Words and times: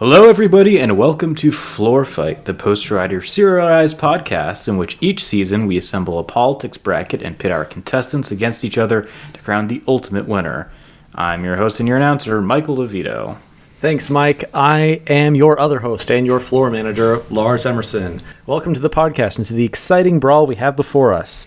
Hello, 0.00 0.30
everybody, 0.30 0.80
and 0.80 0.96
welcome 0.96 1.34
to 1.34 1.52
Floor 1.52 2.06
Fight, 2.06 2.46
the 2.46 2.54
Post 2.54 2.90
Rider 2.90 3.20
serialized 3.20 3.98
podcast 3.98 4.66
in 4.66 4.78
which 4.78 4.96
each 5.02 5.22
season 5.22 5.66
we 5.66 5.76
assemble 5.76 6.18
a 6.18 6.24
politics 6.24 6.78
bracket 6.78 7.20
and 7.20 7.38
pit 7.38 7.52
our 7.52 7.66
contestants 7.66 8.30
against 8.30 8.64
each 8.64 8.78
other 8.78 9.06
to 9.34 9.42
crown 9.42 9.66
the 9.66 9.82
ultimate 9.86 10.26
winner. 10.26 10.72
I'm 11.14 11.44
your 11.44 11.56
host 11.56 11.80
and 11.80 11.86
your 11.86 11.98
announcer, 11.98 12.40
Michael 12.40 12.78
DeVito. 12.78 13.36
Thanks, 13.76 14.08
Mike. 14.08 14.44
I 14.54 15.02
am 15.06 15.34
your 15.34 15.60
other 15.60 15.80
host 15.80 16.10
and 16.10 16.24
your 16.24 16.40
floor 16.40 16.70
manager, 16.70 17.22
Lars 17.28 17.66
Emerson. 17.66 18.22
Welcome 18.46 18.72
to 18.72 18.80
the 18.80 18.88
podcast 18.88 19.36
and 19.36 19.44
to 19.48 19.52
the 19.52 19.66
exciting 19.66 20.18
brawl 20.18 20.46
we 20.46 20.54
have 20.54 20.76
before 20.76 21.12
us. 21.12 21.46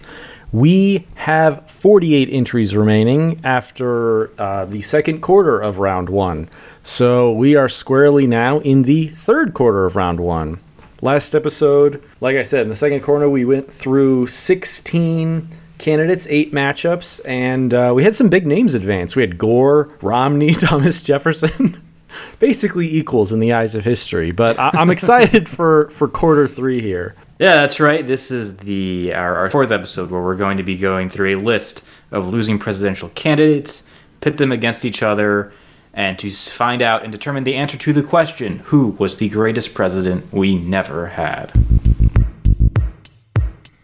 We 0.51 1.07
have 1.15 1.67
48 1.67 2.29
entries 2.31 2.75
remaining 2.75 3.41
after 3.43 4.39
uh, 4.39 4.65
the 4.65 4.83
second 4.83 5.21
quarter 5.21 5.59
of 5.59 5.79
round 5.79 6.09
one. 6.09 6.47
So 6.83 7.31
we 7.31 7.55
are 7.55 7.69
squarely 7.69 8.27
now 8.27 8.59
in 8.59 8.83
the 8.83 9.07
third 9.09 9.53
quarter 9.53 9.85
of 9.85 9.95
round 9.95 10.19
one. 10.19 10.59
Last 11.01 11.33
episode, 11.35 12.03
like 12.21 12.35
I 12.35 12.43
said, 12.43 12.61
in 12.63 12.69
the 12.69 12.75
second 12.75 13.01
corner, 13.01 13.27
we 13.29 13.45
went 13.45 13.71
through 13.71 14.27
16 14.27 15.47
candidates, 15.77 16.27
eight 16.29 16.53
matchups, 16.53 17.21
and 17.27 17.73
uh, 17.73 17.91
we 17.95 18.03
had 18.03 18.15
some 18.15 18.29
big 18.29 18.45
names 18.47 18.73
advance. 18.73 19.15
We 19.15 19.21
had 19.21 19.37
Gore, 19.37 19.93
Romney, 20.01 20.53
Thomas 20.53 21.01
Jefferson. 21.01 21.75
Basically 22.39 22.93
equals 22.95 23.31
in 23.31 23.39
the 23.39 23.53
eyes 23.53 23.73
of 23.75 23.83
history, 23.83 24.31
but 24.31 24.57
I- 24.59 24.69
I'm 24.73 24.91
excited 24.91 25.49
for, 25.57 25.89
for 25.89 26.07
quarter 26.07 26.47
three 26.47 26.79
here. 26.79 27.15
Yeah, 27.39 27.55
that's 27.55 27.79
right. 27.79 28.05
This 28.05 28.29
is 28.29 28.57
the 28.57 29.13
our, 29.15 29.35
our 29.35 29.49
fourth 29.49 29.71
episode 29.71 30.11
where 30.11 30.21
we're 30.21 30.35
going 30.35 30.57
to 30.57 30.63
be 30.63 30.77
going 30.77 31.09
through 31.09 31.35
a 31.35 31.39
list 31.39 31.83
of 32.11 32.27
losing 32.27 32.59
presidential 32.59 33.09
candidates, 33.09 33.83
pit 34.21 34.37
them 34.37 34.51
against 34.51 34.85
each 34.85 35.01
other, 35.01 35.51
and 35.93 36.17
to 36.19 36.31
find 36.31 36.81
out 36.81 37.03
and 37.03 37.11
determine 37.11 37.43
the 37.43 37.55
answer 37.55 37.77
to 37.77 37.93
the 37.93 38.03
question 38.03 38.59
who 38.65 38.95
was 38.97 39.17
the 39.17 39.29
greatest 39.29 39.73
president 39.73 40.31
we 40.33 40.55
never 40.57 41.07
had. 41.07 41.51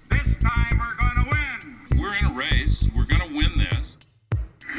This 0.09 0.22
time 0.42 0.80
we're 0.80 0.95
going 1.00 1.23
to 1.23 1.30
win. 1.30 2.00
We're 2.00 2.16
in 2.16 2.25
a 2.25 2.33
race. 2.33 2.88
We're 2.95 3.06
going 3.06 3.22
to 3.22 3.36
win 3.36 3.67
this. 3.70 3.98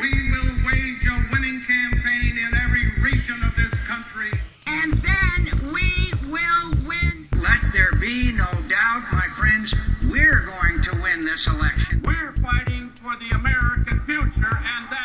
We 0.01 0.31
will 0.33 0.67
wage 0.67 1.07
a 1.07 1.29
winning 1.33 1.61
campaign 1.61 2.37
in 2.39 2.51
every 2.55 2.85
region 3.03 3.43
of 3.45 3.55
this 3.57 3.73
country. 3.87 4.33
and 4.67 4.93
then 4.95 5.73
we 5.73 6.13
will 6.31 6.71
win. 6.87 7.29
Let 7.41 7.61
there 7.73 7.93
be 8.01 8.33
no 8.33 8.51
doubt, 8.69 9.03
my 9.13 9.29
friends, 9.33 9.75
we're 10.11 10.45
going 10.47 10.83
to 10.83 11.03
win 11.03 11.21
this 11.25 11.47
election. 11.47 12.03
We're 12.05 12.33
fighting 12.37 12.91
for 12.91 13.17
the 13.17 13.31
American 13.37 14.01
future, 14.07 14.57
and 14.57 14.85
that's 14.91 15.00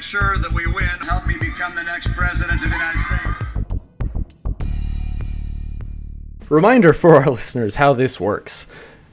make 0.00 0.04
sure 0.06 0.38
that 0.38 0.50
we 0.54 0.66
win. 0.66 0.88
Help 1.06 1.26
me 1.26 1.34
become 1.38 1.74
the 1.74 1.82
next 1.82 2.10
president 2.14 2.62
of 2.62 2.70
the 2.70 2.74
United 2.74 3.00
States. 3.00 3.84
Reminder 6.48 6.94
for 6.94 7.16
our 7.16 7.30
listeners 7.30 7.74
how 7.74 7.92
this 7.92 8.18
works. 8.18 8.66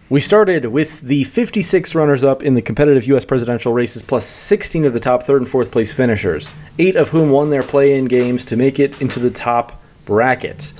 We 0.09 0.21
started 0.21 0.67
with 0.67 1.01
the 1.01 1.25
56 1.25 1.93
runners 1.93 2.23
up 2.23 2.41
in 2.41 2.53
the 2.53 2.61
competitive 2.61 3.05
U.S. 3.07 3.25
presidential 3.25 3.73
races, 3.73 4.01
plus 4.01 4.25
16 4.25 4.85
of 4.85 4.93
the 4.93 5.01
top 5.01 5.23
third 5.23 5.41
and 5.41 5.51
fourth 5.51 5.71
place 5.71 5.91
finishers, 5.91 6.53
eight 6.79 6.95
of 6.95 7.09
whom 7.09 7.31
won 7.31 7.49
their 7.49 7.63
play 7.63 7.97
in 7.97 8.05
games 8.05 8.45
to 8.45 8.55
make 8.55 8.79
it 8.79 9.01
into 9.01 9.19
the 9.19 9.29
top 9.29 9.81
bracket. 10.05 10.71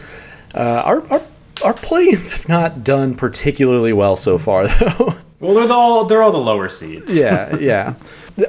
Uh, 0.56 0.84
our, 0.86 1.06
our, 1.12 1.22
our 1.66 1.74
play 1.74 2.06
ins 2.06 2.32
have 2.32 2.48
not 2.48 2.86
done 2.86 3.14
particularly 3.14 3.92
well 3.92 4.16
so 4.16 4.38
far, 4.38 4.68
though. 4.80 5.16
Well, 5.40 5.54
they're 5.54 5.68
the 5.68 5.74
all 5.74 6.06
they're 6.06 6.24
all 6.24 6.32
the 6.32 6.40
lower 6.40 6.68
seeds. 6.68 7.16
yeah, 7.16 7.56
yeah. 7.58 7.96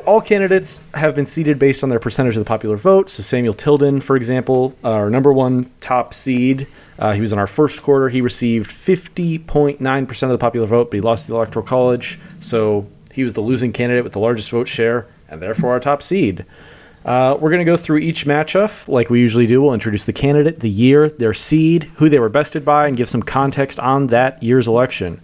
All 0.07 0.21
candidates 0.21 0.83
have 0.95 1.15
been 1.15 1.27
seeded 1.27 1.59
based 1.59 1.83
on 1.83 1.91
their 1.91 1.99
percentage 1.99 2.37
of 2.37 2.41
the 2.45 2.49
popular 2.49 2.77
vote. 2.77 3.11
So 3.11 3.23
Samuel 3.23 3.55
Tilden, 3.55 4.01
for 4.01 4.17
example, 4.17 4.75
our 4.85 5.11
number 5.11 5.33
one 5.33 5.71
top 5.81 6.13
seed, 6.15 6.67
uh, 6.99 7.13
he 7.13 7.21
was 7.21 7.33
in 7.33 7.39
our 7.39 7.47
first 7.47 7.83
quarter. 7.83 8.09
He 8.09 8.21
received 8.21 8.71
50.9% 8.71 10.23
of 10.23 10.29
the 10.31 10.39
popular 10.39 10.67
vote, 10.67 10.91
but 10.91 11.01
he 11.01 11.01
lost 11.01 11.27
the 11.27 11.35
electoral 11.35 11.65
college. 11.65 12.19
So 12.41 12.87
he 13.13 13.25
was 13.25 13.33
the 13.33 13.41
losing 13.41 13.73
candidate 13.73 14.05
with 14.05 14.13
the 14.13 14.19
largest 14.19 14.51
vote 14.51 14.69
share, 14.69 15.07
and 15.29 15.41
therefore 15.43 15.71
our 15.73 15.81
top 15.81 16.03
seed. 16.03 16.45
Uh, 17.05 17.37
we're 17.41 17.51
going 17.51 17.65
to 17.65 17.71
go 17.71 17.77
through 17.77 17.99
each 17.99 18.27
matchup 18.27 18.89
like 18.89 19.09
we 19.09 19.21
usually 19.21 19.47
do. 19.47 19.63
We'll 19.63 19.73
introduce 19.73 20.05
the 20.05 20.13
candidate, 20.13 20.61
the 20.61 20.69
year, 20.69 21.09
their 21.09 21.33
seed, 21.33 21.85
who 21.97 22.09
they 22.09 22.19
were 22.19 22.29
bested 22.29 22.65
by, 22.65 22.87
and 22.87 22.97
give 22.97 23.09
some 23.09 23.23
context 23.23 23.79
on 23.79 24.09
that 24.09 24.43
year's 24.43 24.69
election. 24.69 25.21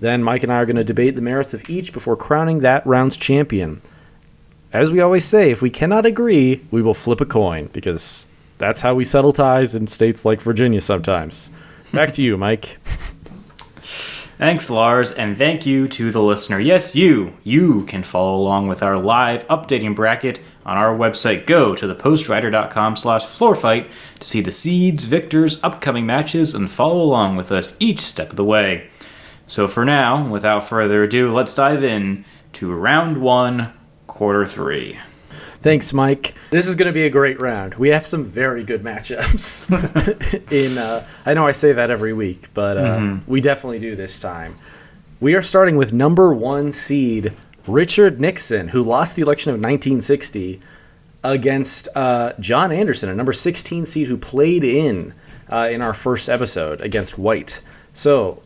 Then 0.00 0.22
Mike 0.22 0.42
and 0.42 0.52
I 0.52 0.56
are 0.56 0.66
going 0.66 0.76
to 0.76 0.84
debate 0.84 1.14
the 1.14 1.22
merits 1.22 1.54
of 1.54 1.68
each 1.68 1.92
before 1.92 2.16
crowning 2.16 2.60
that 2.60 2.86
round's 2.86 3.16
champion. 3.16 3.80
As 4.72 4.90
we 4.90 5.00
always 5.00 5.24
say, 5.24 5.50
if 5.50 5.62
we 5.62 5.70
cannot 5.70 6.04
agree, 6.04 6.64
we 6.70 6.82
will 6.82 6.94
flip 6.94 7.20
a 7.20 7.26
coin 7.26 7.70
because 7.72 8.26
that's 8.58 8.80
how 8.80 8.94
we 8.94 9.04
settle 9.04 9.32
ties 9.32 9.74
in 9.74 9.86
states 9.86 10.24
like 10.24 10.40
Virginia 10.40 10.80
sometimes. 10.80 11.50
Back 11.92 12.12
to 12.14 12.22
you, 12.22 12.36
Mike. 12.36 12.78
Thanks, 14.36 14.68
Lars, 14.68 15.12
and 15.12 15.38
thank 15.38 15.64
you 15.64 15.86
to 15.86 16.10
the 16.10 16.20
listener. 16.20 16.58
Yes, 16.58 16.96
you. 16.96 17.34
You 17.44 17.84
can 17.84 18.02
follow 18.02 18.36
along 18.36 18.66
with 18.66 18.82
our 18.82 18.98
live 18.98 19.46
updating 19.46 19.94
bracket 19.94 20.40
on 20.66 20.76
our 20.76 20.94
website. 20.96 21.46
Go 21.46 21.76
to 21.76 21.86
thepostrider.com 21.86 22.96
slash 22.96 23.24
floorfight 23.24 23.88
to 24.18 24.26
see 24.26 24.40
the 24.40 24.50
seeds, 24.50 25.04
victors, 25.04 25.62
upcoming 25.62 26.04
matches, 26.04 26.52
and 26.52 26.68
follow 26.68 27.00
along 27.00 27.36
with 27.36 27.52
us 27.52 27.76
each 27.78 28.00
step 28.00 28.30
of 28.30 28.36
the 28.36 28.44
way. 28.44 28.90
So 29.46 29.68
for 29.68 29.84
now, 29.84 30.28
without 30.28 30.64
further 30.64 31.02
ado, 31.02 31.32
let's 31.32 31.54
dive 31.54 31.82
in 31.82 32.24
to 32.54 32.72
round 32.72 33.20
one, 33.20 33.72
quarter 34.06 34.46
three. 34.46 34.98
Thanks, 35.60 35.92
Mike. 35.94 36.34
This 36.50 36.66
is 36.66 36.74
going 36.74 36.88
to 36.88 36.92
be 36.92 37.06
a 37.06 37.10
great 37.10 37.40
round. 37.40 37.74
We 37.76 37.88
have 37.88 38.04
some 38.04 38.26
very 38.26 38.64
good 38.64 38.82
matchups. 38.82 39.64
in 40.52 40.76
uh, 40.76 41.06
I 41.24 41.32
know 41.32 41.46
I 41.46 41.52
say 41.52 41.72
that 41.72 41.90
every 41.90 42.12
week, 42.12 42.48
but 42.52 42.76
uh, 42.76 43.16
we 43.26 43.40
definitely 43.40 43.78
do 43.78 43.96
this 43.96 44.20
time. 44.20 44.56
We 45.20 45.34
are 45.34 45.40
starting 45.40 45.76
with 45.76 45.92
number 45.92 46.34
one 46.34 46.70
seed 46.70 47.32
Richard 47.66 48.20
Nixon, 48.20 48.68
who 48.68 48.82
lost 48.82 49.16
the 49.16 49.22
election 49.22 49.50
of 49.50 49.54
1960 49.54 50.60
against 51.22 51.88
uh, 51.94 52.34
John 52.38 52.70
Anderson, 52.70 53.08
a 53.08 53.14
number 53.14 53.32
16 53.32 53.86
seed 53.86 54.06
who 54.06 54.18
played 54.18 54.64
in 54.64 55.14
uh, 55.50 55.68
in 55.72 55.80
our 55.80 55.94
first 55.94 56.28
episode 56.28 56.82
against 56.82 57.16
White. 57.16 57.62
So, 57.94 58.42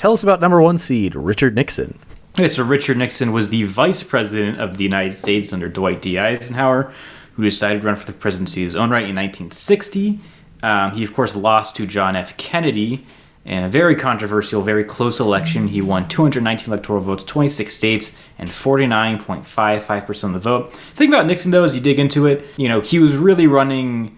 tell 0.00 0.14
us 0.14 0.22
about 0.22 0.40
number 0.40 0.62
one 0.62 0.78
seed 0.78 1.14
Richard 1.14 1.54
Nixon. 1.54 1.98
Okay, 2.34 2.48
so 2.48 2.64
Richard 2.64 2.96
Nixon 2.96 3.32
was 3.32 3.50
the 3.50 3.64
vice 3.64 4.02
president 4.02 4.58
of 4.58 4.78
the 4.78 4.84
United 4.84 5.12
States 5.12 5.52
under 5.52 5.68
Dwight 5.68 6.00
D. 6.00 6.18
Eisenhower, 6.18 6.90
who 7.34 7.44
decided 7.44 7.82
to 7.82 7.86
run 7.86 7.96
for 7.96 8.06
the 8.06 8.14
presidency 8.14 8.62
of 8.62 8.68
his 8.68 8.76
own 8.76 8.88
right 8.88 9.04
in 9.04 9.14
1960. 9.14 10.18
Um, 10.62 10.92
he, 10.92 11.04
of 11.04 11.12
course, 11.12 11.36
lost 11.36 11.76
to 11.76 11.86
John 11.86 12.16
F. 12.16 12.34
Kennedy 12.38 13.04
in 13.44 13.62
a 13.62 13.68
very 13.68 13.94
controversial, 13.94 14.62
very 14.62 14.84
close 14.84 15.20
election. 15.20 15.68
He 15.68 15.82
won 15.82 16.08
219 16.08 16.68
electoral 16.68 17.00
votes, 17.00 17.22
26 17.24 17.74
states, 17.74 18.16
and 18.38 18.48
49.55% 18.48 20.24
of 20.24 20.32
the 20.32 20.38
vote. 20.38 20.72
The 20.72 20.78
thing 20.78 21.08
about 21.10 21.26
Nixon, 21.26 21.50
though, 21.50 21.64
as 21.64 21.74
you 21.74 21.82
dig 21.82 21.98
into 21.98 22.26
it, 22.26 22.46
you 22.56 22.70
know, 22.70 22.80
he 22.80 22.98
was 22.98 23.18
really 23.18 23.46
running 23.46 24.16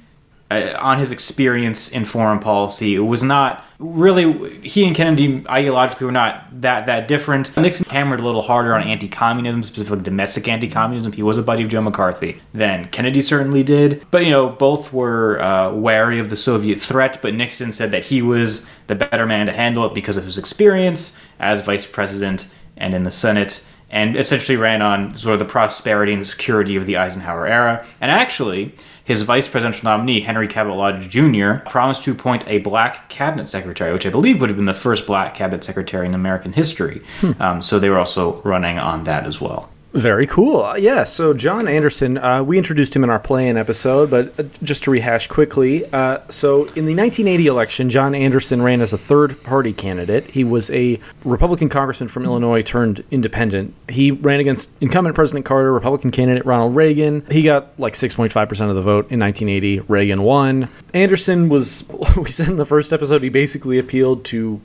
uh, 0.52 0.78
on 0.80 0.98
his 0.98 1.10
experience 1.10 1.88
in 1.88 2.04
foreign 2.04 2.38
policy. 2.38 2.94
It 2.94 3.00
was 3.00 3.22
not 3.22 3.64
really 3.78 4.60
he 4.60 4.86
and 4.86 4.94
Kennedy 4.94 5.40
ideologically 5.42 6.02
were 6.02 6.12
not 6.12 6.48
that 6.60 6.86
that 6.86 7.08
different. 7.08 7.56
Nixon 7.56 7.88
hammered 7.88 8.20
a 8.20 8.22
little 8.22 8.42
harder 8.42 8.74
on 8.74 8.82
anti-communism, 8.82 9.62
specifically 9.62 10.02
domestic 10.02 10.46
anti-communism. 10.48 11.12
He 11.12 11.22
was 11.22 11.38
a 11.38 11.42
buddy 11.42 11.64
of 11.64 11.68
Joe 11.68 11.80
McCarthy 11.80 12.40
Then 12.52 12.88
Kennedy 12.88 13.20
certainly 13.20 13.62
did. 13.62 14.04
But 14.10 14.24
you 14.24 14.30
know, 14.30 14.48
both 14.48 14.92
were 14.92 15.40
uh, 15.40 15.72
wary 15.72 16.18
of 16.18 16.30
the 16.30 16.36
Soviet 16.36 16.78
threat. 16.80 17.20
But 17.22 17.34
Nixon 17.34 17.72
said 17.72 17.90
that 17.90 18.04
he 18.06 18.22
was 18.22 18.66
the 18.86 18.94
better 18.94 19.26
man 19.26 19.46
to 19.46 19.52
handle 19.52 19.84
it 19.86 19.94
because 19.94 20.16
of 20.16 20.24
his 20.24 20.38
experience 20.38 21.16
as 21.38 21.64
vice 21.64 21.86
president 21.86 22.48
and 22.76 22.94
in 22.94 23.02
the 23.02 23.10
Senate 23.10 23.64
and 23.92 24.16
essentially 24.16 24.56
ran 24.56 24.82
on 24.82 25.14
sort 25.14 25.34
of 25.34 25.38
the 25.38 25.44
prosperity 25.44 26.12
and 26.12 26.26
security 26.26 26.74
of 26.76 26.86
the 26.86 26.96
Eisenhower 26.96 27.46
era. 27.46 27.86
And 28.00 28.10
actually, 28.10 28.74
his 29.04 29.22
vice 29.22 29.46
presidential 29.46 29.84
nominee, 29.84 30.20
Henry 30.20 30.48
Cabot 30.48 30.74
Lodge 30.74 31.08
Jr., 31.08 31.56
promised 31.68 32.02
to 32.04 32.12
appoint 32.12 32.48
a 32.48 32.58
black 32.58 33.08
cabinet 33.08 33.48
secretary, 33.48 33.92
which 33.92 34.06
I 34.06 34.10
believe 34.10 34.40
would 34.40 34.48
have 34.48 34.56
been 34.56 34.64
the 34.64 34.74
first 34.74 35.06
black 35.06 35.34
cabinet 35.34 35.62
secretary 35.62 36.06
in 36.06 36.14
American 36.14 36.54
history. 36.54 37.02
Um, 37.38 37.60
so 37.60 37.78
they 37.78 37.90
were 37.90 37.98
also 37.98 38.40
running 38.42 38.78
on 38.78 39.04
that 39.04 39.26
as 39.26 39.40
well. 39.40 39.68
Very 39.92 40.26
cool. 40.26 40.62
Uh, 40.62 40.76
yeah, 40.76 41.04
so 41.04 41.34
John 41.34 41.68
Anderson, 41.68 42.16
uh, 42.16 42.42
we 42.42 42.56
introduced 42.56 42.96
him 42.96 43.04
in 43.04 43.10
our 43.10 43.18
play-in 43.18 43.58
episode, 43.58 44.10
but 44.10 44.38
uh, 44.38 44.44
just 44.62 44.84
to 44.84 44.90
rehash 44.90 45.26
quickly, 45.26 45.84
uh, 45.92 46.18
so 46.30 46.64
in 46.64 46.86
the 46.86 46.94
1980 46.94 47.46
election, 47.46 47.90
John 47.90 48.14
Anderson 48.14 48.62
ran 48.62 48.80
as 48.80 48.94
a 48.94 48.98
third-party 48.98 49.74
candidate. 49.74 50.24
He 50.24 50.44
was 50.44 50.70
a 50.70 50.98
Republican 51.24 51.68
congressman 51.68 52.08
from 52.08 52.24
Illinois 52.24 52.62
turned 52.62 53.04
independent. 53.10 53.74
He 53.88 54.10
ran 54.10 54.40
against 54.40 54.70
incumbent 54.80 55.14
President 55.14 55.44
Carter, 55.44 55.70
Republican 55.70 56.10
candidate 56.10 56.46
Ronald 56.46 56.74
Reagan. 56.74 57.24
He 57.30 57.42
got 57.42 57.78
like 57.78 57.92
6.5% 57.92 58.70
of 58.70 58.74
the 58.74 58.80
vote 58.80 59.10
in 59.10 59.20
1980. 59.20 59.80
Reagan 59.80 60.22
won. 60.22 60.70
Anderson 60.94 61.50
was, 61.50 61.84
we 62.16 62.30
said 62.30 62.48
in 62.48 62.56
the 62.56 62.64
first 62.64 62.94
episode, 62.94 63.22
he 63.22 63.28
basically 63.28 63.78
appealed 63.78 64.24
to 64.26 64.60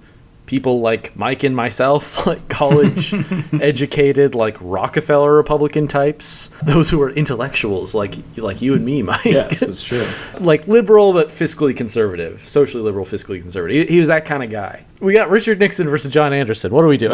people 0.47 0.81
like 0.81 1.15
Mike 1.15 1.43
and 1.43 1.55
myself, 1.55 2.25
like 2.27 2.49
college 2.49 3.13
educated, 3.61 4.33
like 4.33 4.57
Rockefeller 4.59 5.33
Republican 5.33 5.87
types, 5.87 6.49
those 6.63 6.89
who 6.89 6.99
are 7.03 7.11
intellectuals 7.11 7.93
like 7.93 8.15
like 8.37 8.61
you 8.61 8.73
and 8.73 8.83
me, 8.83 9.03
Mike. 9.03 9.25
Yes, 9.25 9.61
it's 9.61 9.83
true. 9.83 10.05
like 10.39 10.67
liberal 10.67 11.13
but 11.13 11.29
fiscally 11.29 11.77
conservative, 11.77 12.47
socially 12.47 12.81
liberal, 12.81 13.05
fiscally 13.05 13.39
conservative. 13.39 13.87
He, 13.87 13.95
he 13.95 13.99
was 13.99 14.07
that 14.07 14.25
kind 14.25 14.43
of 14.43 14.49
guy. 14.49 14.83
We 14.99 15.13
got 15.13 15.29
Richard 15.29 15.59
Nixon 15.59 15.87
versus 15.87 16.11
John 16.11 16.33
Anderson. 16.33 16.73
What 16.73 16.83
are 16.83 16.87
we 16.87 16.97
doing? 16.97 17.13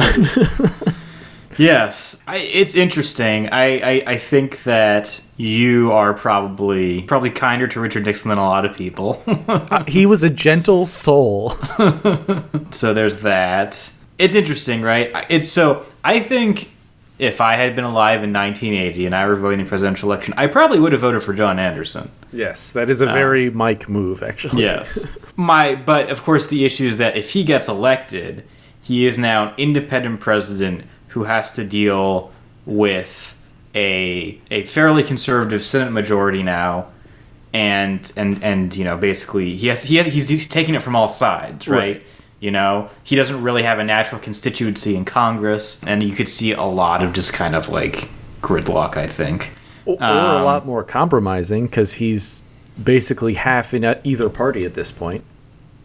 Yes, 1.58 2.22
I, 2.28 2.38
it's 2.38 2.76
interesting. 2.76 3.50
I, 3.50 3.80
I, 3.80 4.04
I 4.08 4.18
think 4.18 4.64
that 4.64 5.22
you 5.38 5.92
are 5.92 6.14
probably 6.14 7.04
probably 7.04 7.30
kinder 7.30 7.68
to 7.68 7.80
Richard 7.80 8.06
Nixon 8.06 8.30
than 8.30 8.38
a 8.38 8.44
lot 8.44 8.66
of 8.66 8.76
people. 8.76 9.22
Uh, 9.54 9.84
he 9.86 10.06
was 10.06 10.24
a 10.24 10.30
gentle 10.30 10.86
soul. 10.86 11.52
so 12.72 12.94
there's 12.94 13.18
that. 13.18 13.92
It's 14.18 14.36
interesting, 14.36 14.82
right? 14.82 15.12
It's 15.30 15.50
so 15.50 15.86
I 16.04 16.20
think 16.20 16.72
if 17.20 17.42
I 17.42 17.56
had 17.56 17.76
been 17.76 17.86
alive 17.86 18.24
in 18.24 18.34
1980 18.34 19.06
and 19.06 19.16
I 19.16 19.28
were 19.28 19.36
voting 19.36 19.60
in 19.60 19.66
the 19.66 19.70
presidential 19.70 20.10
election, 20.10 20.34
I 20.38 20.48
probably 20.48 20.80
would 20.80 20.92
have 20.92 21.02
voted 21.02 21.24
for 21.24 21.34
John 21.34 21.60
Anderson. 21.60 22.10
yes, 22.32 22.72
that 22.72 22.90
is 22.90 23.02
a 23.02 23.10
uh, 23.10 23.14
very 23.14 23.50
Mike 23.50 23.88
move, 23.88 24.24
actually. 24.24 24.64
Yes. 24.64 25.18
My 25.36 25.76
but 25.76 26.10
of 26.10 26.24
course 26.24 26.48
the 26.48 26.66
issue 26.66 26.88
is 26.88 26.98
that 26.98 27.16
if 27.16 27.32
he 27.32 27.44
gets 27.44 27.68
elected, 27.68 28.44
he 28.82 29.06
is 29.06 29.18
now 29.18 29.50
an 29.50 29.54
independent 29.58 30.20
president 30.20 30.86
who 31.14 31.24
has 31.24 31.52
to 31.54 31.64
deal 31.64 32.32
with 32.66 33.36
a 33.76 34.40
a 34.52 34.64
fairly 34.66 35.04
conservative 35.04 35.62
Senate 35.62 35.92
majority 35.92 36.44
now. 36.44 36.92
And 37.54 38.12
and 38.16 38.44
and 38.44 38.76
you 38.76 38.84
know 38.84 38.98
basically 38.98 39.56
he 39.56 39.68
has 39.68 39.84
he 39.84 40.02
he's, 40.04 40.28
he's 40.28 40.48
taking 40.48 40.74
it 40.76 40.82
from 40.82 40.96
all 40.96 41.08
sides, 41.10 41.68
right? 41.68 41.78
Right. 41.78 42.04
You 42.40 42.52
know, 42.52 42.90
he 43.04 43.16
doesn't 43.16 43.42
really 43.42 43.64
have 43.64 43.80
a 43.80 43.84
natural 43.86 44.20
constituency 44.20 44.96
in 44.96 45.06
Congress, 45.06 45.80
and 45.86 46.04
you 46.04 46.14
could 46.14 46.28
see 46.28 46.52
a 46.52 46.64
lot 46.64 47.02
of 47.04 47.14
just 47.14 47.32
kind 47.32 47.56
of 47.56 47.70
like 47.70 48.10
gridlock. 48.42 48.98
I 48.98 49.08
think. 49.08 49.54
Or, 49.86 49.96
or 49.96 50.04
a 50.04 50.40
Um, 50.40 50.44
lot 50.44 50.66
more 50.66 50.84
compromising 50.84 51.68
because 51.68 51.94
he's 51.94 52.42
basically 52.84 53.36
half 53.36 53.74
in 53.74 53.84
either 54.04 54.30
party 54.30 54.66
at 54.66 54.74
this 54.74 54.92
point. 54.92 55.24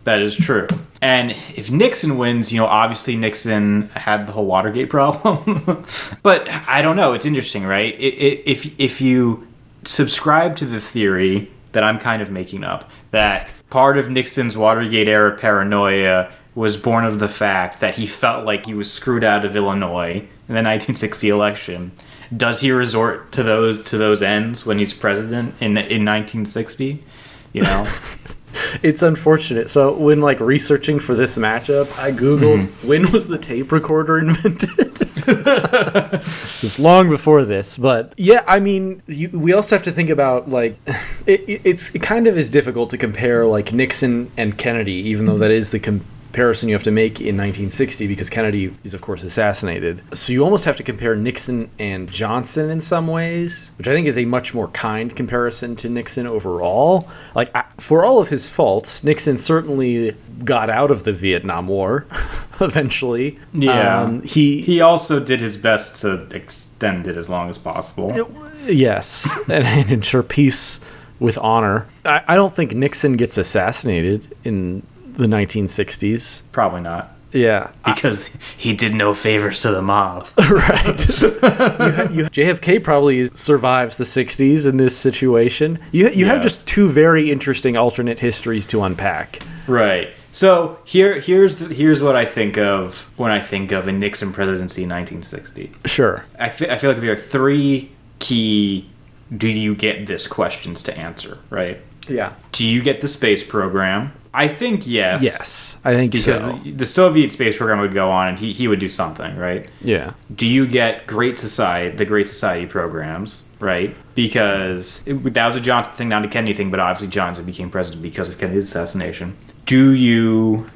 That 0.08 0.22
is 0.22 0.34
true. 0.34 0.66
And 1.02 1.32
if 1.55 1.70
Nixon 1.70 2.16
wins, 2.16 2.50
you 2.50 2.56
know, 2.58 2.64
obviously 2.64 3.14
Nixon 3.14 3.90
had 3.90 4.26
the 4.26 4.32
whole 4.32 4.46
Watergate 4.46 4.88
problem. 4.99 5.84
but 6.22 6.49
I 6.66 6.81
don't 6.81 6.96
know. 6.96 7.12
It's 7.12 7.26
interesting, 7.26 7.66
right? 7.66 7.94
If 7.99 8.75
if 8.81 9.02
you 9.02 9.46
subscribe 9.84 10.56
to 10.56 10.64
the 10.64 10.81
theory 10.81 11.50
that 11.72 11.84
I'm 11.84 11.99
kind 11.99 12.22
of 12.22 12.31
making 12.31 12.64
up, 12.64 12.90
that 13.10 13.52
part 13.69 13.99
of 13.99 14.08
Nixon's 14.08 14.56
Watergate 14.56 15.08
era 15.08 15.37
paranoia 15.37 16.32
was 16.54 16.78
born 16.78 17.04
of 17.04 17.19
the 17.19 17.28
fact 17.28 17.81
that 17.81 17.96
he 17.96 18.06
felt 18.06 18.46
like 18.46 18.64
he 18.64 18.72
was 18.72 18.90
screwed 18.90 19.25
out 19.25 19.44
of 19.44 19.54
Illinois 19.54 20.20
in 20.49 20.54
the 20.54 20.64
1960 20.64 21.28
election. 21.28 21.93
Does 22.34 22.62
he 22.62 22.70
resort 22.70 23.31
to 23.32 23.43
those 23.43 23.84
to 23.84 23.99
those 23.99 24.22
ends 24.22 24.64
when 24.64 24.78
he's 24.78 24.94
president 24.94 25.54
in 25.61 25.76
in 25.76 26.06
1960? 26.06 27.04
You 27.52 27.61
know. 27.61 27.87
It's 28.82 29.02
unfortunate. 29.02 29.70
So 29.70 29.93
when 29.94 30.20
like 30.20 30.40
researching 30.40 30.99
for 30.99 31.14
this 31.14 31.37
matchup, 31.37 31.96
I 31.99 32.12
googled 32.12 32.62
Mm-hmm. 32.66 32.88
when 32.88 33.12
was 33.12 33.28
the 33.28 33.38
tape 33.38 33.72
recorder 33.72 34.19
invented. 34.19 34.96
it's 36.62 36.78
long 36.78 37.10
before 37.10 37.44
this, 37.44 37.76
but 37.76 38.12
yeah, 38.16 38.43
I 38.46 38.60
mean, 38.60 39.02
you, 39.06 39.28
we 39.31 39.52
also 39.52 39.76
have 39.76 39.82
to 39.84 39.93
think 39.93 40.10
about 40.10 40.49
like 40.49 40.78
it, 41.26 41.40
it- 41.49 41.60
it's 41.64 41.94
it 41.94 42.02
kind 42.02 42.26
of 42.26 42.38
is 42.38 42.49
difficult 42.50 42.90
to 42.90 42.99
compare 42.99 43.46
like 43.46 43.72
Nixon 43.72 44.31
and 44.37 44.56
Kennedy, 44.56 44.93
even 45.11 45.26
though 45.26 45.38
that 45.38 45.50
is 45.50 45.70
the 45.70 45.81
comparison 46.28 46.69
you 46.69 46.75
have 46.75 46.82
to 46.82 46.90
make 46.90 47.20
in 47.20 47.36
1960 47.38 48.06
because 48.06 48.28
Kennedy 48.28 48.75
is 48.84 48.92
of 48.92 49.00
course 49.00 49.22
assassinated. 49.22 50.02
So 50.12 50.32
you 50.32 50.44
almost 50.44 50.66
have 50.66 50.76
to 50.76 50.82
compare 50.82 51.16
Nixon 51.16 51.70
and 51.78 52.10
Johnson 52.10 52.69
in 52.69 52.82
some 52.82 53.06
ways, 53.06 53.72
which 53.78 53.88
I 53.88 53.94
think 53.94 54.06
is 54.06 54.19
a 54.19 54.26
much 54.26 54.52
more 54.52 54.69
kind 54.69 55.14
comparison 55.16 55.75
to 55.76 55.88
Nixon 55.88 56.26
overall. 56.26 57.08
Like 57.34 57.50
I, 57.56 57.64
for 57.78 58.04
all 58.04 58.20
of 58.20 58.28
his 58.28 58.48
faults, 58.48 59.02
Nixon 59.02 59.38
certainly 59.38 60.14
got 60.44 60.69
out 60.69 60.90
of 60.90 61.04
the 61.04 61.12
Vietnam 61.12 61.66
War 61.66 62.06
eventually. 62.60 63.38
Yeah. 63.54 64.02
Um, 64.02 64.22
he 64.22 64.60
He 64.60 64.82
also 64.82 65.20
did 65.20 65.40
his 65.40 65.56
best 65.56 66.02
to 66.02 66.28
extend 66.30 67.06
it 67.06 67.16
as 67.16 67.30
long 67.30 67.48
as 67.48 67.56
possible. 67.56 68.30
Yes, 68.66 69.26
and, 69.48 69.66
and 69.66 69.90
ensure 69.90 70.22
peace 70.22 70.78
with 71.20 71.38
honor. 71.38 71.86
I, 72.04 72.22
I 72.28 72.34
don't 72.36 72.54
think 72.54 72.75
Nixon 72.75 73.16
gets 73.16 73.38
assassinated 73.38 74.36
in 74.44 74.82
the 75.18 75.26
1960s. 75.26 76.40
Probably 76.52 76.80
not. 76.80 77.14
Yeah, 77.30 77.72
Because 77.84 78.28
he 78.56 78.74
did 78.74 78.94
no 78.94 79.12
favors 79.12 79.60
to 79.60 79.70
the 79.70 79.82
mob. 79.82 80.26
right. 80.50 81.20
you 81.20 81.38
ha- 81.40 82.08
you- 82.10 82.24
JFK 82.24 82.82
probably 82.82 83.26
survives 83.34 83.98
the 83.98 84.04
60s 84.04 84.64
in 84.66 84.78
this 84.78 84.96
situation. 84.96 85.78
You, 85.92 86.08
you 86.08 86.24
have 86.24 86.40
just 86.40 86.66
two 86.66 86.88
very 86.88 87.30
interesting 87.30 87.76
alternate 87.76 88.18
histories 88.20 88.64
to 88.68 88.82
unpack. 88.82 89.40
right. 89.66 90.08
So 90.30 90.78
here 90.84 91.18
here's 91.20 91.56
the, 91.56 91.74
here's 91.74 92.02
what 92.02 92.14
I 92.14 92.24
think 92.24 92.56
of 92.58 93.10
when 93.18 93.32
I 93.32 93.40
think 93.40 93.72
of 93.72 93.88
a 93.88 93.92
Nixon 93.92 94.32
presidency 94.32 94.84
in 94.84 94.88
1960. 94.90 95.72
Sure. 95.86 96.24
I 96.38 96.48
fe- 96.50 96.70
I 96.70 96.78
feel 96.78 96.92
like 96.92 97.00
there 97.00 97.12
are 97.12 97.16
three 97.16 97.90
key 98.20 98.88
do 99.36 99.48
you 99.48 99.74
get 99.74 100.06
this 100.06 100.26
questions 100.28 100.82
to 100.84 100.96
answer, 100.96 101.38
right? 101.50 101.82
Yeah. 102.08 102.34
Do 102.52 102.64
you 102.64 102.80
get 102.82 103.00
the 103.00 103.08
space 103.08 103.42
program? 103.42 104.12
I 104.34 104.46
think 104.48 104.86
yes. 104.86 105.22
Yes, 105.22 105.76
I 105.84 105.94
think 105.94 106.12
Because 106.12 106.40
so. 106.40 106.52
the, 106.52 106.70
the 106.72 106.86
Soviet 106.86 107.32
space 107.32 107.56
program 107.56 107.80
would 107.80 107.94
go 107.94 108.10
on 108.10 108.28
and 108.28 108.38
he, 108.38 108.52
he 108.52 108.69
would 108.69 108.78
do 108.78 108.88
something, 108.88 109.36
right? 109.36 109.69
yeah. 109.80 110.12
do 110.34 110.46
you 110.46 110.66
get 110.66 111.06
Great 111.06 111.38
Society, 111.38 111.96
the 111.96 112.04
Great 112.04 112.28
Society 112.28 112.66
programs, 112.66 113.44
right? 113.58 113.96
Because 114.14 115.02
it, 115.06 115.14
that 115.34 115.46
was 115.46 115.56
a 115.56 115.60
Johnson 115.60 115.94
thing, 115.94 116.08
not 116.10 116.25
a 116.25 116.28
Kennedy 116.28 116.52
thing, 116.52 116.70
but 116.70 116.78
obviously 116.80 117.08
Johnson 117.08 117.46
became 117.46 117.70
president 117.70 118.02
because 118.02 118.28
of 118.28 118.38
Kennedy's 118.38 118.66
assassination. 118.66 119.36
Do 119.64 119.92
you 119.92 120.70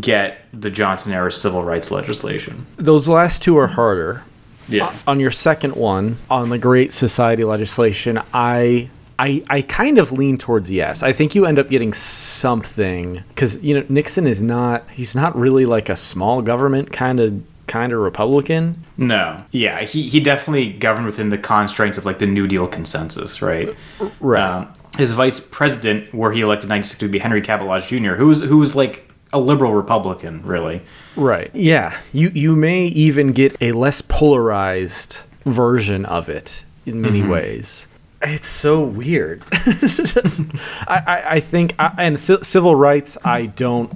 get 0.00 0.38
the 0.52 0.70
Johnson 0.70 1.12
era 1.12 1.30
civil 1.30 1.62
rights 1.62 1.90
legislation? 1.90 2.66
Those 2.76 3.06
last 3.06 3.42
two 3.42 3.56
are 3.58 3.66
harder. 3.68 4.22
Yeah. 4.68 4.86
Uh, 4.86 4.94
on 5.08 5.20
your 5.20 5.30
second 5.30 5.76
one 5.76 6.16
on 6.30 6.48
the 6.48 6.58
Great 6.58 6.92
Society 6.92 7.44
legislation, 7.44 8.18
I 8.32 8.88
I 9.18 9.44
I 9.48 9.62
kind 9.62 9.98
of 9.98 10.12
lean 10.12 10.38
towards 10.38 10.70
yes. 10.70 11.02
I 11.02 11.12
think 11.12 11.34
you 11.34 11.46
end 11.46 11.58
up 11.58 11.68
getting 11.68 11.92
something 11.92 13.22
because 13.28 13.62
you 13.62 13.74
know 13.74 13.86
Nixon 13.88 14.26
is 14.26 14.42
not 14.42 14.88
he's 14.90 15.14
not 15.14 15.36
really 15.36 15.66
like 15.66 15.88
a 15.88 15.96
small 15.96 16.42
government 16.42 16.92
kind 16.92 17.20
of 17.20 17.42
kind 17.66 17.92
of 17.92 17.98
Republican. 17.98 18.84
No. 18.96 19.42
Yeah, 19.50 19.82
he, 19.82 20.08
he 20.08 20.20
definitely 20.20 20.72
governed 20.72 21.06
within 21.06 21.30
the 21.30 21.38
constraints 21.38 21.98
of 21.98 22.04
like 22.04 22.18
the 22.18 22.26
New 22.26 22.46
Deal 22.46 22.68
consensus, 22.68 23.42
right? 23.42 23.74
Right. 24.20 24.42
Um, 24.42 24.72
his 24.98 25.12
vice 25.12 25.40
president, 25.40 26.14
were 26.14 26.30
he 26.30 26.40
elected 26.40 26.66
in 26.66 26.70
1960, 26.70 27.04
would 27.06 27.12
be 27.12 27.18
Henry 27.18 27.40
Cabot 27.40 27.66
Lodge 27.66 27.88
Jr., 27.88 28.14
who 28.14 28.28
was 28.28 28.42
who 28.42 28.58
was 28.58 28.76
like 28.76 29.10
a 29.32 29.40
liberal 29.40 29.74
Republican, 29.74 30.44
really. 30.44 30.82
Right. 31.16 31.50
Yeah. 31.54 31.96
You 32.12 32.30
you 32.34 32.54
may 32.54 32.84
even 32.86 33.32
get 33.32 33.56
a 33.60 33.72
less 33.72 34.02
polarized 34.02 35.20
version 35.44 36.04
of 36.04 36.28
it 36.28 36.64
in 36.86 37.00
many 37.00 37.22
ways. 37.22 37.86
It's 38.26 38.48
so 38.48 38.82
weird. 38.82 39.42
Just- 39.52 40.42
I, 40.88 41.02
I, 41.06 41.30
I 41.36 41.40
think, 41.40 41.74
I, 41.78 41.92
and 41.98 42.18
ci- 42.18 42.42
civil 42.42 42.74
rights, 42.76 43.16
I 43.24 43.46
don't 43.46 43.92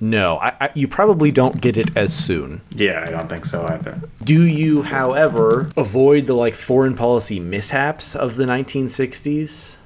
know. 0.00 0.36
I, 0.38 0.52
I, 0.60 0.70
you 0.74 0.88
probably 0.88 1.30
don't 1.30 1.60
get 1.60 1.76
it 1.78 1.96
as 1.96 2.14
soon. 2.14 2.60
Yeah, 2.74 3.04
I 3.06 3.10
don't 3.10 3.28
think 3.28 3.44
so 3.46 3.66
either. 3.66 4.00
Do 4.24 4.42
you, 4.44 4.82
however, 4.82 5.70
avoid 5.76 6.26
the 6.26 6.34
like 6.34 6.54
foreign 6.54 6.94
policy 6.94 7.40
mishaps 7.40 8.14
of 8.14 8.36
the 8.36 8.44
1960s? 8.44 9.76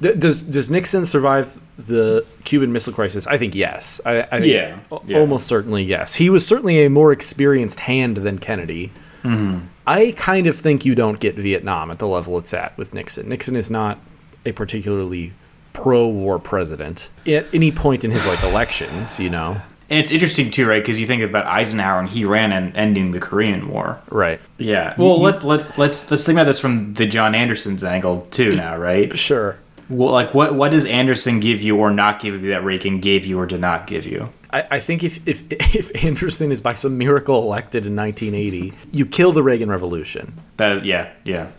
D- 0.00 0.14
does 0.14 0.42
does 0.42 0.68
Nixon 0.70 1.06
survive 1.06 1.60
the 1.78 2.24
Cuban 2.44 2.72
Missile 2.72 2.92
Crisis? 2.92 3.26
I 3.28 3.38
think 3.38 3.54
yes. 3.54 4.00
I, 4.04 4.22
I 4.22 4.24
think 4.40 4.46
Yeah, 4.46 4.78
yeah. 5.06 5.18
almost 5.18 5.46
certainly 5.46 5.84
yes. 5.84 6.14
He 6.14 6.28
was 6.28 6.44
certainly 6.46 6.84
a 6.84 6.90
more 6.90 7.12
experienced 7.12 7.80
hand 7.80 8.16
than 8.18 8.38
Kennedy. 8.38 8.90
Mm-hmm. 9.22 9.66
I 9.86 10.12
kind 10.16 10.46
of 10.46 10.56
think 10.56 10.84
you 10.84 10.94
don't 10.94 11.18
get 11.20 11.34
Vietnam 11.34 11.90
at 11.90 11.98
the 11.98 12.06
level 12.06 12.38
it's 12.38 12.54
at 12.54 12.76
with 12.78 12.94
Nixon. 12.94 13.28
Nixon 13.28 13.56
is 13.56 13.70
not 13.70 13.98
a 14.46 14.52
particularly 14.52 15.32
pro-war 15.72 16.38
president 16.38 17.08
at 17.26 17.46
any 17.54 17.70
point 17.72 18.04
in 18.04 18.10
his 18.10 18.26
like 18.26 18.42
elections. 18.42 19.18
You 19.18 19.30
know, 19.30 19.60
And 19.90 19.98
it's 19.98 20.10
interesting 20.10 20.50
too, 20.50 20.66
right? 20.68 20.82
Because 20.82 21.00
you 21.00 21.06
think 21.06 21.22
about 21.22 21.46
Eisenhower, 21.46 22.00
and 22.00 22.08
he 22.08 22.24
ran 22.24 22.52
on 22.52 22.72
ending 22.76 23.10
the 23.12 23.20
Korean 23.20 23.68
War. 23.68 24.00
right? 24.10 24.40
Yeah. 24.58 24.94
Well, 24.98 25.20
let, 25.20 25.42
let's 25.44 25.78
let's 25.78 26.10
let's 26.10 26.24
think 26.26 26.36
about 26.36 26.44
this 26.44 26.58
from 26.60 26.94
the 26.94 27.06
John 27.06 27.34
Anderson's 27.34 27.82
angle 27.82 28.26
too. 28.30 28.54
Now, 28.56 28.76
right? 28.76 29.16
Sure. 29.18 29.56
Well, 29.92 30.10
like 30.10 30.32
what 30.32 30.54
what 30.54 30.70
does 30.70 30.86
Anderson 30.86 31.38
give 31.38 31.60
you 31.60 31.76
or 31.76 31.90
not 31.90 32.18
give 32.18 32.42
you 32.42 32.50
that 32.50 32.64
Reagan 32.64 33.00
gave 33.00 33.26
you 33.26 33.38
or 33.38 33.46
did 33.46 33.60
not 33.60 33.86
give 33.86 34.06
you? 34.06 34.30
I, 34.50 34.66
I 34.72 34.80
think 34.80 35.04
if, 35.04 35.26
if 35.28 35.44
if 35.74 36.04
Anderson 36.04 36.50
is 36.50 36.60
by 36.60 36.72
some 36.72 36.96
miracle 36.96 37.42
elected 37.42 37.86
in 37.86 37.94
1980, 37.94 38.72
you 38.92 39.04
kill 39.04 39.32
the 39.32 39.42
Reagan 39.42 39.70
Revolution. 39.70 40.40
That 40.56 40.84
yeah 40.84 41.12
yeah. 41.24 41.50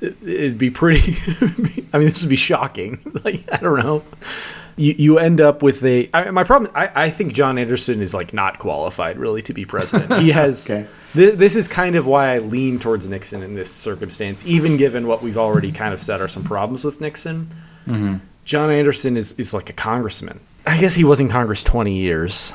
It, 0.00 0.16
it'd 0.22 0.58
be 0.58 0.70
pretty. 0.70 1.16
I 1.92 1.98
mean, 1.98 2.08
this 2.08 2.22
would 2.22 2.28
be 2.28 2.36
shocking. 2.36 3.00
like 3.24 3.44
I 3.52 3.58
don't 3.58 3.78
know. 3.78 4.02
you, 4.76 4.94
you 4.98 5.18
end 5.20 5.40
up 5.40 5.62
with 5.62 5.84
a. 5.84 6.10
I, 6.12 6.30
my 6.32 6.42
problem. 6.42 6.72
I, 6.74 6.90
I 7.04 7.10
think 7.10 7.34
John 7.34 7.56
Anderson 7.56 8.02
is 8.02 8.12
like 8.12 8.34
not 8.34 8.58
qualified 8.58 9.16
really 9.16 9.42
to 9.42 9.54
be 9.54 9.64
president. 9.64 10.20
He 10.20 10.30
has. 10.32 10.68
Okay. 10.68 10.88
thi- 11.12 11.30
this 11.30 11.54
is 11.54 11.68
kind 11.68 11.94
of 11.94 12.04
why 12.04 12.34
I 12.34 12.38
lean 12.38 12.80
towards 12.80 13.08
Nixon 13.08 13.44
in 13.44 13.54
this 13.54 13.70
circumstance, 13.70 14.44
even 14.44 14.76
given 14.76 15.06
what 15.06 15.22
we've 15.22 15.38
already 15.38 15.70
kind 15.70 15.94
of 15.94 16.02
said 16.02 16.20
are 16.20 16.28
some 16.28 16.42
problems 16.42 16.82
with 16.82 17.00
Nixon. 17.00 17.48
Mm-hmm. 17.86 18.16
John 18.44 18.70
Anderson 18.70 19.16
is, 19.16 19.32
is 19.32 19.52
like 19.52 19.70
a 19.70 19.72
congressman. 19.72 20.40
I 20.66 20.78
guess 20.78 20.94
he 20.94 21.04
was 21.04 21.20
in 21.20 21.28
Congress 21.28 21.62
20 21.62 21.92
years. 21.92 22.52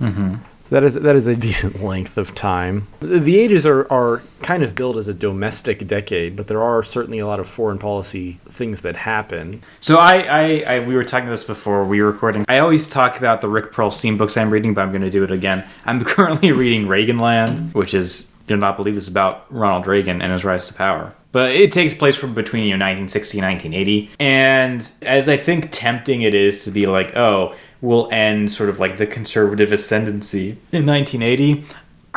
Mm-hmm. 0.00 0.36
That 0.70 0.82
is 0.82 0.94
that 0.94 1.14
is 1.14 1.26
a 1.26 1.36
decent 1.48 1.82
length 1.82 2.18
of 2.18 2.34
time. 2.34 2.88
The 3.00 3.38
ages 3.38 3.64
are, 3.66 3.90
are 3.90 4.22
kind 4.42 4.62
of 4.62 4.74
billed 4.74 4.96
as 4.96 5.08
a 5.08 5.14
domestic 5.14 5.86
decade, 5.86 6.36
but 6.36 6.48
there 6.48 6.62
are 6.62 6.82
certainly 6.82 7.18
a 7.18 7.26
lot 7.26 7.38
of 7.38 7.46
foreign 7.46 7.78
policy 7.78 8.40
things 8.48 8.82
that 8.82 8.96
happen. 8.96 9.62
So 9.80 9.98
I, 9.98 10.16
I, 10.16 10.74
I, 10.74 10.80
we 10.80 10.94
were 10.94 11.04
talking 11.04 11.26
about 11.28 11.34
this 11.34 11.44
before 11.44 11.84
we 11.84 12.02
were 12.02 12.10
recording. 12.10 12.44
I 12.48 12.58
always 12.58 12.88
talk 12.88 13.16
about 13.16 13.40
the 13.40 13.48
Rick 13.48 13.72
Perlstein 13.72 14.18
books 14.18 14.36
I'm 14.36 14.50
reading, 14.50 14.74
but 14.74 14.82
I'm 14.82 14.90
going 14.90 15.02
to 15.02 15.10
do 15.10 15.22
it 15.22 15.30
again. 15.30 15.64
I'm 15.84 16.04
currently 16.04 16.52
reading 16.52 16.86
Reaganland, 16.88 17.72
which 17.74 17.94
is 17.94 18.32
you'll 18.48 18.58
not 18.58 18.76
believe 18.76 18.94
this 18.94 19.04
is 19.04 19.10
about 19.10 19.46
Ronald 19.52 19.86
Reagan 19.86 20.20
and 20.20 20.32
his 20.32 20.44
rise 20.44 20.66
to 20.68 20.74
power. 20.74 21.14
But 21.36 21.50
it 21.50 21.70
takes 21.70 21.92
place 21.92 22.16
from 22.16 22.32
between 22.32 22.62
you 22.62 22.70
know 22.70 22.86
1960 22.86 23.40
and 23.40 23.46
1980, 23.46 24.10
and 24.18 24.90
as 25.02 25.28
I 25.28 25.36
think 25.36 25.68
tempting 25.70 26.22
it 26.22 26.32
is 26.32 26.64
to 26.64 26.70
be 26.70 26.86
like, 26.86 27.14
oh, 27.14 27.54
we'll 27.82 28.08
end 28.10 28.50
sort 28.50 28.70
of 28.70 28.80
like 28.80 28.96
the 28.96 29.06
conservative 29.06 29.70
ascendancy 29.70 30.52
in 30.72 30.86
1980. 30.86 31.66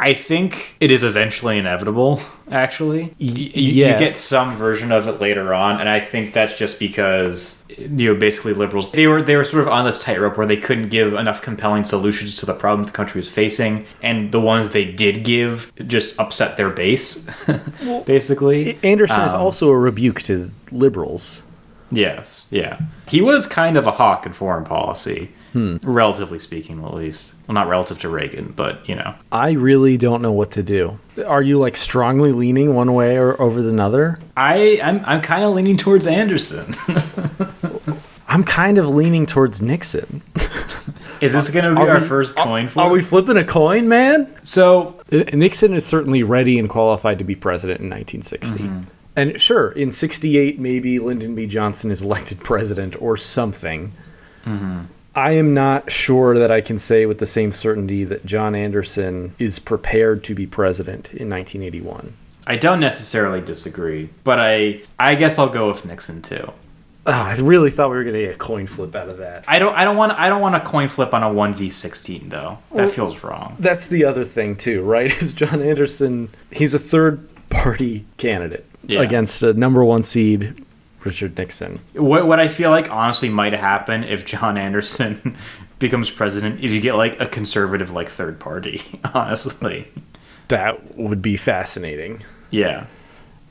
I 0.02 0.14
think 0.14 0.76
it 0.80 0.92
is 0.92 1.04
eventually 1.04 1.58
inevitable. 1.58 2.22
Actually, 2.50 3.04
Y- 3.04 3.12
y- 3.20 3.52
you 3.56 3.84
get 3.98 4.12
some 4.16 4.56
version 4.56 4.92
of 4.92 5.08
it 5.08 5.20
later 5.22 5.54
on, 5.54 5.80
and 5.80 5.88
I 5.90 6.00
think 6.00 6.34
that's 6.34 6.58
just 6.58 6.80
because 6.80 7.64
you 7.78 8.14
know 8.14 8.20
basically 8.20 8.54
liberals 8.54 8.92
they 8.92 9.06
were 9.08 9.22
they 9.22 9.36
were 9.36 9.44
sort 9.44 9.62
of 9.62 9.68
on 9.68 9.86
this 9.86 10.00
tightrope 10.04 10.38
where 10.38 10.48
they 10.48 10.58
couldn't 10.58 10.90
give 10.90 11.14
enough 11.14 11.42
compelling 11.42 11.84
solutions 11.84 12.38
to 12.38 12.46
the 12.46 12.54
problem 12.54 12.86
the 12.86 12.92
country 12.94 13.20
was 13.20 13.30
facing, 13.30 13.86
and 14.02 14.32
the 14.32 14.42
ones 14.42 14.72
they 14.72 14.86
did 14.86 15.24
give 15.24 15.72
just 15.88 16.18
upset 16.20 16.58
their 16.58 16.70
base, 16.70 17.28
basically. 18.06 18.80
Anderson 18.84 19.22
is 19.22 19.34
Um, 19.34 19.42
also 19.42 19.70
a 19.70 19.78
rebuke 19.78 20.22
to 20.24 20.50
liberals. 20.72 21.44
Yes, 21.92 22.48
yeah. 22.52 22.80
He 23.08 23.22
was 23.22 23.46
kind 23.46 23.78
of 23.78 23.88
a 23.88 23.92
hawk 23.92 24.26
in 24.26 24.34
foreign 24.34 24.64
policy, 24.66 25.32
hmm. 25.54 25.78
relatively 25.82 26.40
speaking, 26.40 26.84
at 26.84 26.94
least. 26.94 27.34
Well, 27.48 27.54
not 27.56 27.68
relative 27.68 28.00
to 28.02 28.10
Reagan, 28.10 28.54
but 28.56 28.88
you 28.88 28.96
know. 28.96 29.16
I 29.32 29.52
really 29.52 29.98
don't 29.98 30.22
know 30.22 30.32
what 30.32 30.52
to 30.52 30.64
do. 30.64 31.00
Are 31.26 31.42
you 31.42 31.60
like 31.60 31.76
strongly 31.76 32.32
leaning 32.32 32.76
one 32.76 32.94
way 32.94 33.18
or 33.18 33.40
over 33.42 33.62
the 33.62 33.82
other? 33.82 34.20
I 34.38 34.80
I'm 34.84 35.02
I'm 35.06 35.22
kind 35.22 35.44
of 35.44 35.54
leaning 35.54 35.78
towards 35.78 36.06
Anderson. 36.08 36.74
I'm 38.28 38.44
kind 38.44 38.78
of 38.78 38.88
leaning 38.88 39.26
towards 39.26 39.62
Nixon. 39.62 40.22
Is 41.22 41.34
this 41.34 41.50
going 41.50 41.66
to 41.66 41.74
be 41.76 41.82
Are 41.82 41.96
our 41.96 42.00
we- 42.00 42.08
first 42.08 42.36
coin 42.36 42.68
flip? 42.68 42.86
Are 42.86 42.92
we 42.92 43.02
flipping 43.02 43.36
a 43.38 43.44
coin, 43.44 43.90
man? 43.90 44.34
so 44.44 45.02
Nixon 45.12 45.74
is 45.74 45.86
certainly 45.86 46.24
ready 46.24 46.58
and 46.60 46.70
qualified 46.70 47.18
to 47.20 47.26
be 47.26 47.36
president 47.36 47.82
in 47.82 47.90
1960. 47.90 48.60
Mm-hmm. 48.60 48.82
And 49.20 49.40
sure, 49.42 49.72
in 49.74 49.92
68, 49.92 50.60
maybe 50.60 50.98
Lyndon 50.98 51.36
B. 51.36 51.46
Johnson 51.46 51.92
is 51.92 52.02
elected 52.02 52.40
president 52.40 53.02
or 53.02 53.18
something. 53.18 53.92
I 55.14 55.32
am 55.32 55.54
not 55.54 55.92
sure 55.92 56.38
that 56.38 56.50
I 56.50 56.62
can 56.62 56.80
say 56.80 57.06
with 57.06 57.18
the 57.18 57.26
same 57.26 57.52
certainty 57.52 58.06
that 58.06 58.26
John 58.26 58.56
Anderson 58.56 59.36
is 59.38 59.60
prepared 59.60 60.24
to 60.24 60.34
be 60.34 60.48
president 60.48 61.10
in 61.10 61.30
1981. 61.30 62.16
I 62.48 62.56
don't 62.56 62.80
necessarily 62.80 63.42
disagree, 63.42 64.10
but 64.24 64.40
I 64.40 64.82
I 64.98 65.16
guess 65.16 65.38
I'll 65.38 65.50
go 65.50 65.68
with 65.68 65.84
Nixon 65.84 66.22
too. 66.22 66.54
Ah, 67.06 67.28
I 67.28 67.36
really 67.36 67.70
thought 67.70 67.90
we 67.90 67.98
were 67.98 68.04
going 68.04 68.16
to 68.16 68.22
get 68.22 68.36
a 68.36 68.38
coin 68.38 68.68
flip 68.68 68.96
out 68.96 69.10
of 69.10 69.18
that. 69.18 69.44
I 69.48 69.60
don't 69.60 69.76
I 69.76 69.84
don't 69.84 69.98
want 69.98 70.14
I 70.14 70.30
don't 70.30 70.42
want 70.42 70.56
a 70.56 70.62
coin 70.62 70.88
flip 70.88 71.14
on 71.14 71.24
a 71.24 71.32
one 71.32 71.54
v 71.54 71.70
sixteen 71.70 72.30
though. 72.30 72.58
That 72.74 72.92
feels 72.92 73.22
wrong. 73.22 73.58
That's 73.60 73.88
the 73.88 74.06
other 74.06 74.24
thing 74.24 74.56
too, 74.56 74.82
right? 74.82 75.12
Is 75.22 75.34
John 75.34 75.62
Anderson? 75.62 76.30
He's 76.52 76.74
a 76.74 76.80
third 76.80 77.28
party 77.50 78.06
candidate 78.18 78.69
Yeah. 78.86 79.02
against 79.02 79.44
a 79.44 79.54
number 79.54 79.84
one 79.84 80.04
seed, 80.04 80.66
Richard 81.04 81.38
Nixon. 81.38 81.80
What 81.94 82.28
what 82.28 82.40
I 82.40 82.48
feel 82.48 82.70
like 82.72 82.90
honestly 82.92 83.30
might 83.30 83.54
happen 83.54 84.04
if 84.04 84.26
John 84.26 84.58
Anderson 84.58 85.36
becomes 85.80 86.10
president 86.10 86.62
is 86.64 86.74
you 86.74 86.82
get 86.82 86.96
like 86.96 87.20
a 87.22 87.26
conservative 87.28 87.92
like 87.92 88.10
third 88.10 88.40
party. 88.40 88.82
Honestly, 89.14 89.88
That 90.48 90.98
would 90.98 91.22
be 91.22 91.38
fascinating. 91.38 92.24
yeah. 92.52 92.86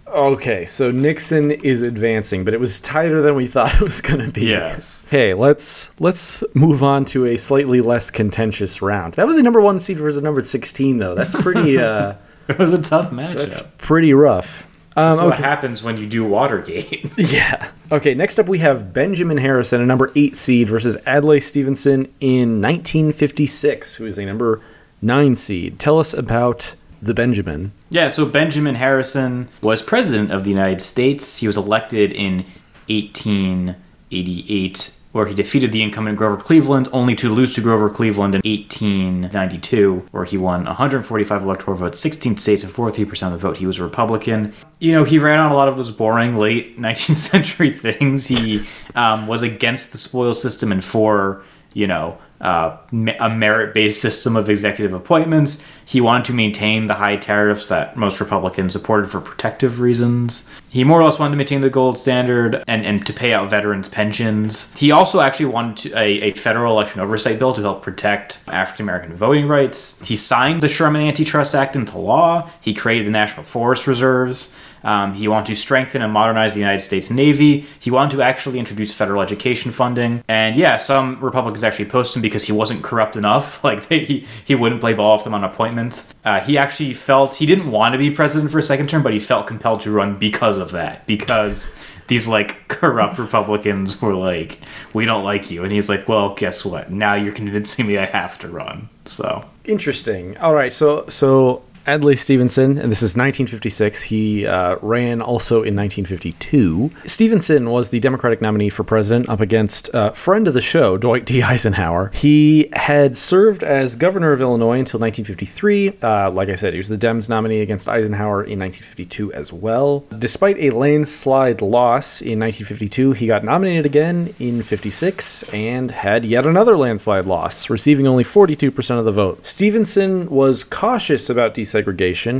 Okay, 0.06 0.64
so 0.64 0.90
Nixon 0.90 1.50
is 1.50 1.82
advancing, 1.82 2.42
but 2.42 2.54
it 2.54 2.60
was 2.60 2.80
tighter 2.80 3.20
than 3.20 3.34
we 3.34 3.46
thought 3.46 3.74
it 3.80 3.82
was 3.82 4.00
going 4.00 4.24
to 4.24 4.32
be. 4.32 4.46
Yes. 4.46 5.04
Okay, 5.06 5.34
let's 5.34 5.90
let's 6.00 6.42
move 6.54 6.82
on 6.82 7.04
to 7.06 7.26
a 7.26 7.36
slightly 7.36 7.82
less 7.82 8.10
contentious 8.10 8.80
round. 8.80 9.12
That 9.14 9.26
was 9.26 9.36
a 9.36 9.42
number 9.42 9.60
one 9.60 9.78
seed 9.80 9.98
versus 9.98 10.16
a 10.16 10.22
number 10.22 10.40
sixteen, 10.42 10.96
though. 10.96 11.14
That's 11.14 11.34
pretty. 11.34 11.76
uh 11.78 12.14
It 12.48 12.58
was 12.58 12.72
a 12.72 12.80
tough 12.80 13.10
matchup. 13.10 13.34
That's 13.34 13.62
pretty 13.76 14.14
rough. 14.14 14.66
Um, 14.98 15.16
That's 15.16 15.24
what 15.24 15.38
happens 15.38 15.80
when 15.80 15.96
you 15.96 16.06
do 16.06 16.24
Watergate. 16.24 17.06
Yeah. 17.18 17.70
Okay, 17.92 18.14
next 18.14 18.38
up 18.38 18.48
we 18.48 18.58
have 18.58 18.92
Benjamin 18.92 19.38
Harrison, 19.38 19.80
a 19.80 19.86
number 19.86 20.10
eight 20.16 20.34
seed, 20.34 20.68
versus 20.68 20.96
Adlai 21.06 21.38
Stevenson 21.40 22.12
in 22.20 22.60
1956, 22.60 23.94
who 23.96 24.06
is 24.06 24.18
a 24.18 24.24
number 24.24 24.60
nine 25.00 25.36
seed. 25.36 25.78
Tell 25.78 26.00
us 26.00 26.12
about 26.12 26.74
the 27.00 27.14
Benjamin. 27.14 27.72
Yeah, 27.90 28.08
so 28.08 28.26
Benjamin 28.26 28.74
Harrison 28.74 29.48
was 29.62 29.82
president 29.82 30.32
of 30.32 30.42
the 30.44 30.50
United 30.50 30.80
States. 30.80 31.38
He 31.38 31.46
was 31.46 31.56
elected 31.56 32.12
in 32.12 32.44
1888, 32.88 34.94
where 35.18 35.26
he 35.26 35.34
defeated 35.34 35.72
the 35.72 35.82
incumbent 35.82 36.16
Grover 36.16 36.36
Cleveland, 36.36 36.86
only 36.92 37.16
to 37.16 37.28
lose 37.28 37.52
to 37.56 37.60
Grover 37.60 37.90
Cleveland 37.90 38.36
in 38.36 38.42
1892, 38.48 40.06
where 40.12 40.24
he 40.24 40.38
won 40.38 40.64
145 40.64 41.42
electoral 41.42 41.76
votes, 41.76 41.98
16 41.98 42.36
states, 42.36 42.62
and 42.62 42.72
43% 42.72 43.26
of 43.26 43.32
the 43.32 43.38
vote. 43.38 43.56
He 43.56 43.66
was 43.66 43.80
a 43.80 43.82
Republican. 43.82 44.54
You 44.78 44.92
know, 44.92 45.02
he 45.02 45.18
ran 45.18 45.40
on 45.40 45.50
a 45.50 45.56
lot 45.56 45.66
of 45.66 45.76
those 45.76 45.90
boring 45.90 46.36
late 46.36 46.78
19th 46.80 47.16
century 47.16 47.70
things. 47.70 48.28
He 48.28 48.64
um, 48.94 49.26
was 49.26 49.42
against 49.42 49.90
the 49.90 49.98
spoil 49.98 50.34
system 50.34 50.70
and 50.70 50.84
for, 50.84 51.42
you 51.74 51.88
know, 51.88 52.16
uh, 52.40 52.76
a 53.20 53.28
merit-based 53.28 54.00
system 54.00 54.36
of 54.36 54.48
executive 54.48 54.92
appointments. 54.92 55.64
He 55.84 56.00
wanted 56.00 56.26
to 56.26 56.34
maintain 56.34 56.86
the 56.86 56.94
high 56.94 57.16
tariffs 57.16 57.68
that 57.68 57.96
most 57.96 58.20
Republicans 58.20 58.74
supported 58.74 59.10
for 59.10 59.20
protective 59.20 59.80
reasons. 59.80 60.48
He 60.68 60.84
more 60.84 61.00
or 61.00 61.04
less 61.04 61.18
wanted 61.18 61.32
to 61.32 61.36
maintain 61.38 61.62
the 61.62 61.70
gold 61.70 61.96
standard 61.96 62.62
and, 62.68 62.84
and 62.84 63.06
to 63.06 63.12
pay 63.12 63.32
out 63.32 63.48
veterans' 63.48 63.88
pensions. 63.88 64.76
He 64.76 64.90
also 64.90 65.20
actually 65.20 65.46
wanted 65.46 65.76
to, 65.78 65.98
a, 65.98 66.20
a 66.20 66.30
federal 66.32 66.72
election 66.72 67.00
oversight 67.00 67.38
bill 67.38 67.54
to 67.54 67.62
help 67.62 67.82
protect 67.82 68.40
African 68.48 68.84
American 68.84 69.16
voting 69.16 69.48
rights. 69.48 69.98
He 70.06 70.14
signed 70.14 70.60
the 70.60 70.68
Sherman 70.68 71.02
Antitrust 71.02 71.54
Act 71.54 71.74
into 71.74 71.98
law. 71.98 72.50
He 72.60 72.74
created 72.74 73.06
the 73.06 73.12
National 73.12 73.44
Forest 73.44 73.86
Reserves. 73.86 74.54
Um, 74.82 75.14
he 75.14 75.28
wanted 75.28 75.46
to 75.46 75.54
strengthen 75.54 76.02
and 76.02 76.12
modernize 76.12 76.54
the 76.54 76.60
United 76.60 76.80
States 76.80 77.10
Navy. 77.10 77.66
He 77.80 77.90
wanted 77.90 78.16
to 78.16 78.22
actually 78.22 78.58
introduce 78.58 78.92
federal 78.92 79.22
education 79.22 79.70
funding. 79.70 80.24
And 80.28 80.56
yeah, 80.56 80.76
some 80.76 81.20
Republicans 81.20 81.64
actually 81.64 81.86
opposed 81.86 82.14
him 82.14 82.22
because 82.22 82.44
he 82.44 82.52
wasn't 82.52 82.82
corrupt 82.82 83.16
enough. 83.16 83.62
Like 83.68 83.88
they, 83.88 84.04
he, 84.04 84.26
he 84.46 84.54
wouldn't 84.54 84.80
play 84.80 84.94
ball 84.94 85.16
with 85.16 85.24
them 85.24 85.34
on 85.34 85.44
appointments. 85.44 86.14
Uh, 86.24 86.40
he 86.40 86.56
actually 86.56 86.94
felt 86.94 87.34
he 87.34 87.44
didn't 87.44 87.70
want 87.70 87.92
to 87.92 87.98
be 87.98 88.10
president 88.10 88.50
for 88.50 88.58
a 88.58 88.62
second 88.62 88.88
term, 88.88 89.02
but 89.02 89.12
he 89.12 89.18
felt 89.18 89.46
compelled 89.46 89.82
to 89.82 89.90
run 89.90 90.18
because 90.18 90.56
of 90.56 90.70
that. 90.70 91.06
Because 91.06 91.74
these 92.06 92.26
like 92.26 92.66
corrupt 92.68 93.18
Republicans 93.18 94.00
were 94.00 94.14
like, 94.14 94.58
"We 94.94 95.04
don't 95.04 95.22
like 95.22 95.50
you," 95.50 95.64
and 95.64 95.72
he's 95.72 95.90
like, 95.90 96.08
"Well, 96.08 96.34
guess 96.34 96.64
what? 96.64 96.90
Now 96.90 97.14
you're 97.14 97.34
convincing 97.34 97.86
me 97.86 97.98
I 97.98 98.06
have 98.06 98.38
to 98.38 98.48
run." 98.48 98.88
So 99.04 99.44
Interesting. 99.68 100.34
All 100.38 100.54
right, 100.54 100.72
so 100.72 101.04
so 101.08 101.62
Adlai 101.88 102.16
Stevenson, 102.16 102.76
and 102.76 102.92
this 102.92 102.98
is 102.98 103.16
1956. 103.16 104.02
He 104.02 104.46
uh, 104.46 104.76
ran 104.82 105.22
also 105.22 105.62
in 105.62 105.74
1952. 105.74 106.90
Stevenson 107.06 107.70
was 107.70 107.88
the 107.88 107.98
Democratic 107.98 108.42
nominee 108.42 108.68
for 108.68 108.84
president 108.84 109.26
up 109.30 109.40
against 109.40 109.94
uh, 109.94 110.10
friend 110.10 110.46
of 110.46 110.52
the 110.52 110.60
show, 110.60 110.98
Dwight 110.98 111.24
D. 111.24 111.42
Eisenhower. 111.42 112.10
He 112.12 112.68
had 112.74 113.16
served 113.16 113.62
as 113.62 113.96
governor 113.96 114.32
of 114.32 114.42
Illinois 114.42 114.80
until 114.80 115.00
1953. 115.00 115.94
Uh, 116.02 116.30
like 116.30 116.50
I 116.50 116.56
said, 116.56 116.74
he 116.74 116.78
was 116.78 116.90
the 116.90 116.98
Dems 116.98 117.30
nominee 117.30 117.62
against 117.62 117.88
Eisenhower 117.88 118.44
in 118.44 118.58
1952 118.58 119.32
as 119.32 119.50
well. 119.50 120.04
Despite 120.18 120.58
a 120.58 120.70
landslide 120.70 121.62
loss 121.62 122.20
in 122.20 122.38
1952, 122.38 123.12
he 123.12 123.26
got 123.26 123.44
nominated 123.44 123.86
again 123.86 124.34
in 124.38 124.62
56 124.62 125.54
and 125.54 125.90
had 125.90 126.26
yet 126.26 126.44
another 126.44 126.76
landslide 126.76 127.24
loss, 127.24 127.70
receiving 127.70 128.06
only 128.06 128.24
42% 128.24 128.98
of 128.98 129.06
the 129.06 129.12
vote. 129.12 129.46
Stevenson 129.46 130.28
was 130.28 130.64
cautious 130.64 131.30
about 131.30 131.54
desegregation. 131.54 131.77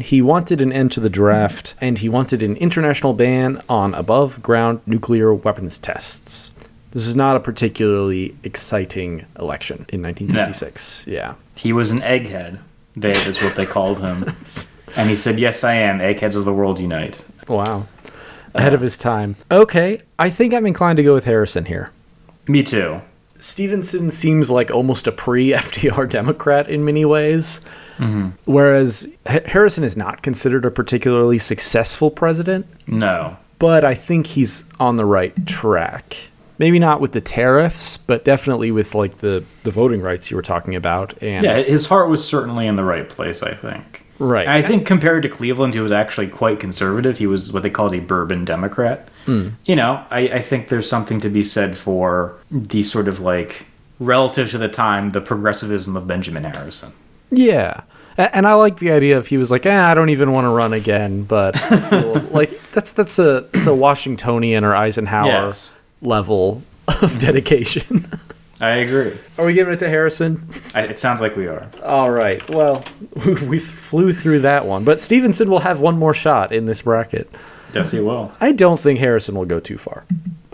He 0.00 0.22
wanted 0.22 0.60
an 0.60 0.72
end 0.72 0.92
to 0.92 1.00
the 1.00 1.08
draft, 1.10 1.74
and 1.80 1.98
he 1.98 2.08
wanted 2.08 2.42
an 2.42 2.56
international 2.56 3.14
ban 3.14 3.62
on 3.68 3.94
above 3.94 4.42
ground 4.42 4.80
nuclear 4.86 5.32
weapons 5.34 5.78
tests. 5.78 6.52
This 6.92 7.06
was 7.06 7.16
not 7.16 7.36
a 7.36 7.40
particularly 7.40 8.34
exciting 8.44 9.26
election 9.38 9.86
in 9.90 10.02
1956. 10.02 11.06
Yeah. 11.06 11.34
he 11.54 11.72
was 11.72 11.90
an 11.90 12.00
egghead. 12.00 12.58
They 12.96 13.10
is 13.12 13.42
what 13.42 13.54
they 13.56 13.66
called 13.66 14.00
him. 14.00 14.24
And 14.96 15.10
he 15.10 15.16
said, 15.16 15.38
"Yes, 15.38 15.64
I 15.64 15.74
am. 15.74 16.00
Eggheads 16.00 16.34
of 16.34 16.46
the 16.46 16.52
world 16.52 16.80
unite." 16.80 17.22
Wow. 17.46 17.86
Ahead 18.54 18.72
of 18.72 18.80
his 18.80 18.96
time. 18.96 19.36
Okay, 19.50 20.00
I 20.18 20.30
think 20.30 20.54
I'm 20.54 20.64
inclined 20.64 20.96
to 20.96 21.02
go 21.02 21.12
with 21.12 21.26
Harrison 21.26 21.66
here. 21.66 21.90
Me 22.46 22.62
too. 22.62 23.02
Stevenson 23.38 24.10
seems 24.10 24.50
like 24.50 24.70
almost 24.70 25.06
a 25.06 25.12
pre 25.12 25.50
FDR 25.50 26.08
Democrat 26.08 26.68
in 26.70 26.84
many 26.86 27.04
ways. 27.04 27.60
Mm-hmm. 27.98 28.28
Whereas 28.50 29.06
H- 29.26 29.42
Harrison 29.46 29.84
is 29.84 29.96
not 29.96 30.22
considered 30.22 30.64
a 30.64 30.70
particularly 30.70 31.38
successful 31.38 32.10
president, 32.10 32.66
No. 32.86 33.36
but 33.58 33.84
I 33.84 33.94
think 33.94 34.26
he's 34.28 34.64
on 34.80 34.96
the 34.96 35.04
right 35.04 35.34
track. 35.46 36.16
Maybe 36.58 36.78
not 36.80 37.00
with 37.00 37.12
the 37.12 37.20
tariffs, 37.20 37.98
but 37.98 38.24
definitely 38.24 38.72
with 38.72 38.94
like 38.94 39.18
the, 39.18 39.44
the 39.62 39.70
voting 39.70 40.00
rights 40.00 40.30
you 40.30 40.36
were 40.36 40.42
talking 40.42 40.74
about. 40.74 41.14
And 41.22 41.44
Yeah, 41.44 41.58
his 41.62 41.86
heart 41.86 42.08
was 42.08 42.26
certainly 42.26 42.66
in 42.66 42.74
the 42.76 42.82
right 42.84 43.08
place, 43.08 43.42
I 43.44 43.54
think. 43.54 44.04
right. 44.18 44.42
And 44.46 44.50
I 44.50 44.62
think 44.62 44.84
compared 44.84 45.22
to 45.22 45.28
Cleveland, 45.28 45.74
who 45.76 45.82
was 45.82 45.92
actually 45.92 46.26
quite 46.28 46.58
conservative, 46.58 47.18
he 47.18 47.28
was 47.28 47.52
what 47.52 47.62
they 47.62 47.70
called 47.70 47.94
a 47.94 48.00
bourbon 48.00 48.44
Democrat. 48.44 49.08
Mm. 49.26 49.52
You 49.66 49.76
know, 49.76 50.04
I, 50.10 50.20
I 50.20 50.42
think 50.42 50.66
there's 50.68 50.88
something 50.88 51.20
to 51.20 51.28
be 51.28 51.44
said 51.44 51.78
for 51.78 52.34
the 52.50 52.82
sort 52.82 53.06
of 53.06 53.20
like, 53.20 53.66
relative 54.00 54.50
to 54.50 54.58
the 54.58 54.68
time, 54.68 55.10
the 55.10 55.20
progressivism 55.20 55.96
of 55.96 56.06
Benjamin 56.08 56.42
Harrison. 56.44 56.92
Yeah. 57.30 57.82
And 58.16 58.46
I 58.48 58.54
like 58.54 58.78
the 58.78 58.90
idea 58.90 59.16
of 59.16 59.28
he 59.28 59.36
was 59.38 59.50
like, 59.50 59.64
eh, 59.64 59.80
I 59.90 59.94
don't 59.94 60.10
even 60.10 60.32
want 60.32 60.44
to 60.46 60.48
run 60.48 60.72
again, 60.72 61.22
but 61.22 61.54
like 62.32 62.60
that's 62.72 62.92
that's 62.92 63.18
a 63.20 63.46
it's 63.54 63.66
a 63.68 63.74
Washingtonian 63.74 64.64
or 64.64 64.74
Eisenhower 64.74 65.26
Yes. 65.28 65.72
level 66.02 66.62
of 66.88 67.18
dedication. 67.18 68.06
I 68.60 68.70
agree. 68.70 69.12
Are 69.38 69.46
we 69.46 69.54
giving 69.54 69.72
it 69.72 69.78
to 69.78 69.88
Harrison? 69.88 70.48
I, 70.74 70.82
it 70.82 70.98
sounds 70.98 71.20
like 71.20 71.36
we 71.36 71.46
are. 71.46 71.68
All 71.84 72.10
right. 72.10 72.46
Well, 72.50 72.82
we 73.46 73.60
flew 73.60 74.12
through 74.12 74.40
that 74.40 74.66
one, 74.66 74.82
but 74.82 75.00
Stevenson 75.00 75.48
will 75.48 75.60
have 75.60 75.80
one 75.80 75.96
more 75.96 76.12
shot 76.12 76.50
in 76.50 76.64
this 76.66 76.82
bracket. 76.82 77.30
Yes, 77.72 77.92
he 77.92 78.00
will. 78.00 78.32
I 78.40 78.50
don't 78.50 78.80
think 78.80 78.98
Harrison 78.98 79.36
will 79.36 79.44
go 79.44 79.60
too 79.60 79.78
far. 79.78 80.02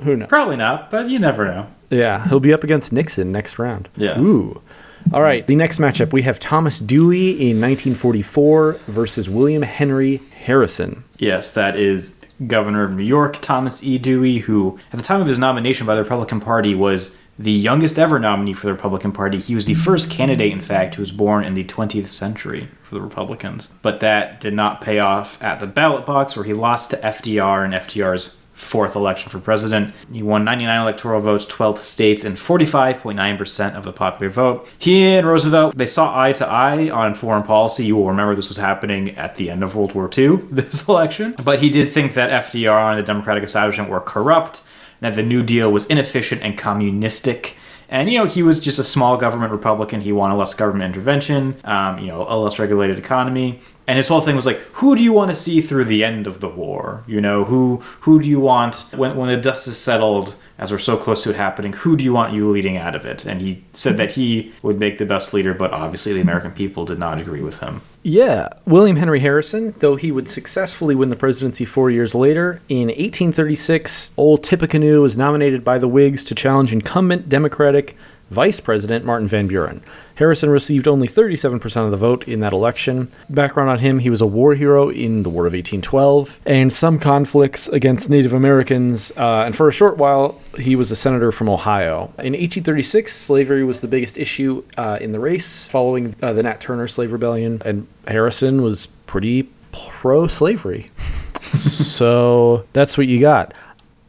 Who 0.02 0.16
knows? 0.16 0.28
Probably 0.28 0.56
not, 0.56 0.90
but 0.90 1.08
you 1.08 1.18
never 1.18 1.46
know. 1.46 1.66
Yeah, 1.88 2.28
he'll 2.28 2.40
be 2.40 2.52
up 2.52 2.62
against 2.62 2.92
Nixon 2.92 3.32
next 3.32 3.58
round. 3.58 3.88
Yeah. 3.96 4.20
Ooh. 4.20 4.60
All 5.12 5.22
right. 5.22 5.46
The 5.46 5.56
next 5.56 5.78
matchup 5.78 6.12
we 6.12 6.22
have 6.22 6.40
Thomas 6.40 6.78
Dewey 6.78 7.30
in 7.30 7.60
1944 7.60 8.72
versus 8.86 9.30
William 9.30 9.62
Henry 9.62 10.20
Harrison. 10.44 11.04
Yes, 11.18 11.52
that 11.52 11.76
is 11.76 12.18
Governor 12.46 12.84
of 12.84 12.94
New 12.94 13.04
York, 13.04 13.40
Thomas 13.40 13.82
E. 13.84 13.98
Dewey, 13.98 14.38
who, 14.38 14.78
at 14.92 14.98
the 14.98 15.04
time 15.04 15.20
of 15.20 15.26
his 15.26 15.38
nomination 15.38 15.86
by 15.86 15.94
the 15.94 16.02
Republican 16.02 16.40
Party, 16.40 16.74
was 16.74 17.16
the 17.38 17.52
youngest 17.52 17.98
ever 17.98 18.18
nominee 18.18 18.52
for 18.52 18.66
the 18.66 18.72
Republican 18.72 19.12
Party. 19.12 19.38
He 19.38 19.54
was 19.54 19.66
the 19.66 19.74
first 19.74 20.10
candidate, 20.10 20.52
in 20.52 20.60
fact, 20.60 20.94
who 20.94 21.02
was 21.02 21.12
born 21.12 21.44
in 21.44 21.54
the 21.54 21.64
20th 21.64 22.06
century 22.06 22.68
for 22.82 22.94
the 22.94 23.00
Republicans. 23.00 23.72
But 23.82 24.00
that 24.00 24.40
did 24.40 24.54
not 24.54 24.80
pay 24.80 24.98
off 24.98 25.42
at 25.42 25.60
the 25.60 25.66
ballot 25.66 26.06
box, 26.06 26.36
where 26.36 26.44
he 26.44 26.52
lost 26.52 26.90
to 26.90 26.96
FDR 26.98 27.64
and 27.64 27.74
FDR's 27.74 28.36
fourth 28.54 28.94
election 28.96 29.30
for 29.30 29.38
president. 29.38 29.94
He 30.12 30.22
won 30.22 30.44
99 30.44 30.80
electoral 30.80 31.20
votes, 31.20 31.44
12 31.44 31.80
states, 31.80 32.24
and 32.24 32.36
45.9% 32.36 33.74
of 33.74 33.84
the 33.84 33.92
popular 33.92 34.30
vote. 34.30 34.68
He 34.78 35.04
and 35.04 35.26
Roosevelt, 35.26 35.76
they 35.76 35.86
saw 35.86 36.18
eye 36.18 36.32
to 36.34 36.46
eye 36.46 36.88
on 36.88 37.14
foreign 37.14 37.42
policy. 37.42 37.84
You 37.84 37.96
will 37.96 38.08
remember 38.08 38.34
this 38.34 38.48
was 38.48 38.56
happening 38.56 39.10
at 39.16 39.36
the 39.36 39.50
end 39.50 39.62
of 39.62 39.74
World 39.76 39.94
War 39.94 40.08
II, 40.16 40.36
this 40.50 40.88
election. 40.88 41.34
But 41.42 41.60
he 41.60 41.68
did 41.68 41.90
think 41.90 42.14
that 42.14 42.30
FDR 42.44 42.90
and 42.90 42.98
the 42.98 43.02
Democratic 43.02 43.44
establishment 43.44 43.90
were 43.90 44.00
corrupt, 44.00 44.62
that 45.00 45.16
the 45.16 45.22
New 45.22 45.42
Deal 45.42 45.70
was 45.70 45.84
inefficient 45.86 46.42
and 46.42 46.56
communistic. 46.56 47.56
And 47.94 48.10
you 48.10 48.18
know 48.18 48.24
he 48.24 48.42
was 48.42 48.58
just 48.58 48.80
a 48.80 48.82
small 48.82 49.16
government 49.16 49.52
Republican. 49.52 50.00
He 50.00 50.10
wanted 50.10 50.34
less 50.34 50.52
government 50.52 50.92
intervention, 50.92 51.54
um, 51.62 52.00
you 52.00 52.08
know, 52.08 52.26
a 52.28 52.36
less 52.36 52.58
regulated 52.58 52.98
economy. 52.98 53.60
And 53.86 53.96
his 53.98 54.08
whole 54.08 54.20
thing 54.20 54.34
was 54.34 54.46
like, 54.46 54.58
who 54.72 54.96
do 54.96 55.02
you 55.02 55.12
want 55.12 55.30
to 55.30 55.36
see 55.36 55.60
through 55.60 55.84
the 55.84 56.02
end 56.02 56.26
of 56.26 56.40
the 56.40 56.48
war? 56.48 57.04
You 57.06 57.20
know, 57.20 57.44
who 57.44 57.76
who 58.00 58.20
do 58.20 58.28
you 58.28 58.40
want 58.40 58.86
when 58.96 59.16
when 59.16 59.28
the 59.28 59.36
dust 59.36 59.68
is 59.68 59.78
settled, 59.78 60.34
as 60.58 60.70
we're 60.70 60.78
so 60.78 60.96
close 60.96 61.22
to 61.24 61.30
it 61.30 61.36
happening? 61.36 61.72
Who 61.72 61.96
do 61.96 62.04
you 62.04 62.12
want 62.12 62.32
you 62.32 62.48
leading 62.50 62.76
out 62.76 62.94
of 62.94 63.04
it? 63.04 63.24
And 63.24 63.40
he 63.40 63.64
said 63.72 63.96
that 63.96 64.12
he 64.12 64.52
would 64.62 64.78
make 64.78 64.98
the 64.98 65.06
best 65.06 65.34
leader, 65.34 65.54
but 65.54 65.72
obviously 65.72 66.12
the 66.12 66.20
American 66.20 66.52
people 66.52 66.84
did 66.84 66.98
not 66.98 67.20
agree 67.20 67.42
with 67.42 67.58
him. 67.58 67.80
Yeah, 68.02 68.50
William 68.66 68.96
Henry 68.96 69.20
Harrison, 69.20 69.74
though 69.78 69.96
he 69.96 70.12
would 70.12 70.28
successfully 70.28 70.94
win 70.94 71.08
the 71.08 71.16
presidency 71.16 71.64
four 71.64 71.90
years 71.90 72.14
later, 72.14 72.60
in 72.68 72.88
1836, 72.88 74.12
old 74.16 74.44
Tippecanoe 74.44 75.00
was 75.00 75.16
nominated 75.16 75.64
by 75.64 75.78
the 75.78 75.88
Whigs 75.88 76.22
to 76.24 76.34
challenge 76.34 76.72
incumbent 76.72 77.28
Democratic 77.28 77.96
Vice 78.34 78.60
President 78.60 79.04
Martin 79.04 79.28
Van 79.28 79.46
Buren. 79.46 79.82
Harrison 80.16 80.50
received 80.50 80.86
only 80.86 81.08
37% 81.08 81.84
of 81.84 81.90
the 81.90 81.96
vote 81.96 82.28
in 82.28 82.40
that 82.40 82.52
election. 82.52 83.08
Background 83.30 83.70
on 83.70 83.78
him, 83.78 83.98
he 83.98 84.10
was 84.10 84.20
a 84.20 84.26
war 84.26 84.54
hero 84.54 84.90
in 84.90 85.22
the 85.22 85.30
War 85.30 85.46
of 85.46 85.52
1812 85.52 86.40
and 86.46 86.72
some 86.72 86.98
conflicts 86.98 87.68
against 87.68 88.10
Native 88.10 88.32
Americans, 88.32 89.12
uh, 89.16 89.44
and 89.46 89.56
for 89.56 89.68
a 89.68 89.72
short 89.72 89.96
while, 89.96 90.40
he 90.58 90.76
was 90.76 90.90
a 90.90 90.96
senator 90.96 91.32
from 91.32 91.48
Ohio. 91.48 92.12
In 92.18 92.32
1836, 92.34 93.14
slavery 93.14 93.64
was 93.64 93.80
the 93.80 93.88
biggest 93.88 94.18
issue 94.18 94.62
uh, 94.76 94.98
in 95.00 95.12
the 95.12 95.20
race 95.20 95.66
following 95.66 96.14
uh, 96.22 96.32
the 96.32 96.42
Nat 96.42 96.60
Turner 96.60 96.86
slave 96.88 97.12
rebellion, 97.12 97.62
and 97.64 97.86
Harrison 98.06 98.62
was 98.62 98.86
pretty 99.06 99.48
pro 99.72 100.26
slavery. 100.26 100.86
so 101.54 102.64
that's 102.72 102.98
what 102.98 103.06
you 103.06 103.20
got. 103.20 103.54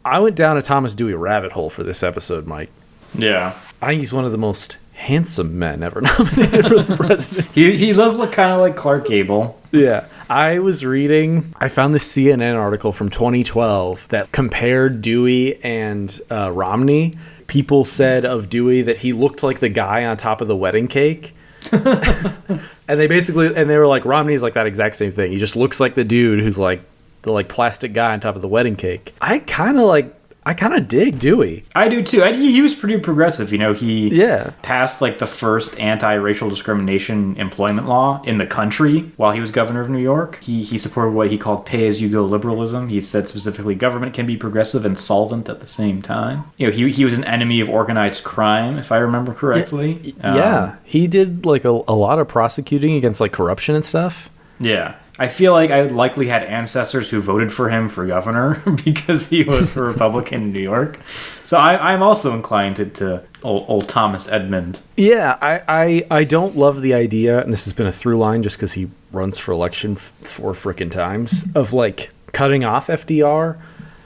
I 0.03 0.19
went 0.19 0.35
down 0.35 0.57
a 0.57 0.61
Thomas 0.61 0.93
Dewey 0.93 1.15
rabbit 1.15 1.51
hole 1.51 1.71
for 1.71 1.83
this 1.83 2.03
episode, 2.03 2.45
Mike. 2.45 2.69
Yeah, 3.17 3.57
I 3.85 3.89
think 3.89 3.99
he's 3.99 4.13
one 4.13 4.25
of 4.25 4.31
the 4.31 4.39
most 4.39 4.77
handsome 4.93 5.59
men 5.59 5.83
ever 5.83 6.01
nominated 6.17 6.65
for 6.65 6.79
the 6.79 6.95
presidency. 6.95 7.71
he 7.71 7.77
he 7.77 7.93
does 7.93 8.15
look 8.15 8.31
kind 8.31 8.51
of 8.51 8.59
like 8.59 8.75
Clark 8.75 9.07
Gable. 9.07 9.61
Yeah. 9.71 10.07
I 10.27 10.57
was 10.57 10.83
reading, 10.83 11.53
I 11.59 11.67
found 11.67 11.93
this 11.93 12.11
CNN 12.11 12.57
article 12.57 12.91
from 12.91 13.09
2012 13.09 14.07
that 14.07 14.31
compared 14.31 15.03
Dewey 15.03 15.63
and 15.63 16.19
uh, 16.31 16.51
Romney. 16.51 17.15
People 17.45 17.85
said 17.85 18.25
of 18.25 18.49
Dewey 18.49 18.81
that 18.81 18.97
he 18.97 19.13
looked 19.13 19.43
like 19.43 19.59
the 19.59 19.69
guy 19.69 20.05
on 20.05 20.17
top 20.17 20.41
of 20.41 20.47
the 20.47 20.55
wedding 20.55 20.87
cake. 20.87 21.35
and 21.71 22.59
they 22.87 23.05
basically, 23.05 23.55
and 23.55 23.69
they 23.69 23.77
were 23.77 23.85
like, 23.85 24.03
Romney's 24.03 24.41
like 24.41 24.55
that 24.55 24.65
exact 24.65 24.95
same 24.95 25.11
thing. 25.11 25.31
He 25.31 25.37
just 25.37 25.55
looks 25.55 25.79
like 25.79 25.93
the 25.93 26.03
dude 26.03 26.39
who's 26.39 26.57
like 26.57 26.81
the 27.21 27.31
like 27.31 27.49
plastic 27.49 27.93
guy 27.93 28.13
on 28.13 28.19
top 28.19 28.35
of 28.35 28.41
the 28.41 28.47
wedding 28.47 28.75
cake. 28.75 29.13
I 29.21 29.39
kind 29.39 29.77
of 29.77 29.83
like, 29.83 30.14
I 30.47 30.53
kind 30.53 30.75
of 30.75 30.87
dig 30.87 31.17
Dewey. 31.17 31.65
I 31.75 31.87
do 31.89 32.03
too. 32.03 32.23
I, 32.23 32.31
he, 32.33 32.51
he 32.51 32.61
was 32.61 32.75
pretty 32.75 32.99
progressive. 32.99 33.51
You 33.51 33.57
know, 33.57 33.73
he 33.73 34.09
Yeah. 34.09 34.51
passed 34.61 35.01
like 35.01 35.17
the 35.17 35.25
first 35.25 35.79
anti-racial 35.79 36.49
discrimination 36.49 37.35
employment 37.37 37.87
law 37.87 38.21
in 38.25 38.37
the 38.37 38.45
country 38.45 39.11
while 39.17 39.31
he 39.31 39.39
was 39.39 39.49
governor 39.49 39.81
of 39.81 39.89
New 39.89 39.97
York. 39.99 40.43
He 40.43 40.61
he 40.61 40.77
supported 40.77 41.11
what 41.11 41.31
he 41.31 41.37
called 41.39 41.65
pay-as-you-go 41.65 42.23
liberalism. 42.25 42.89
He 42.89 43.01
said 43.01 43.27
specifically 43.27 43.73
government 43.73 44.13
can 44.13 44.25
be 44.27 44.37
progressive 44.37 44.85
and 44.85 44.99
solvent 44.99 45.49
at 45.49 45.59
the 45.61 45.65
same 45.65 46.01
time. 46.03 46.43
You 46.57 46.67
know, 46.67 46.73
he 46.73 46.91
he 46.91 47.05
was 47.05 47.17
an 47.17 47.23
enemy 47.23 47.59
of 47.59 47.67
organized 47.69 48.23
crime, 48.23 48.77
if 48.77 48.91
I 48.91 48.97
remember 48.97 49.33
correctly. 49.33 50.13
Um, 50.21 50.35
yeah. 50.35 50.75
He 50.83 51.07
did 51.07 51.45
like 51.45 51.65
a, 51.65 51.69
a 51.69 51.95
lot 51.95 52.19
of 52.19 52.27
prosecuting 52.27 52.93
against 52.95 53.19
like 53.19 53.31
corruption 53.31 53.73
and 53.73 53.83
stuff. 53.83 54.29
Yeah. 54.59 54.95
I 55.17 55.29
feel 55.29 55.53
like 55.53 55.71
I 55.71 55.83
likely 55.83 56.27
had 56.27 56.43
ancestors 56.43 57.09
who 57.09 57.21
voted 57.21 57.53
for 57.53 57.69
him 57.69 57.87
for 57.87 58.05
governor 58.05 58.61
because 58.83 59.29
he 59.29 59.43
was 59.43 59.75
a 59.77 59.81
Republican 59.81 60.43
in 60.43 60.51
New 60.51 60.59
York. 60.59 60.99
So 61.45 61.57
I, 61.57 61.93
I'm 61.93 62.03
also 62.03 62.33
inclined 62.33 62.75
to, 62.77 62.85
to 62.85 63.23
old, 63.43 63.65
old 63.69 63.87
Thomas 63.87 64.27
Edmund. 64.27 64.81
Yeah, 64.97 65.37
I, 65.41 65.61
I, 65.67 66.07
I 66.19 66.23
don't 66.25 66.57
love 66.57 66.81
the 66.81 66.93
idea, 66.93 67.41
and 67.41 67.53
this 67.53 67.63
has 67.65 67.73
been 67.73 67.87
a 67.87 67.91
through 67.91 68.17
line 68.17 68.43
just 68.43 68.57
because 68.57 68.73
he 68.73 68.89
runs 69.11 69.37
for 69.37 69.51
election 69.53 69.93
f- 69.93 70.11
four 70.21 70.53
frickin' 70.53 70.91
times, 70.91 71.45
of 71.55 71.71
like 71.71 72.09
cutting 72.33 72.65
off 72.65 72.87
FDR. 72.87 73.57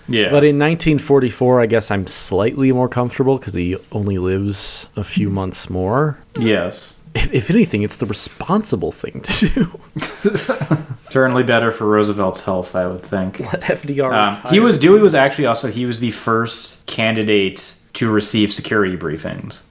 Yeah. 0.07 0.25
But 0.31 0.43
in 0.43 0.57
1944, 0.57 1.61
I 1.61 1.65
guess 1.67 1.91
I'm 1.91 2.07
slightly 2.07 2.71
more 2.71 2.89
comfortable 2.89 3.37
because 3.37 3.53
he 3.53 3.77
only 3.91 4.17
lives 4.17 4.89
a 4.95 5.03
few 5.03 5.29
months 5.29 5.69
more. 5.69 6.17
yes. 6.39 6.98
If, 7.15 7.33
if 7.33 7.49
anything, 7.49 7.81
it's 7.81 7.97
the 7.97 8.05
responsible 8.05 8.91
thing 8.91 9.21
to 9.21 9.49
do. 9.49 9.79
Certainly 11.09 11.43
better 11.43 11.71
for 11.71 11.85
Roosevelt's 11.85 12.43
health, 12.45 12.75
I 12.75 12.87
would 12.87 13.03
think. 13.03 13.39
Let 13.51 13.61
FDR 13.61 14.13
Um, 14.13 14.51
he 14.51 14.59
was 14.59 14.77
Dewey 14.77 15.01
was 15.01 15.15
actually 15.15 15.47
also 15.47 15.69
he 15.71 15.85
was 15.85 15.99
the 15.99 16.11
first 16.11 16.85
candidate 16.85 17.75
to 17.93 18.11
receive 18.11 18.53
security 18.53 18.95
briefings. 18.97 19.63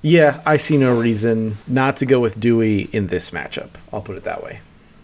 Yeah, 0.00 0.42
I 0.46 0.58
see 0.58 0.76
no 0.76 0.96
reason 0.96 1.56
not 1.66 1.96
to 1.96 2.06
go 2.06 2.20
with 2.20 2.38
Dewey 2.38 2.88
in 2.92 3.08
this 3.08 3.32
matchup. 3.32 3.70
I'll 3.92 4.00
put 4.00 4.16
it 4.16 4.22
that 4.22 4.40
way. 4.44 4.60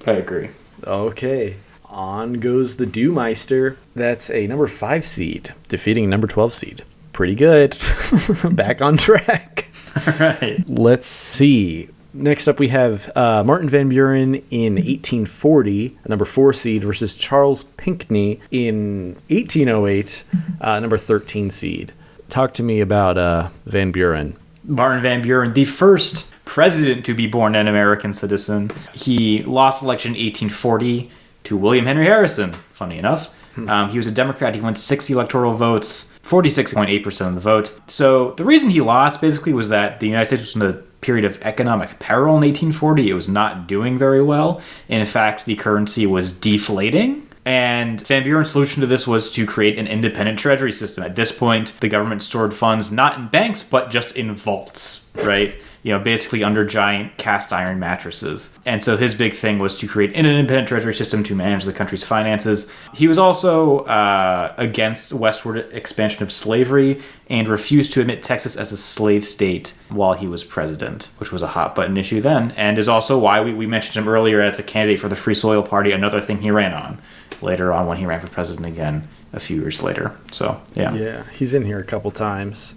I 0.06 0.12
agree. 0.12 0.50
Okay. 0.86 1.56
On 1.86 2.34
goes 2.34 2.76
the 2.76 2.86
Dewmeister. 2.86 3.76
That's 3.96 4.30
a 4.30 4.46
number 4.46 4.68
five 4.68 5.04
seed, 5.04 5.52
defeating 5.68 6.08
number 6.08 6.28
12 6.28 6.54
seed. 6.54 6.84
Pretty 7.12 7.34
good. 7.34 7.76
Back 8.52 8.80
on 8.80 8.96
track. 8.96 9.51
right. 10.20 10.62
Let's 10.68 11.06
see. 11.06 11.88
Next 12.14 12.46
up, 12.46 12.58
we 12.58 12.68
have 12.68 13.10
uh, 13.16 13.42
Martin 13.42 13.70
Van 13.70 13.88
Buren 13.88 14.34
in 14.50 14.74
1840, 14.74 15.98
a 16.04 16.08
number 16.08 16.26
four 16.26 16.52
seed, 16.52 16.84
versus 16.84 17.16
Charles 17.16 17.64
Pinckney 17.78 18.38
in 18.50 19.16
1808, 19.28 20.24
uh, 20.60 20.80
number 20.80 20.98
13 20.98 21.50
seed. 21.50 21.92
Talk 22.28 22.52
to 22.54 22.62
me 22.62 22.80
about 22.80 23.16
uh, 23.16 23.48
Van 23.64 23.92
Buren. 23.92 24.36
Martin 24.64 25.00
Van 25.00 25.22
Buren, 25.22 25.54
the 25.54 25.64
first 25.64 26.32
president 26.44 27.06
to 27.06 27.14
be 27.14 27.26
born 27.26 27.54
an 27.54 27.66
American 27.66 28.12
citizen. 28.12 28.70
He 28.92 29.42
lost 29.44 29.82
election 29.82 30.14
in 30.14 30.22
1840 30.22 31.10
to 31.44 31.56
William 31.56 31.86
Henry 31.86 32.04
Harrison, 32.04 32.52
funny 32.52 32.98
enough. 32.98 33.34
Um, 33.56 33.90
he 33.90 33.96
was 33.96 34.06
a 34.06 34.10
Democrat. 34.10 34.54
He 34.54 34.60
won 34.60 34.76
six 34.76 35.08
electoral 35.10 35.54
votes. 35.54 36.11
46.8% 36.22 37.26
of 37.26 37.34
the 37.34 37.40
vote. 37.40 37.78
So 37.86 38.32
the 38.32 38.44
reason 38.44 38.70
he 38.70 38.80
lost 38.80 39.20
basically 39.20 39.52
was 39.52 39.68
that 39.70 40.00
the 40.00 40.06
United 40.06 40.26
States 40.26 40.42
was 40.42 40.56
in 40.56 40.62
a 40.62 40.72
period 41.00 41.24
of 41.24 41.40
economic 41.42 41.98
peril 41.98 42.36
in 42.36 42.42
1840. 42.42 43.10
It 43.10 43.14
was 43.14 43.28
not 43.28 43.66
doing 43.66 43.98
very 43.98 44.22
well. 44.22 44.62
In 44.88 45.04
fact, 45.04 45.44
the 45.44 45.56
currency 45.56 46.06
was 46.06 46.32
deflating. 46.32 47.28
And 47.44 48.06
Van 48.06 48.22
Buren's 48.22 48.50
solution 48.50 48.82
to 48.82 48.86
this 48.86 49.06
was 49.06 49.28
to 49.32 49.44
create 49.44 49.76
an 49.76 49.88
independent 49.88 50.38
treasury 50.38 50.70
system. 50.70 51.02
At 51.02 51.16
this 51.16 51.32
point, 51.32 51.72
the 51.80 51.88
government 51.88 52.22
stored 52.22 52.54
funds 52.54 52.92
not 52.92 53.18
in 53.18 53.28
banks, 53.28 53.64
but 53.64 53.90
just 53.90 54.16
in 54.16 54.34
vaults, 54.36 55.10
right? 55.16 55.56
You 55.82 55.92
know, 55.92 55.98
basically 55.98 56.44
under 56.44 56.64
giant 56.64 57.16
cast 57.16 57.52
iron 57.52 57.78
mattresses. 57.78 58.56
And 58.64 58.84
so 58.84 58.96
his 58.96 59.14
big 59.14 59.32
thing 59.32 59.58
was 59.58 59.78
to 59.80 59.88
create 59.88 60.14
an 60.14 60.26
independent 60.26 60.68
treasury 60.68 60.94
system 60.94 61.24
to 61.24 61.34
manage 61.34 61.64
the 61.64 61.72
country's 61.72 62.04
finances. 62.04 62.70
He 62.94 63.08
was 63.08 63.18
also 63.18 63.80
uh, 63.80 64.54
against 64.56 65.12
westward 65.12 65.58
expansion 65.72 66.22
of 66.22 66.30
slavery 66.30 67.00
and 67.28 67.48
refused 67.48 67.92
to 67.94 68.00
admit 68.00 68.22
Texas 68.22 68.56
as 68.56 68.70
a 68.70 68.76
slave 68.76 69.24
state 69.24 69.74
while 69.88 70.12
he 70.12 70.28
was 70.28 70.44
president, 70.44 71.10
which 71.18 71.32
was 71.32 71.42
a 71.42 71.48
hot 71.48 71.74
button 71.74 71.96
issue 71.96 72.20
then, 72.20 72.52
and 72.52 72.78
is 72.78 72.88
also 72.88 73.18
why 73.18 73.40
we, 73.40 73.52
we 73.52 73.66
mentioned 73.66 73.96
him 73.96 74.08
earlier 74.08 74.40
as 74.40 74.58
a 74.58 74.62
candidate 74.62 75.00
for 75.00 75.08
the 75.08 75.16
Free 75.16 75.34
Soil 75.34 75.62
Party, 75.62 75.90
another 75.90 76.20
thing 76.20 76.42
he 76.42 76.50
ran 76.50 76.72
on 76.72 77.00
later 77.40 77.72
on 77.72 77.86
when 77.88 77.98
he 77.98 78.06
ran 78.06 78.20
for 78.20 78.28
president 78.28 78.66
again 78.66 79.08
a 79.32 79.40
few 79.40 79.60
years 79.60 79.82
later. 79.82 80.14
So, 80.30 80.60
yeah. 80.74 80.94
Yeah, 80.94 81.24
he's 81.30 81.54
in 81.54 81.64
here 81.64 81.80
a 81.80 81.84
couple 81.84 82.10
times. 82.10 82.74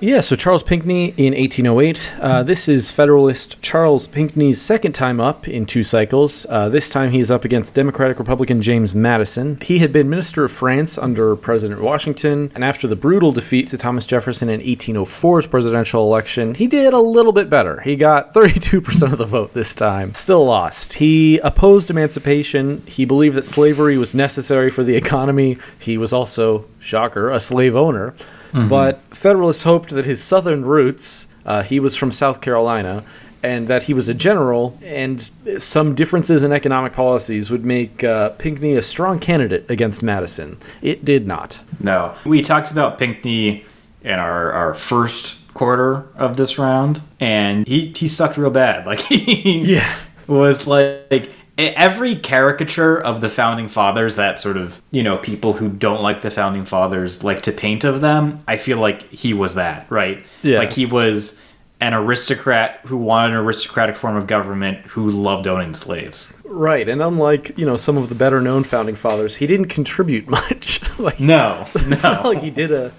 Yeah, 0.00 0.20
so 0.20 0.36
Charles 0.36 0.62
Pinckney 0.62 1.14
in 1.16 1.34
1808. 1.34 2.12
Uh, 2.20 2.42
this 2.42 2.68
is 2.68 2.90
Federalist 2.90 3.60
Charles 3.62 4.06
Pinckney's 4.06 4.60
second 4.60 4.92
time 4.92 5.20
up 5.20 5.48
in 5.48 5.66
two 5.66 5.82
cycles. 5.82 6.46
Uh, 6.48 6.68
this 6.68 6.90
time 6.90 7.10
he 7.10 7.20
is 7.20 7.30
up 7.30 7.44
against 7.44 7.74
Democratic 7.74 8.18
Republican 8.18 8.62
James 8.62 8.94
Madison. 8.94 9.58
He 9.62 9.78
had 9.78 9.92
been 9.92 10.08
Minister 10.10 10.44
of 10.44 10.52
France 10.52 10.98
under 10.98 11.34
President 11.36 11.80
Washington, 11.80 12.52
and 12.54 12.64
after 12.64 12.86
the 12.86 12.96
brutal 12.96 13.32
defeat 13.32 13.68
to 13.68 13.78
Thomas 13.78 14.06
Jefferson 14.06 14.48
in 14.48 14.60
1804's 14.60 15.46
presidential 15.46 16.02
election, 16.02 16.54
he 16.54 16.66
did 16.66 16.92
a 16.92 17.00
little 17.00 17.32
bit 17.32 17.48
better. 17.50 17.80
He 17.80 17.96
got 17.96 18.34
32% 18.34 19.12
of 19.12 19.18
the 19.18 19.24
vote 19.24 19.54
this 19.54 19.74
time. 19.74 20.14
Still 20.14 20.44
lost. 20.44 20.94
He 20.94 21.38
opposed 21.38 21.90
emancipation. 21.90 22.82
He 22.86 23.04
believed 23.04 23.36
that 23.36 23.44
slavery 23.44 23.98
was 23.98 24.14
necessary 24.14 24.70
for 24.70 24.84
the 24.84 24.94
economy. 24.94 25.58
He 25.78 25.98
was 25.98 26.12
also, 26.12 26.66
shocker, 26.78 27.30
a 27.30 27.40
slave 27.40 27.74
owner. 27.74 28.14
But 28.52 29.00
Federalists 29.14 29.62
hoped 29.62 29.90
that 29.90 30.04
his 30.06 30.22
Southern 30.22 30.64
roots, 30.64 31.26
uh, 31.44 31.62
he 31.62 31.80
was 31.80 31.94
from 31.96 32.12
South 32.12 32.40
Carolina, 32.40 33.04
and 33.42 33.68
that 33.68 33.84
he 33.84 33.94
was 33.94 34.08
a 34.08 34.14
general, 34.14 34.76
and 34.82 35.30
some 35.58 35.94
differences 35.94 36.42
in 36.42 36.52
economic 36.52 36.92
policies 36.94 37.50
would 37.50 37.64
make 37.64 38.02
uh, 38.02 38.30
Pinckney 38.30 38.74
a 38.74 38.82
strong 38.82 39.18
candidate 39.20 39.70
against 39.70 40.02
Madison. 40.02 40.56
It 40.82 41.04
did 41.04 41.26
not. 41.26 41.60
No. 41.78 42.14
We 42.24 42.42
talked 42.42 42.70
about 42.72 42.98
Pinckney 42.98 43.64
in 44.02 44.18
our, 44.18 44.50
our 44.52 44.74
first 44.74 45.36
quarter 45.54 46.06
of 46.16 46.36
this 46.36 46.58
round, 46.58 47.02
and 47.20 47.66
he, 47.66 47.92
he 47.96 48.08
sucked 48.08 48.36
real 48.36 48.50
bad. 48.50 48.84
Like, 48.86 49.00
he 49.00 49.60
Yeah. 49.62 49.94
was 50.26 50.66
like 50.66 51.30
every 51.58 52.14
caricature 52.16 52.96
of 52.98 53.20
the 53.20 53.28
founding 53.28 53.68
fathers 53.68 54.16
that 54.16 54.40
sort 54.40 54.56
of, 54.56 54.82
you 54.90 55.02
know, 55.02 55.16
people 55.16 55.54
who 55.54 55.68
don't 55.68 56.02
like 56.02 56.20
the 56.20 56.30
founding 56.30 56.64
fathers 56.64 57.24
like 57.24 57.42
to 57.42 57.52
paint 57.52 57.84
of 57.84 58.00
them, 58.00 58.40
I 58.46 58.56
feel 58.56 58.78
like 58.78 59.10
he 59.10 59.32
was 59.32 59.54
that, 59.54 59.90
right? 59.90 60.24
Yeah. 60.42 60.58
Like, 60.58 60.72
he 60.72 60.86
was 60.86 61.40
an 61.80 61.92
aristocrat 61.92 62.80
who 62.86 62.96
wanted 62.96 63.34
an 63.34 63.44
aristocratic 63.44 63.96
form 63.96 64.16
of 64.16 64.26
government 64.26 64.80
who 64.80 65.10
loved 65.10 65.46
owning 65.46 65.74
slaves. 65.74 66.32
Right, 66.44 66.88
and 66.88 67.02
unlike 67.02 67.56
you 67.58 67.66
know 67.66 67.76
some 67.76 67.96
of 67.96 68.08
the 68.08 68.14
better 68.14 68.40
known 68.40 68.64
founding 68.64 68.94
fathers, 68.94 69.36
he 69.36 69.46
didn't 69.46 69.66
contribute 69.66 70.28
much. 70.30 70.80
like 70.98 71.20
No, 71.20 71.66
it's 71.74 72.02
not 72.02 72.24
like 72.24 72.40
he 72.40 72.50
did 72.50 72.72
a. 72.72 72.92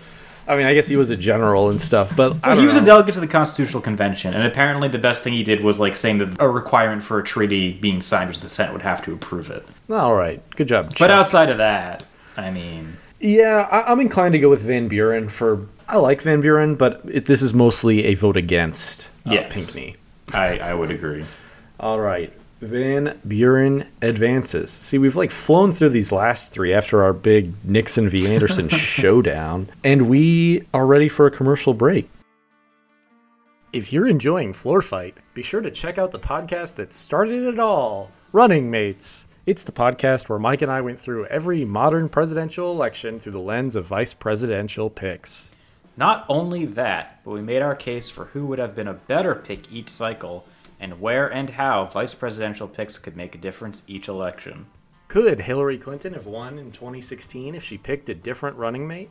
I 0.47 0.55
mean, 0.55 0.65
I 0.65 0.73
guess 0.73 0.87
he 0.87 0.95
was 0.95 1.09
a 1.11 1.17
general 1.17 1.69
and 1.69 1.79
stuff, 1.79 2.15
but 2.15 2.41
Well, 2.43 2.57
he 2.57 2.65
was 2.65 2.75
know. 2.77 2.81
a 2.81 2.85
delegate 2.85 3.13
to 3.15 3.19
the 3.19 3.27
Constitutional 3.27 3.81
Convention, 3.81 4.33
and 4.33 4.43
apparently 4.43 4.87
the 4.87 4.97
best 4.99 5.23
thing 5.23 5.33
he 5.33 5.43
did 5.43 5.61
was 5.61 5.79
like 5.79 5.95
saying 5.95 6.19
that 6.19 6.37
a 6.39 6.47
requirement 6.47 7.03
for 7.03 7.19
a 7.19 7.23
treaty 7.23 7.73
being 7.73 7.99
signed 8.01 8.29
was 8.29 8.39
the 8.39 8.47
Senate 8.47 8.71
would 8.73 8.81
have 8.83 9.03
to 9.05 9.13
approve 9.13 9.49
it. 9.49 9.65
All 9.91 10.15
right, 10.15 10.41
good 10.55 10.67
job. 10.67 10.93
But 10.97 11.11
outside 11.11 11.49
of 11.49 11.57
that, 11.57 12.03
I 12.37 12.49
mean, 12.51 12.95
Yeah, 13.19 13.67
I, 13.71 13.91
I'm 13.91 13.99
inclined 13.99 14.33
to 14.33 14.39
go 14.39 14.49
with 14.49 14.61
Van 14.61 14.87
Buren 14.87 15.27
for. 15.27 15.67
I 15.89 15.97
like 15.97 16.21
Van 16.21 16.39
Buren, 16.41 16.75
but 16.75 17.01
it, 17.11 17.25
this 17.25 17.41
is 17.41 17.53
mostly 17.53 18.05
a 18.05 18.13
vote 18.13 18.37
against 18.37 19.07
uh, 19.25 19.31
Yes. 19.33 19.73
Pinckney. 19.75 19.95
I, 20.33 20.59
I 20.59 20.73
would 20.73 20.91
agree. 20.91 21.23
All 21.79 21.99
right, 21.99 22.31
Van 22.61 23.19
Buren 23.27 23.87
advances. 24.01 24.71
See, 24.71 24.97
we've 24.97 25.15
like 25.15 25.29
flown 25.29 25.73
through 25.73 25.89
these 25.89 26.11
last 26.11 26.51
three 26.51 26.73
after 26.73 27.03
our 27.03 27.13
big 27.13 27.53
Nixon 27.63 28.09
v. 28.09 28.33
Anderson 28.33 28.67
showdown, 28.69 29.69
and 29.83 30.09
we 30.09 30.63
are 30.73 30.85
ready 30.87 31.07
for 31.07 31.27
a 31.27 31.31
commercial 31.31 31.73
break. 31.73 32.09
If 33.73 33.93
you're 33.93 34.07
enjoying 34.07 34.53
Floor 34.53 34.81
Fight, 34.81 35.15
be 35.35 35.43
sure 35.43 35.61
to 35.61 35.69
check 35.69 35.99
out 35.99 36.11
the 36.11 36.19
podcast 36.19 36.75
that 36.75 36.93
started 36.93 37.43
it 37.43 37.59
all, 37.59 38.11
Running 38.31 38.71
Mates. 38.71 39.27
It's 39.45 39.63
the 39.63 39.71
podcast 39.71 40.27
where 40.27 40.39
Mike 40.39 40.61
and 40.61 40.71
I 40.71 40.81
went 40.81 40.99
through 40.99 41.27
every 41.27 41.63
modern 41.63 42.09
presidential 42.09 42.71
election 42.71 43.19
through 43.19 43.33
the 43.33 43.39
lens 43.39 43.75
of 43.75 43.85
vice 43.85 44.13
presidential 44.13 44.89
picks. 44.89 45.51
Not 45.95 46.25
only 46.27 46.65
that, 46.65 47.21
but 47.23 47.31
we 47.31 47.41
made 47.41 47.61
our 47.61 47.75
case 47.75 48.09
for 48.09 48.25
who 48.25 48.45
would 48.47 48.59
have 48.59 48.75
been 48.75 48.87
a 48.87 48.93
better 48.93 49.35
pick 49.35 49.71
each 49.71 49.89
cycle, 49.89 50.45
and 50.79 50.99
where 50.99 51.27
and 51.27 51.51
how 51.51 51.85
vice 51.85 52.13
presidential 52.13 52.67
picks 52.67 52.97
could 52.97 53.15
make 53.15 53.35
a 53.35 53.39
difference 53.39 53.83
each 53.87 54.07
election. 54.07 54.67
Could 55.07 55.41
Hillary 55.41 55.77
Clinton 55.77 56.13
have 56.13 56.25
won 56.25 56.59
in 56.59 56.71
2016 56.71 57.55
if 57.55 57.63
she 57.63 57.77
picked 57.77 58.09
a 58.09 58.15
different 58.15 58.57
running 58.57 58.87
mate? 58.87 59.09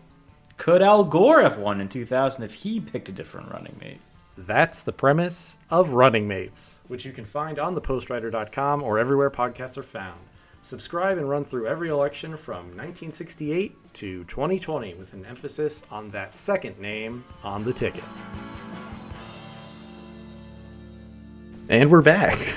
Could 0.57 0.83
Al 0.83 1.05
Gore 1.05 1.43
have 1.43 1.59
won 1.59 1.81
in 1.81 1.89
2000 1.89 2.43
if 2.43 2.55
he 2.55 2.81
picked 2.81 3.09
a 3.09 3.13
different 3.13 3.51
running 3.51 3.77
mate? 3.81 4.01
That's 4.39 4.83
the 4.83 4.93
premise 4.93 5.57
of 5.71 5.91
Running 5.91 6.29
Mates, 6.29 6.79
which 6.89 7.07
you 7.07 7.13
can 7.13 7.25
find 7.25 7.59
on 7.59 7.75
thepostrider.com 7.75 8.83
or 8.83 8.99
everywhere 8.99 9.31
podcasts 9.31 9.79
are 9.79 9.83
found. 9.83 10.21
Subscribe 10.61 11.17
and 11.17 11.31
run 11.31 11.45
through 11.45 11.69
every 11.69 11.89
election 11.89 12.37
from 12.37 12.67
1968 12.77 13.95
to 13.95 14.25
2020 14.25 14.95
with 14.95 15.15
an 15.15 15.25
emphasis 15.25 15.83
on 15.91 16.11
that 16.11 16.35
second 16.35 16.79
name 16.79 17.25
on 17.43 17.65
the 17.65 17.73
ticket. 17.73 18.05
And 21.69 21.91
we're 21.91 22.03
back. 22.03 22.57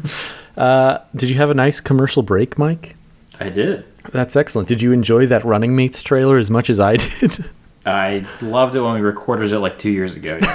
uh, 0.56 0.98
did 1.14 1.28
you 1.28 1.36
have 1.36 1.50
a 1.50 1.54
nice 1.54 1.80
commercial 1.80 2.22
break, 2.22 2.56
Mike? 2.56 2.94
I 3.40 3.48
did. 3.48 3.84
That's 4.12 4.36
excellent. 4.36 4.68
Did 4.68 4.80
you 4.80 4.92
enjoy 4.92 5.26
that 5.26 5.44
Running 5.44 5.74
Mates 5.74 6.02
trailer 6.02 6.38
as 6.38 6.50
much 6.50 6.70
as 6.70 6.78
I 6.78 6.96
did? 6.96 7.44
I 7.86 8.24
loved 8.40 8.76
it 8.76 8.80
when 8.80 8.94
we 8.94 9.00
recorded 9.00 9.52
it 9.52 9.58
like 9.58 9.76
two 9.78 9.90
years 9.90 10.16
ago. 10.16 10.38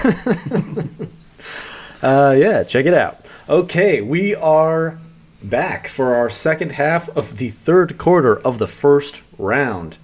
Uh, 2.01 2.33
yeah, 2.37 2.63
check 2.63 2.85
it 2.85 2.93
out. 2.93 3.17
Okay, 3.49 3.99
we 3.99 4.33
are 4.33 4.97
back 5.43 5.87
for 5.89 6.15
our 6.15 6.29
second 6.29 6.71
half 6.71 7.09
of 7.09 7.37
the 7.37 7.49
third 7.49 7.97
quarter 7.97 8.39
of 8.39 8.57
the 8.57 8.67
first 8.67 9.21
round. 9.37 9.97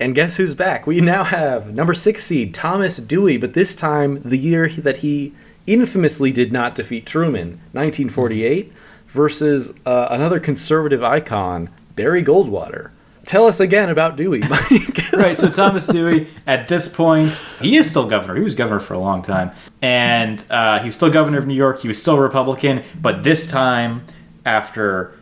And 0.00 0.16
guess 0.16 0.36
who's 0.36 0.54
back? 0.54 0.84
We 0.84 1.00
now 1.00 1.22
have 1.22 1.74
number 1.74 1.94
six 1.94 2.24
seed 2.24 2.54
Thomas 2.54 2.96
Dewey, 2.96 3.36
but 3.36 3.54
this 3.54 3.76
time 3.76 4.20
the 4.24 4.36
year 4.36 4.68
that 4.68 4.96
he 4.96 5.32
infamously 5.72 6.32
did 6.32 6.52
not 6.52 6.74
defeat 6.74 7.06
Truman, 7.06 7.60
1948, 7.72 8.72
versus 9.08 9.72
uh, 9.86 10.08
another 10.10 10.40
conservative 10.40 11.02
icon, 11.02 11.70
Barry 11.94 12.22
Goldwater. 12.22 12.90
Tell 13.24 13.46
us 13.46 13.60
again 13.60 13.90
about 13.90 14.16
Dewey, 14.16 14.38
Mike. 14.48 15.12
right. 15.12 15.36
So 15.36 15.48
Thomas 15.50 15.86
Dewey, 15.86 16.28
at 16.46 16.66
this 16.68 16.88
point, 16.88 17.40
he 17.60 17.76
is 17.76 17.90
still 17.90 18.08
governor. 18.08 18.34
He 18.36 18.42
was 18.42 18.54
governor 18.54 18.80
for 18.80 18.94
a 18.94 18.98
long 18.98 19.20
time, 19.22 19.50
and 19.82 20.44
uh, 20.48 20.78
he 20.78 20.86
was 20.86 20.94
still 20.94 21.10
governor 21.10 21.38
of 21.38 21.46
New 21.46 21.54
York. 21.54 21.80
He 21.80 21.88
was 21.88 22.00
still 22.00 22.18
Republican, 22.18 22.82
but 23.00 23.24
this 23.24 23.46
time, 23.46 24.04
after 24.46 25.14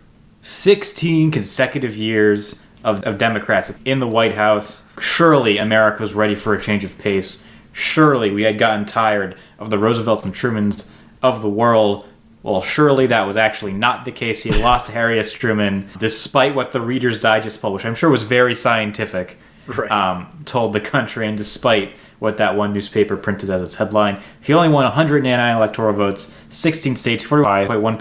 16 0.43 1.33
consecutive 1.33 1.97
years 1.97 2.65
of, 2.85 3.05
of 3.05 3.19
Democrats 3.19 3.77
in 3.85 3.99
the 3.99 4.07
White 4.07 4.35
House, 4.35 4.85
surely 5.01 5.59
America 5.59 6.01
was 6.01 6.15
ready 6.15 6.37
for 6.37 6.55
a 6.55 6.61
change 6.61 6.85
of 6.85 6.97
pace. 6.99 7.43
Surely 7.81 8.31
we 8.31 8.45
had 8.45 8.59
gotten 8.59 8.87
tired 8.87 9.35
of 9.59 9.69
the 9.69 9.77
Roosevelts 9.77 10.25
and 10.25 10.35
Trumans 10.35 10.89
of 11.23 11.43
the 11.43 11.49
world. 11.49 12.07
Well, 12.43 12.63
surely 12.63 13.07
that 13.09 13.27
was 13.27 13.37
actually 13.37 13.75
not 13.75 14.07
the 14.07 14.13
case. 14.13 14.43
He 14.45 14.51
lost 14.51 14.91
Harry 14.93 15.19
S. 15.19 15.31
Truman, 15.31 15.87
despite 15.99 16.55
what 16.55 16.73
the 16.73 16.81
Reader's 16.81 17.21
Digest 17.21 17.61
published. 17.61 17.85
I'm 17.85 17.95
sure 17.95 18.09
was 18.09 18.23
very 18.23 18.55
scientific 18.55 19.39
Right. 19.67 19.91
um, 19.91 20.29
told 20.47 20.73
the 20.73 20.81
country, 20.81 21.27
and 21.27 21.37
despite 21.37 21.93
what 22.21 22.37
that 22.37 22.57
one 22.57 22.73
newspaper 22.73 23.17
printed 23.17 23.51
as 23.51 23.63
its 23.63 23.75
headline, 23.75 24.21
he 24.41 24.55
only 24.55 24.69
won 24.69 24.85
199 24.85 25.57
electoral 25.57 25.93
votes, 25.93 26.35
16 26.57 26.97
states, 26.97 27.25
45.1%. 27.25 27.99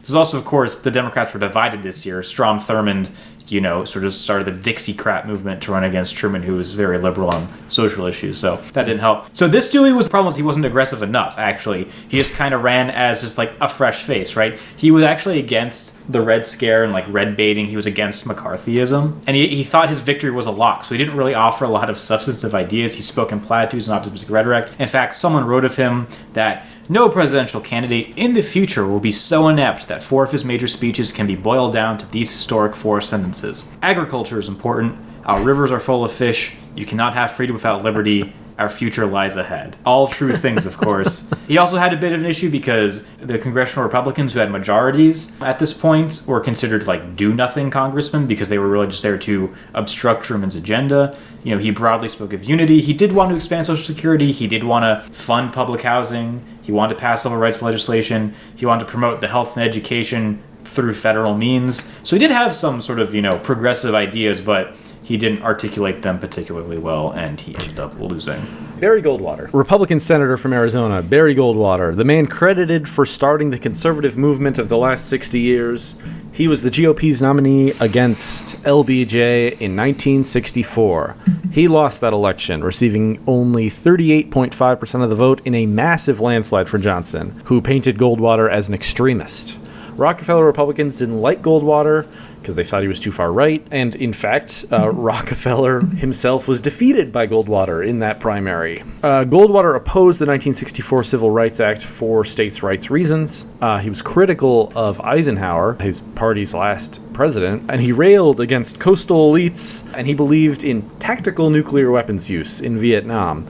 This 0.00 0.08
is 0.08 0.14
also, 0.14 0.38
of 0.38 0.44
course, 0.44 0.78
the 0.78 0.90
Democrats 0.90 1.34
were 1.34 1.40
divided 1.40 1.82
this 1.82 2.06
year. 2.06 2.22
Strom 2.22 2.58
Thurmond 2.58 3.10
you 3.50 3.60
know, 3.60 3.84
sort 3.84 4.04
of 4.04 4.12
started 4.12 4.46
the 4.46 4.70
Dixiecrat 4.70 5.26
movement 5.26 5.62
to 5.62 5.72
run 5.72 5.84
against 5.84 6.16
Truman, 6.16 6.42
who 6.42 6.56
was 6.56 6.72
very 6.72 6.98
liberal 6.98 7.30
on 7.30 7.48
social 7.68 8.06
issues. 8.06 8.38
So 8.38 8.56
that 8.72 8.84
didn't 8.84 9.00
help. 9.00 9.34
So 9.34 9.48
this 9.48 9.70
Dewey 9.70 9.92
was 9.92 10.06
the 10.06 10.10
problem 10.10 10.26
was 10.26 10.36
he 10.36 10.42
wasn't 10.42 10.66
aggressive 10.66 11.02
enough. 11.02 11.38
Actually, 11.38 11.84
he 12.08 12.18
just 12.18 12.34
kind 12.34 12.54
of 12.54 12.62
ran 12.62 12.90
as 12.90 13.20
just 13.20 13.38
like 13.38 13.52
a 13.60 13.68
fresh 13.68 14.02
face, 14.02 14.36
right? 14.36 14.58
He 14.76 14.90
was 14.90 15.02
actually 15.02 15.38
against 15.38 15.96
the 16.10 16.20
Red 16.20 16.44
Scare 16.44 16.84
and 16.84 16.92
like 16.92 17.04
red 17.08 17.36
baiting. 17.36 17.66
He 17.66 17.76
was 17.76 17.86
against 17.86 18.24
McCarthyism, 18.24 19.22
and 19.26 19.36
he, 19.36 19.48
he 19.48 19.64
thought 19.64 19.88
his 19.88 20.00
victory 20.00 20.30
was 20.30 20.46
a 20.46 20.50
lock. 20.50 20.84
So 20.84 20.94
he 20.94 20.98
didn't 20.98 21.16
really 21.16 21.34
offer 21.34 21.64
a 21.64 21.68
lot 21.68 21.90
of 21.90 21.98
substantive 21.98 22.54
ideas. 22.54 22.96
He 22.96 23.02
spoke 23.02 23.32
in 23.32 23.40
platitudes 23.40 23.88
and 23.88 23.96
optimistic 23.96 24.30
rhetoric. 24.30 24.68
In 24.78 24.88
fact, 24.88 25.14
someone 25.14 25.44
wrote 25.44 25.64
of 25.64 25.76
him 25.76 26.06
that 26.32 26.66
no 26.88 27.08
presidential 27.08 27.60
candidate 27.60 28.14
in 28.16 28.32
the 28.32 28.42
future 28.42 28.86
will 28.86 29.00
be 29.00 29.10
so 29.10 29.48
inept 29.48 29.88
that 29.88 30.02
four 30.02 30.24
of 30.24 30.32
his 30.32 30.44
major 30.44 30.66
speeches 30.66 31.12
can 31.12 31.26
be 31.26 31.36
boiled 31.36 31.72
down 31.72 31.98
to 31.98 32.10
these 32.10 32.32
historic 32.32 32.74
four 32.74 33.00
sentences. 33.00 33.64
Agriculture 33.82 34.38
is 34.38 34.48
important. 34.48 34.98
Our 35.24 35.42
rivers 35.44 35.70
are 35.70 35.80
full 35.80 36.04
of 36.04 36.12
fish. 36.12 36.54
You 36.74 36.86
cannot 36.86 37.12
have 37.12 37.32
freedom 37.32 37.54
without 37.54 37.84
liberty. 37.84 38.32
Our 38.58 38.68
future 38.68 39.06
lies 39.06 39.36
ahead. 39.36 39.76
All 39.86 40.08
true 40.08 40.34
things, 40.34 40.66
of 40.66 40.76
course. 40.76 41.28
He 41.48 41.56
also 41.56 41.78
had 41.78 41.94
a 41.94 41.96
bit 41.96 42.12
of 42.12 42.20
an 42.20 42.26
issue 42.26 42.50
because 42.50 43.06
the 43.16 43.38
congressional 43.38 43.82
Republicans 43.82 44.34
who 44.34 44.38
had 44.38 44.50
majorities 44.50 45.32
at 45.40 45.58
this 45.58 45.72
point 45.72 46.22
were 46.26 46.40
considered 46.40 46.86
like 46.86 47.16
do 47.16 47.32
nothing 47.32 47.70
congressmen 47.70 48.26
because 48.26 48.50
they 48.50 48.58
were 48.58 48.68
really 48.68 48.88
just 48.88 49.02
there 49.02 49.16
to 49.16 49.54
obstruct 49.72 50.24
Truman's 50.24 50.56
agenda. 50.56 51.16
You 51.44 51.54
know, 51.54 51.58
he 51.58 51.70
broadly 51.70 52.08
spoke 52.08 52.34
of 52.34 52.44
unity. 52.44 52.82
He 52.82 52.92
did 52.92 53.12
want 53.12 53.30
to 53.30 53.36
expand 53.36 53.64
Social 53.64 53.82
Security. 53.82 54.30
He 54.30 54.46
did 54.46 54.62
want 54.62 54.82
to 54.82 55.10
fund 55.14 55.54
public 55.54 55.80
housing. 55.80 56.44
He 56.60 56.70
wanted 56.70 56.96
to 56.96 57.00
pass 57.00 57.22
civil 57.22 57.38
rights 57.38 57.62
legislation. 57.62 58.34
He 58.54 58.66
wanted 58.66 58.84
to 58.84 58.90
promote 58.90 59.22
the 59.22 59.28
health 59.28 59.56
and 59.56 59.66
education 59.66 60.42
through 60.64 60.92
federal 60.92 61.34
means. 61.34 61.88
So 62.02 62.14
he 62.14 62.20
did 62.20 62.30
have 62.30 62.54
some 62.54 62.82
sort 62.82 62.98
of, 62.98 63.14
you 63.14 63.22
know, 63.22 63.38
progressive 63.38 63.94
ideas, 63.94 64.42
but 64.42 64.74
he 65.08 65.16
didn't 65.16 65.42
articulate 65.42 66.02
them 66.02 66.18
particularly 66.18 66.76
well, 66.76 67.12
and 67.12 67.40
he 67.40 67.54
ended 67.54 67.80
up 67.80 67.98
losing. 67.98 68.46
Barry 68.78 69.00
Goldwater, 69.00 69.48
Republican 69.54 69.98
senator 69.98 70.36
from 70.36 70.52
Arizona. 70.52 71.00
Barry 71.00 71.34
Goldwater, 71.34 71.96
the 71.96 72.04
man 72.04 72.26
credited 72.26 72.86
for 72.86 73.06
starting 73.06 73.48
the 73.48 73.58
conservative 73.58 74.18
movement 74.18 74.58
of 74.58 74.68
the 74.68 74.76
last 74.76 75.06
60 75.06 75.40
years. 75.40 75.94
He 76.30 76.46
was 76.46 76.60
the 76.60 76.70
GOP's 76.70 77.22
nominee 77.22 77.70
against 77.80 78.62
LBJ 78.64 79.52
in 79.52 79.74
1964. 79.74 81.16
He 81.52 81.68
lost 81.68 82.02
that 82.02 82.12
election, 82.12 82.62
receiving 82.62 83.24
only 83.26 83.70
38.5% 83.70 85.02
of 85.02 85.08
the 85.08 85.16
vote 85.16 85.40
in 85.46 85.54
a 85.54 85.64
massive 85.64 86.20
landslide 86.20 86.68
for 86.68 86.76
Johnson, 86.76 87.40
who 87.46 87.62
painted 87.62 87.96
Goldwater 87.96 88.50
as 88.50 88.68
an 88.68 88.74
extremist. 88.74 89.56
Rockefeller 89.98 90.44
Republicans 90.44 90.96
didn't 90.96 91.20
like 91.20 91.42
Goldwater 91.42 92.06
because 92.48 92.56
they 92.56 92.64
thought 92.64 92.80
he 92.80 92.88
was 92.88 92.98
too 92.98 93.12
far 93.12 93.30
right. 93.30 93.62
And 93.70 93.94
in 93.96 94.14
fact, 94.14 94.64
uh, 94.72 94.88
Rockefeller 94.92 95.80
himself 95.80 96.48
was 96.48 96.62
defeated 96.62 97.12
by 97.12 97.26
Goldwater 97.26 97.86
in 97.86 97.98
that 97.98 98.20
primary. 98.20 98.80
Uh, 99.02 99.24
Goldwater 99.24 99.76
opposed 99.76 100.18
the 100.18 100.24
1964 100.24 101.02
Civil 101.04 101.30
Rights 101.30 101.60
Act 101.60 101.84
for 101.84 102.24
states' 102.24 102.62
rights 102.62 102.88
reasons. 102.90 103.46
Uh, 103.60 103.76
he 103.76 103.90
was 103.90 104.00
critical 104.00 104.72
of 104.74 104.98
Eisenhower, 105.02 105.74
his 105.74 106.00
party's 106.00 106.54
last 106.54 107.02
president, 107.12 107.70
and 107.70 107.82
he 107.82 107.92
railed 107.92 108.40
against 108.40 108.80
coastal 108.80 109.30
elites, 109.30 109.84
and 109.94 110.06
he 110.06 110.14
believed 110.14 110.64
in 110.64 110.88
tactical 111.00 111.50
nuclear 111.50 111.90
weapons 111.90 112.30
use 112.30 112.62
in 112.62 112.78
Vietnam. 112.78 113.46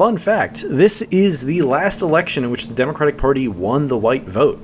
Fun 0.00 0.16
fact 0.16 0.64
this 0.66 1.02
is 1.10 1.42
the 1.42 1.60
last 1.60 2.00
election 2.00 2.42
in 2.42 2.50
which 2.50 2.68
the 2.68 2.72
Democratic 2.72 3.18
Party 3.18 3.48
won 3.48 3.88
the 3.88 3.98
white 3.98 4.24
vote. 4.24 4.58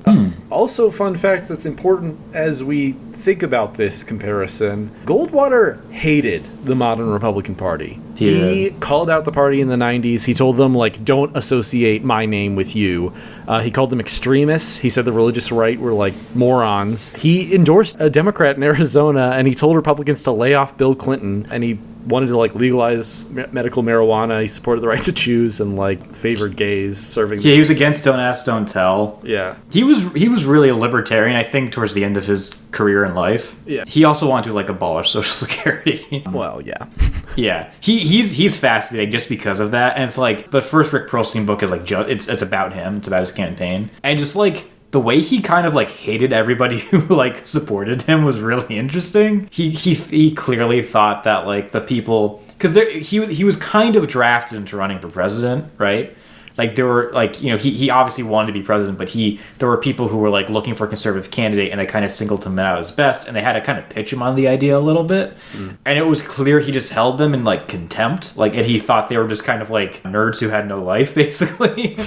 Also, 0.49 0.89
fun 0.89 1.15
fact 1.15 1.47
that's 1.47 1.67
important 1.67 2.17
as 2.33 2.63
we 2.63 2.93
think 2.93 3.43
about 3.43 3.75
this 3.75 4.01
comparison 4.01 4.89
Goldwater 5.05 5.87
hated 5.91 6.43
the 6.63 6.73
modern 6.73 7.11
Republican 7.11 7.53
Party. 7.53 7.99
He 8.15 8.71
called 8.79 9.11
out 9.11 9.25
the 9.25 9.31
party 9.31 9.61
in 9.61 9.67
the 9.67 9.75
90s. 9.75 10.23
He 10.23 10.33
told 10.33 10.57
them, 10.57 10.73
like, 10.73 11.05
don't 11.05 11.35
associate 11.37 12.03
my 12.03 12.25
name 12.25 12.55
with 12.55 12.75
you. 12.75 13.13
Uh, 13.47 13.59
he 13.59 13.69
called 13.69 13.91
them 13.91 13.99
extremists. 13.99 14.77
He 14.77 14.89
said 14.89 15.05
the 15.05 15.11
religious 15.11 15.51
right 15.51 15.79
were, 15.79 15.93
like, 15.93 16.15
morons. 16.33 17.13
He 17.13 17.53
endorsed 17.53 17.97
a 17.99 18.09
Democrat 18.09 18.55
in 18.55 18.63
Arizona 18.71 19.33
and 19.35 19.47
he 19.47 19.53
told 19.53 19.75
Republicans 19.75 20.23
to 20.23 20.31
lay 20.31 20.55
off 20.55 20.77
Bill 20.77 20.95
Clinton 20.95 21.47
and 21.51 21.63
he 21.63 21.77
wanted 22.07 22.27
to 22.27 22.37
like 22.37 22.55
legalize 22.55 23.29
me- 23.29 23.45
medical 23.51 23.83
marijuana. 23.83 24.41
He 24.41 24.47
supported 24.47 24.81
the 24.81 24.87
right 24.87 25.01
to 25.03 25.11
choose 25.11 25.59
and 25.59 25.75
like 25.75 26.15
favored 26.15 26.55
gays 26.55 26.97
serving. 26.97 27.41
Yeah, 27.41 27.53
he 27.53 27.59
was 27.59 27.69
against 27.69 28.03
Don't 28.03 28.19
Ask, 28.19 28.45
Don't 28.45 28.67
Tell. 28.67 29.19
Yeah. 29.23 29.57
He 29.71 29.83
was 29.83 30.11
he 30.13 30.29
was 30.29 30.45
really 30.45 30.69
a 30.69 30.75
libertarian, 30.75 31.35
I 31.35 31.43
think, 31.43 31.71
towards 31.71 31.93
the 31.93 32.03
end 32.03 32.17
of 32.17 32.25
his 32.25 32.59
career 32.71 33.03
in 33.05 33.15
life. 33.15 33.55
Yeah. 33.65 33.83
He 33.85 34.03
also 34.03 34.29
wanted 34.29 34.49
to 34.49 34.53
like 34.53 34.69
abolish 34.69 35.11
Social 35.11 35.23
Security. 35.47 36.23
Well, 36.31 36.61
yeah. 36.61 36.87
yeah. 37.35 37.71
He 37.81 37.99
he's 37.99 38.33
he's 38.33 38.57
fascinating 38.57 39.11
just 39.11 39.29
because 39.29 39.59
of 39.59 39.71
that. 39.71 39.95
And 39.95 40.03
it's 40.05 40.17
like 40.17 40.51
the 40.51 40.61
first 40.61 40.93
Rick 40.93 41.09
Perlstein 41.09 41.45
book 41.45 41.63
is 41.63 41.71
like 41.71 41.85
ju- 41.85 42.01
it's 42.01 42.27
it's 42.27 42.41
about 42.41 42.73
him. 42.73 42.97
It's 42.97 43.07
about 43.07 43.21
his 43.21 43.31
campaign. 43.31 43.89
And 44.03 44.17
just 44.17 44.35
like 44.35 44.65
the 44.91 44.99
way 44.99 45.21
he 45.21 45.41
kind 45.41 45.67
of 45.67 45.73
like 45.73 45.89
hated 45.89 46.31
everybody 46.33 46.79
who 46.91 46.99
like 47.15 47.45
supported 47.45 48.03
him 48.03 48.23
was 48.23 48.39
really 48.39 48.77
interesting. 48.77 49.47
He 49.51 49.69
he 49.69 49.93
he 49.93 50.31
clearly 50.31 50.81
thought 50.81 51.23
that 51.23 51.45
like 51.45 51.71
the 51.71 51.81
people 51.81 52.43
because 52.57 52.73
he 53.07 53.19
was 53.19 53.29
he 53.29 53.43
was 53.43 53.55
kind 53.55 53.95
of 53.95 54.07
drafted 54.07 54.57
into 54.57 54.77
running 54.77 54.99
for 54.99 55.09
president, 55.09 55.71
right? 55.77 56.15
Like 56.57 56.73
there 56.73 56.87
were 56.87 57.11
like 57.13 57.41
you 57.41 57.51
know 57.51 57.57
he, 57.57 57.71
he 57.71 57.89
obviously 57.89 58.23
wanted 58.23 58.47
to 58.47 58.53
be 58.53 58.63
president, 58.63 58.97
but 58.97 59.09
he 59.09 59.39
there 59.59 59.67
were 59.67 59.77
people 59.77 60.07
who 60.07 60.17
were 60.17 60.29
like 60.29 60.49
looking 60.49 60.73
for 60.73 60.85
a 60.85 60.87
conservative 60.87 61.31
candidate, 61.31 61.71
and 61.71 61.79
they 61.79 61.85
kind 61.85 62.03
of 62.03 62.09
singled 62.09 62.43
him 62.43 62.57
out 62.57 62.79
as 62.79 62.89
best, 62.89 63.27
and 63.27 63.35
they 63.35 63.41
had 63.41 63.53
to 63.53 63.61
kind 63.61 63.77
of 63.77 63.87
pitch 63.89 64.11
him 64.11 64.23
on 64.23 64.35
the 64.35 64.47
idea 64.47 64.77
a 64.77 64.79
little 64.79 65.03
bit, 65.03 65.37
mm. 65.53 65.77
and 65.85 65.99
it 65.99 66.05
was 66.07 66.21
clear 66.21 66.59
he 66.59 66.71
just 66.71 66.91
held 66.91 67.19
them 67.19 67.33
in 67.35 67.43
like 67.43 67.67
contempt, 67.67 68.35
like 68.37 68.55
and 68.55 68.65
he 68.65 68.79
thought 68.79 69.07
they 69.07 69.17
were 69.17 69.27
just 69.27 69.43
kind 69.43 69.61
of 69.61 69.69
like 69.69 70.01
nerds 70.03 70.39
who 70.39 70.49
had 70.49 70.67
no 70.67 70.75
life, 70.75 71.13
basically. 71.23 71.97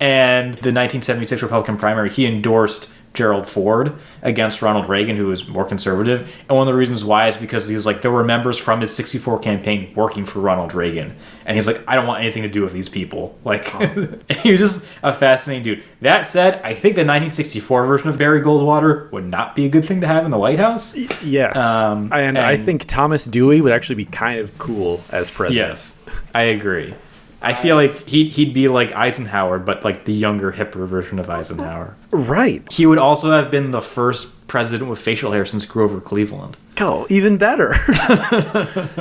And 0.00 0.54
the 0.54 0.72
1976 0.72 1.42
Republican 1.42 1.76
primary, 1.76 2.10
he 2.10 2.26
endorsed 2.26 2.90
Gerald 3.14 3.48
Ford 3.48 3.94
against 4.22 4.62
Ronald 4.62 4.88
Reagan, 4.88 5.16
who 5.16 5.26
was 5.26 5.48
more 5.48 5.64
conservative. 5.64 6.22
And 6.48 6.56
one 6.56 6.68
of 6.68 6.72
the 6.72 6.78
reasons 6.78 7.04
why 7.04 7.26
is 7.26 7.36
because 7.36 7.66
he 7.66 7.74
was 7.74 7.84
like, 7.84 8.02
there 8.02 8.12
were 8.12 8.22
members 8.22 8.58
from 8.58 8.80
his 8.80 8.94
64 8.94 9.40
campaign 9.40 9.92
working 9.96 10.24
for 10.24 10.38
Ronald 10.38 10.72
Reagan. 10.72 11.16
And 11.44 11.56
he's 11.56 11.66
like, 11.66 11.82
I 11.88 11.96
don't 11.96 12.06
want 12.06 12.20
anything 12.22 12.44
to 12.44 12.48
do 12.48 12.62
with 12.62 12.72
these 12.72 12.88
people. 12.88 13.36
Like, 13.44 13.66
he 14.30 14.52
was 14.52 14.60
just 14.60 14.86
a 15.02 15.12
fascinating 15.12 15.64
dude. 15.64 15.82
That 16.00 16.28
said, 16.28 16.60
I 16.62 16.74
think 16.74 16.94
the 16.94 17.00
1964 17.00 17.86
version 17.86 18.08
of 18.08 18.18
Barry 18.18 18.40
Goldwater 18.40 19.10
would 19.10 19.26
not 19.26 19.56
be 19.56 19.64
a 19.64 19.68
good 19.68 19.84
thing 19.84 20.00
to 20.02 20.06
have 20.06 20.24
in 20.24 20.30
the 20.30 20.38
White 20.38 20.60
House. 20.60 20.96
Yes. 21.24 21.58
Um, 21.58 22.12
and, 22.12 22.38
I 22.38 22.56
think 22.56 22.84
Thomas 22.84 23.24
Dewey 23.24 23.60
would 23.60 23.72
actually 23.72 23.96
be 23.96 24.04
kind 24.04 24.38
of 24.38 24.56
cool 24.58 25.02
as 25.10 25.30
president. 25.30 25.70
Yes, 25.70 26.00
I 26.34 26.42
agree. 26.42 26.94
I 27.40 27.54
feel 27.54 27.76
like 27.76 28.08
he'd, 28.08 28.32
he'd 28.32 28.52
be 28.52 28.68
like 28.68 28.92
Eisenhower, 28.92 29.58
but 29.58 29.84
like 29.84 30.04
the 30.04 30.12
younger, 30.12 30.52
hipper 30.52 30.86
version 30.86 31.18
of 31.18 31.30
Eisenhower. 31.30 31.94
Right. 32.10 32.70
He 32.72 32.86
would 32.86 32.98
also 32.98 33.30
have 33.30 33.50
been 33.50 33.70
the 33.70 33.82
first 33.82 34.46
president 34.48 34.90
with 34.90 34.98
facial 34.98 35.32
hair 35.32 35.44
since 35.44 35.64
Grover 35.66 36.00
Cleveland. 36.00 36.56
Oh, 36.80 37.06
even 37.10 37.36
better. 37.36 37.74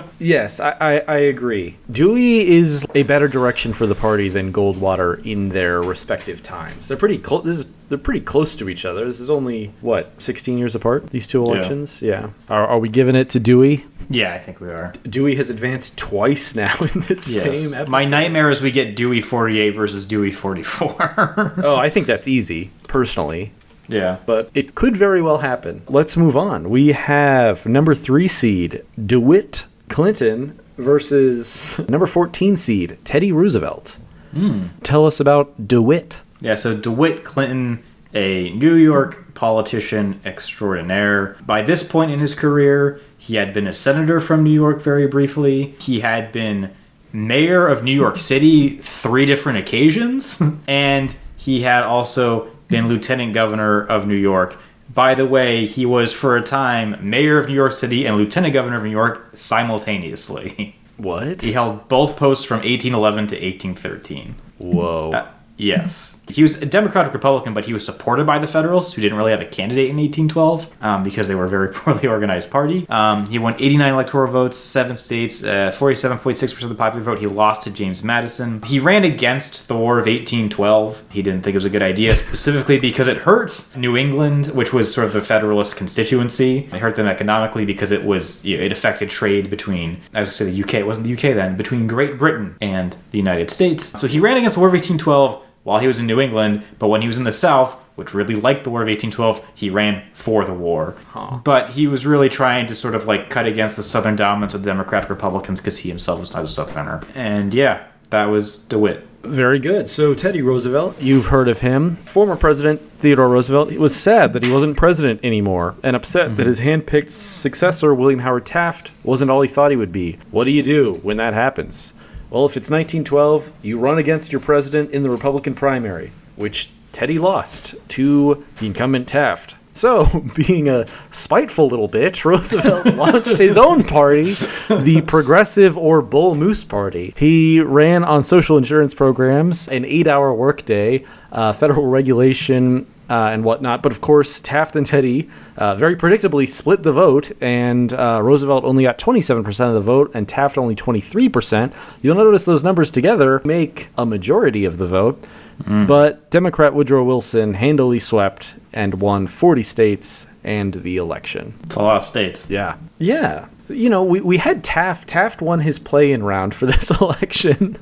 yes, 0.19 0.59
I, 0.59 0.71
I, 0.79 0.99
I 0.99 1.17
agree. 1.17 1.77
Dewey 1.91 2.47
is 2.47 2.85
a 2.95 3.03
better 3.03 3.27
direction 3.27 3.71
for 3.71 3.85
the 3.85 3.95
party 3.95 4.29
than 4.29 4.51
Goldwater 4.51 5.23
in 5.25 5.49
their 5.49 5.81
respective 5.81 6.43
times. 6.43 6.87
They're 6.87 6.97
pretty 6.97 7.19
close. 7.19 7.43
This 7.43 7.59
is 7.59 7.71
they're 7.89 7.97
pretty 7.97 8.19
close 8.19 8.55
to 8.57 8.67
each 8.67 8.83
other. 8.83 9.05
This 9.05 9.19
is 9.19 9.29
only 9.29 9.71
what 9.81 10.11
16 10.21 10.57
years 10.57 10.75
apart. 10.75 11.09
These 11.09 11.27
two 11.27 11.41
elections. 11.43 12.01
Yeah. 12.01 12.31
Are, 12.49 12.67
are 12.67 12.79
we 12.79 12.89
giving 12.89 13.15
it 13.15 13.29
to 13.29 13.39
Dewey? 13.39 13.85
Yeah, 14.09 14.33
I 14.33 14.39
think 14.39 14.59
we 14.61 14.69
are. 14.69 14.93
Dewey 15.03 15.35
has 15.35 15.49
advanced 15.49 15.97
twice 15.97 16.55
now 16.55 16.73
in 16.81 17.01
this 17.01 17.23
same 17.41 17.73
episode. 17.73 17.89
My 17.89 18.05
nightmare 18.05 18.49
is 18.49 18.61
we 18.61 18.71
get 18.71 18.95
Dewey 18.95 19.21
48 19.21 19.71
versus 19.71 20.05
Dewey 20.05 20.31
44. 20.31 21.53
oh, 21.63 21.75
I 21.75 21.89
think 21.89 22.07
that's 22.07 22.27
easy 22.27 22.71
personally. 22.87 23.51
yeah. 23.89 24.17
but 24.25 24.49
it 24.53 24.75
could 24.75 24.95
very 24.95 25.21
well 25.21 25.39
happen. 25.39 25.81
Let's 25.87 26.15
move 26.17 26.37
on. 26.37 26.69
We 26.69 26.89
have 26.93 27.65
number 27.65 27.93
three 27.95 28.27
seed 28.27 28.83
DeWitt 29.05 29.65
Clinton 29.89 30.57
versus 30.77 31.79
number 31.89 32.05
14 32.07 32.55
seed 32.55 32.97
Teddy 33.03 33.31
Roosevelt. 33.31 33.97
Hmm. 34.31 34.67
Tell 34.83 35.05
us 35.05 35.19
about 35.19 35.67
DeWitt. 35.67 36.21
Yeah, 36.41 36.55
so 36.55 36.75
DeWitt 36.77 37.23
Clinton, 37.23 37.83
a 38.13 38.51
New 38.51 38.75
York 38.75 39.26
politician 39.37 40.19
extraordinaire. 40.25 41.37
By 41.45 41.61
this 41.61 41.83
point 41.83 42.09
in 42.09 42.19
his 42.19 42.33
career, 42.33 42.99
he 43.17 43.35
had 43.35 43.53
been 43.53 43.67
a 43.67 43.73
senator 43.73 44.19
from 44.19 44.43
New 44.43 44.51
York 44.51 44.81
very 44.81 45.07
briefly. 45.07 45.75
He 45.79 45.99
had 45.99 46.31
been 46.31 46.71
mayor 47.13 47.67
of 47.67 47.83
New 47.83 47.95
York 47.95 48.17
City 48.17 48.79
three 48.79 49.27
different 49.27 49.59
occasions, 49.59 50.41
and 50.67 51.15
he 51.37 51.61
had 51.61 51.83
also 51.83 52.49
been 52.67 52.87
lieutenant 52.87 53.33
governor 53.33 53.85
of 53.85 54.07
New 54.07 54.15
York. 54.15 54.57
By 54.93 55.13
the 55.13 55.27
way, 55.27 55.67
he 55.67 55.85
was 55.85 56.11
for 56.11 56.35
a 56.35 56.41
time 56.41 56.97
mayor 57.07 57.37
of 57.37 57.47
New 57.47 57.53
York 57.53 57.73
City 57.73 58.07
and 58.07 58.17
lieutenant 58.17 58.53
governor 58.53 58.77
of 58.77 58.83
New 58.83 58.89
York 58.89 59.29
simultaneously. 59.35 60.75
What? 60.97 61.43
He 61.43 61.51
held 61.51 61.87
both 61.89 62.17
posts 62.17 62.43
from 62.43 62.57
1811 62.57 63.27
to 63.27 63.35
1813. 63.35 64.33
Whoa. 64.57 65.11
Uh, 65.11 65.27
Yes. 65.57 66.21
He 66.29 66.43
was 66.43 66.61
a 66.61 66.65
Democratic 66.65 67.13
Republican, 67.13 67.53
but 67.53 67.65
he 67.65 67.73
was 67.73 67.85
supported 67.85 68.25
by 68.25 68.39
the 68.39 68.47
Federalists, 68.47 68.93
who 68.93 69.01
didn't 69.01 69.17
really 69.17 69.31
have 69.31 69.41
a 69.41 69.45
candidate 69.45 69.89
in 69.89 69.97
1812 69.97 70.83
um, 70.83 71.03
because 71.03 71.27
they 71.27 71.35
were 71.35 71.45
a 71.45 71.49
very 71.49 71.69
poorly 71.73 72.07
organized 72.07 72.51
party. 72.51 72.87
Um, 72.89 73.25
he 73.27 73.39
won 73.39 73.55
89 73.55 73.93
electoral 73.93 74.31
votes, 74.31 74.57
seven 74.57 74.95
states, 74.95 75.43
uh, 75.43 75.71
47.6% 75.73 76.63
of 76.63 76.69
the 76.69 76.75
popular 76.75 77.03
vote. 77.03 77.19
He 77.19 77.27
lost 77.27 77.63
to 77.63 77.71
James 77.71 78.03
Madison. 78.03 78.61
He 78.63 78.79
ran 78.79 79.03
against 79.03 79.67
the 79.67 79.75
War 79.75 79.97
of 79.97 80.05
1812. 80.05 81.03
He 81.09 81.21
didn't 81.21 81.41
think 81.41 81.55
it 81.55 81.57
was 81.57 81.65
a 81.65 81.69
good 81.69 81.81
idea, 81.81 82.15
specifically 82.15 82.79
because 82.79 83.07
it 83.07 83.17
hurt 83.17 83.65
New 83.75 83.97
England, 83.97 84.47
which 84.47 84.73
was 84.73 84.93
sort 84.93 85.07
of 85.07 85.13
the 85.13 85.21
Federalist 85.21 85.75
constituency. 85.75 86.69
It 86.71 86.79
hurt 86.79 86.95
them 86.95 87.07
economically 87.07 87.65
because 87.65 87.91
it 87.91 88.03
was 88.03 88.45
it 88.45 88.71
affected 88.71 89.09
trade 89.09 89.49
between 89.49 90.01
I 90.13 90.19
was 90.19 90.29
going 90.29 90.31
to 90.31 90.31
say 90.31 90.51
the 90.51 90.63
UK. 90.63 90.73
It 90.75 90.87
wasn't 90.87 91.07
the 91.07 91.13
UK 91.13 91.35
then 91.35 91.57
between 91.57 91.87
Great 91.87 92.17
Britain 92.17 92.55
and 92.61 92.95
the 93.11 93.17
United 93.17 93.49
States. 93.49 93.99
So 93.99 94.07
he 94.07 94.19
ran 94.19 94.37
against 94.37 94.55
the 94.55 94.59
War 94.59 94.69
of 94.69 94.73
1812 94.73 95.46
while 95.67 95.79
he 95.79 95.87
was 95.87 95.99
in 95.99 96.07
New 96.07 96.21
England, 96.21 96.63
but 96.79 96.87
when 96.87 97.01
he 97.01 97.07
was 97.07 97.17
in 97.17 97.25
the 97.25 97.31
South, 97.33 97.73
which 97.95 98.13
really 98.13 98.35
liked 98.35 98.63
the 98.63 98.69
War 98.69 98.83
of 98.83 98.87
1812, 98.87 99.45
he 99.53 99.69
ran 99.69 100.01
for 100.13 100.45
the 100.45 100.53
war. 100.53 100.95
But 101.43 101.71
he 101.71 101.87
was 101.87 102.05
really 102.05 102.29
trying 102.29 102.67
to 102.67 102.75
sort 102.75 102.95
of 102.95 103.03
like 103.03 103.29
cut 103.29 103.45
against 103.45 103.75
the 103.75 103.83
Southern 103.83 104.15
dominance 104.15 104.53
of 104.53 104.61
the 104.61 104.67
Democratic 104.67 105.09
Republicans 105.09 105.59
because 105.59 105.79
he 105.79 105.89
himself 105.89 106.21
was 106.21 106.33
not 106.33 106.45
a 106.45 106.47
Southerner. 106.47 107.01
And 107.15 107.53
yeah, 107.53 107.85
that 108.11 108.27
was 108.27 108.59
DeWitt. 108.59 109.05
Very 109.23 109.59
good. 109.59 109.89
So 109.89 110.13
Teddy 110.13 110.41
Roosevelt, 110.41 111.01
you've 111.01 111.25
heard 111.25 111.49
of 111.49 111.59
him. 111.59 111.97
Former 111.97 112.37
President 112.37 112.79
Theodore 112.99 113.27
Roosevelt 113.27 113.69
he 113.69 113.77
was 113.77 113.93
sad 113.93 114.31
that 114.33 114.43
he 114.43 114.51
wasn't 114.51 114.77
president 114.77 115.19
anymore 115.21 115.75
and 115.83 115.97
upset 115.97 116.27
mm-hmm. 116.27 116.37
that 116.37 116.47
his 116.47 116.59
hand-picked 116.59 117.11
successor 117.11 117.93
William 117.93 118.21
Howard 118.21 118.45
Taft 118.45 118.91
wasn't 119.03 119.29
all 119.29 119.41
he 119.41 119.49
thought 119.49 119.71
he 119.71 119.77
would 119.77 119.91
be. 119.91 120.17
What 120.31 120.45
do 120.45 120.51
you 120.51 120.63
do 120.63 120.93
when 121.03 121.17
that 121.17 121.33
happens? 121.33 121.91
Well, 122.29 122.45
if 122.45 122.57
it's 122.57 122.69
1912, 122.69 123.51
you 123.61 123.79
run 123.79 123.97
against 123.97 124.31
your 124.33 124.41
president 124.41 124.91
in 124.91 125.03
the 125.03 125.09
Republican 125.09 125.55
primary, 125.55 126.11
which 126.35 126.69
Teddy 126.91 127.19
lost 127.19 127.75
to 127.89 128.45
the 128.59 128.65
incumbent 128.65 129.07
Taft. 129.07 129.55
So, 129.71 130.05
being 130.35 130.67
a 130.67 130.87
spiteful 131.11 131.67
little 131.67 131.87
bitch, 131.87 132.25
Roosevelt 132.25 132.85
launched 132.95 133.37
his 133.37 133.57
own 133.57 133.83
party, 133.83 134.33
the 134.67 135.03
Progressive 135.05 135.77
or 135.77 136.01
Bull 136.01 136.35
Moose 136.35 136.63
Party. 136.63 137.13
He 137.15 137.61
ran 137.61 138.03
on 138.03 138.23
social 138.23 138.57
insurance 138.57 138.93
programs, 138.93 139.69
an 139.69 139.85
eight 139.85 140.07
hour 140.07 140.33
workday, 140.33 141.05
uh, 141.31 141.53
federal 141.53 141.85
regulation, 141.85 142.87
uh, 143.09 143.29
and 143.31 143.43
whatnot. 143.43 143.81
But 143.83 143.91
of 143.91 144.01
course, 144.01 144.39
Taft 144.39 144.75
and 144.75 144.85
Teddy 144.85 145.29
uh, 145.57 145.75
very 145.75 145.95
predictably 145.95 146.47
split 146.47 146.83
the 146.83 146.91
vote, 146.91 147.31
and 147.41 147.93
uh, 147.93 148.19
Roosevelt 148.23 148.63
only 148.63 148.83
got 148.83 148.97
27% 148.97 149.47
of 149.67 149.73
the 149.73 149.81
vote, 149.81 150.11
and 150.13 150.27
Taft 150.27 150.57
only 150.57 150.75
23%. 150.75 151.73
You'll 152.01 152.15
notice 152.15 152.45
those 152.45 152.63
numbers 152.63 152.89
together 152.89 153.41
make 153.45 153.87
a 153.97 154.05
majority 154.05 154.65
of 154.65 154.77
the 154.77 154.87
vote. 154.87 155.23
But 155.65 156.29
Democrat 156.29 156.75
Woodrow 156.75 157.03
Wilson 157.03 157.55
handily 157.55 157.99
swept 157.99 158.55
and 158.73 159.01
won 159.01 159.25
40 159.25 159.63
states 159.63 160.27
and 160.43 160.73
the 160.75 160.97
election. 160.97 161.55
It's 161.63 161.75
a 161.75 161.81
lot 161.81 161.97
of 161.97 162.03
states. 162.03 162.47
Yeah. 162.47 162.77
Yeah. 162.99 163.47
You 163.69 163.89
know, 163.89 164.03
we, 164.03 164.21
we 164.21 164.37
had 164.37 164.63
Taft. 164.63 165.09
Taft 165.09 165.41
won 165.41 165.59
his 165.59 165.79
play 165.79 166.11
in 166.11 166.23
round 166.23 166.53
for 166.55 166.65
this 166.67 166.91
election. 166.99 167.77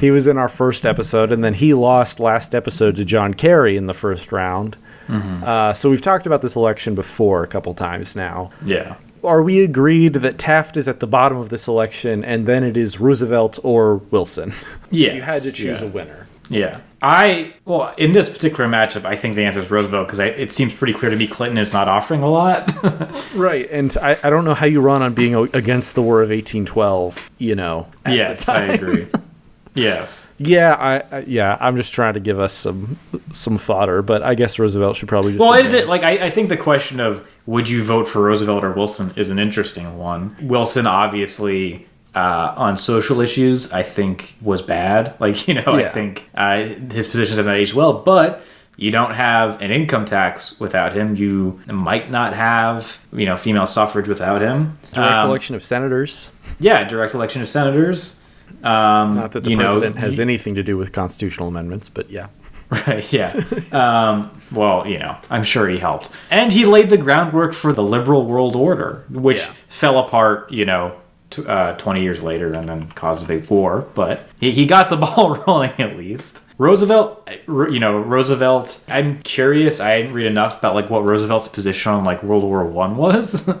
He 0.00 0.10
was 0.10 0.26
in 0.26 0.36
our 0.36 0.50
first 0.50 0.84
episode, 0.84 1.32
and 1.32 1.42
then 1.42 1.54
he 1.54 1.72
lost 1.72 2.20
last 2.20 2.54
episode 2.54 2.96
to 2.96 3.04
John 3.06 3.32
Kerry 3.32 3.78
in 3.78 3.86
the 3.86 3.94
first 3.94 4.30
round. 4.30 4.76
Uh, 5.08 5.72
so 5.72 5.88
we've 5.88 6.02
talked 6.02 6.26
about 6.26 6.42
this 6.42 6.56
election 6.56 6.94
before 6.94 7.42
a 7.42 7.46
couple 7.46 7.72
times 7.72 8.14
now. 8.14 8.50
Yeah. 8.64 8.96
Are 9.24 9.42
we 9.42 9.64
agreed 9.64 10.14
that 10.14 10.38
Taft 10.38 10.76
is 10.76 10.88
at 10.88 11.00
the 11.00 11.06
bottom 11.06 11.38
of 11.38 11.48
this 11.48 11.68
election, 11.68 12.22
and 12.22 12.46
then 12.46 12.64
it 12.64 12.76
is 12.76 13.00
Roosevelt 13.00 13.58
or 13.62 13.96
Wilson? 13.96 14.52
If 14.90 15.14
you 15.14 15.22
had 15.22 15.42
to 15.42 15.52
choose 15.52 15.80
yeah. 15.80 15.88
a 15.88 15.90
winner. 15.90 16.26
Yeah. 16.48 16.80
I, 17.02 17.52
well, 17.64 17.94
in 17.98 18.12
this 18.12 18.28
particular 18.28 18.68
matchup, 18.68 19.04
I 19.04 19.16
think 19.16 19.34
the 19.34 19.44
answer 19.44 19.60
is 19.60 19.70
Roosevelt 19.70 20.06
because 20.06 20.18
it 20.18 20.50
seems 20.50 20.72
pretty 20.72 20.94
clear 20.94 21.10
to 21.10 21.16
me 21.16 21.26
Clinton 21.26 21.58
is 21.58 21.72
not 21.72 21.88
offering 21.88 22.22
a 22.22 22.28
lot. 22.28 22.72
Right, 23.34 23.68
and 23.70 23.94
I, 24.00 24.16
I 24.22 24.30
don't 24.30 24.46
know 24.46 24.54
how 24.54 24.64
you 24.64 24.80
run 24.80 25.02
on 25.02 25.12
being 25.12 25.34
against 25.34 25.94
the 25.94 26.00
War 26.00 26.22
of 26.22 26.30
1812, 26.30 27.30
you 27.36 27.54
know. 27.54 27.86
yes, 28.06 28.48
I 28.48 28.62
agree. 28.62 29.06
Yes. 29.76 30.32
Yeah, 30.38 30.74
I, 30.74 31.16
I 31.16 31.20
yeah, 31.26 31.58
I'm 31.60 31.76
just 31.76 31.92
trying 31.92 32.14
to 32.14 32.20
give 32.20 32.40
us 32.40 32.54
some 32.54 32.98
some 33.30 33.58
fodder, 33.58 34.00
but 34.00 34.22
I 34.22 34.34
guess 34.34 34.58
Roosevelt 34.58 34.96
should 34.96 35.08
probably 35.08 35.32
just. 35.32 35.40
Well, 35.40 35.52
is 35.52 35.74
it 35.74 35.86
like 35.86 36.02
I, 36.02 36.26
I 36.26 36.30
think 36.30 36.48
the 36.48 36.56
question 36.56 36.98
of 36.98 37.28
would 37.44 37.68
you 37.68 37.82
vote 37.82 38.08
for 38.08 38.22
Roosevelt 38.22 38.64
or 38.64 38.72
Wilson 38.72 39.12
is 39.16 39.28
an 39.28 39.38
interesting 39.38 39.98
one. 39.98 40.34
Wilson 40.40 40.86
obviously 40.86 41.86
uh, 42.16 42.54
on 42.56 42.76
social 42.76 43.20
issues, 43.20 43.72
I 43.72 43.82
think 43.84 44.34
was 44.40 44.62
bad. 44.62 45.14
Like 45.20 45.46
you 45.46 45.54
know, 45.54 45.64
I 45.66 45.84
think 45.86 46.28
uh, 46.34 46.64
his 46.92 47.06
positions 47.06 47.36
have 47.36 47.46
not 47.46 47.56
aged 47.56 47.74
well, 47.74 47.92
but. 47.92 48.42
You 48.78 48.90
don't 48.90 49.14
have 49.14 49.62
an 49.62 49.70
income 49.70 50.04
tax 50.04 50.60
without 50.60 50.92
him. 50.92 51.16
You 51.16 51.58
might 51.66 52.10
not 52.10 52.34
have, 52.34 52.98
you 53.10 53.24
know, 53.24 53.38
female 53.38 53.64
suffrage 53.64 54.06
without 54.06 54.42
him. 54.42 54.74
direct 54.92 55.22
Um, 55.22 55.30
election 55.30 55.56
of 55.56 55.64
senators? 55.64 56.28
Yeah, 56.60 56.84
direct 56.84 57.14
election 57.14 57.40
of 57.40 57.48
senators. 57.48 58.20
Um, 58.62 59.14
Not 59.14 59.32
that 59.32 59.44
the 59.44 59.50
you 59.50 59.56
know, 59.56 59.64
president 59.64 59.96
has 59.96 60.18
y- 60.18 60.22
anything 60.22 60.54
to 60.56 60.62
do 60.62 60.76
with 60.76 60.92
constitutional 60.92 61.48
amendments, 61.48 61.88
but 61.88 62.10
yeah. 62.10 62.26
Right, 62.86 63.10
yeah. 63.10 63.32
um, 63.72 64.30
well, 64.52 64.86
you 64.86 64.98
know, 64.98 65.16
I'm 65.30 65.42
sure 65.42 65.68
he 65.70 65.78
helped. 65.78 66.10
And 66.30 66.52
he 66.52 66.66
laid 66.66 66.90
the 66.90 66.98
groundwork 66.98 67.54
for 67.54 67.72
the 67.72 67.82
liberal 67.82 68.26
world 68.26 68.54
order, 68.56 69.06
which 69.08 69.40
Yeah. 69.40 69.52
fell 69.68 69.98
apart, 69.98 70.52
you 70.52 70.66
know, 70.66 70.92
t- 71.30 71.44
uh, 71.46 71.74
20 71.76 72.02
years 72.02 72.22
later 72.22 72.52
and 72.54 72.68
then 72.68 72.88
caused 72.88 73.24
a 73.24 73.28
big 73.28 73.48
war. 73.50 73.86
But 73.94 74.28
he, 74.40 74.50
he 74.50 74.66
got 74.66 74.88
the 74.90 74.96
ball 75.06 75.36
rolling 75.46 75.72
at 75.78 75.96
least. 75.96 76.42
Roosevelt, 76.58 77.28
uh, 77.48 77.68
you 77.68 77.78
know, 77.80 77.98
Roosevelt, 77.98 78.82
I'm 78.88 79.20
curious. 79.22 79.78
I 79.78 79.98
didn't 80.00 80.14
read 80.14 80.26
enough 80.26 80.58
about 80.58 80.74
like 80.74 80.88
what 80.88 81.04
Roosevelt's 81.04 81.48
position 81.48 81.92
on 81.92 82.04
like 82.04 82.22
World 82.22 82.44
War 82.44 82.64
One 82.64 82.96
was. 82.96 83.46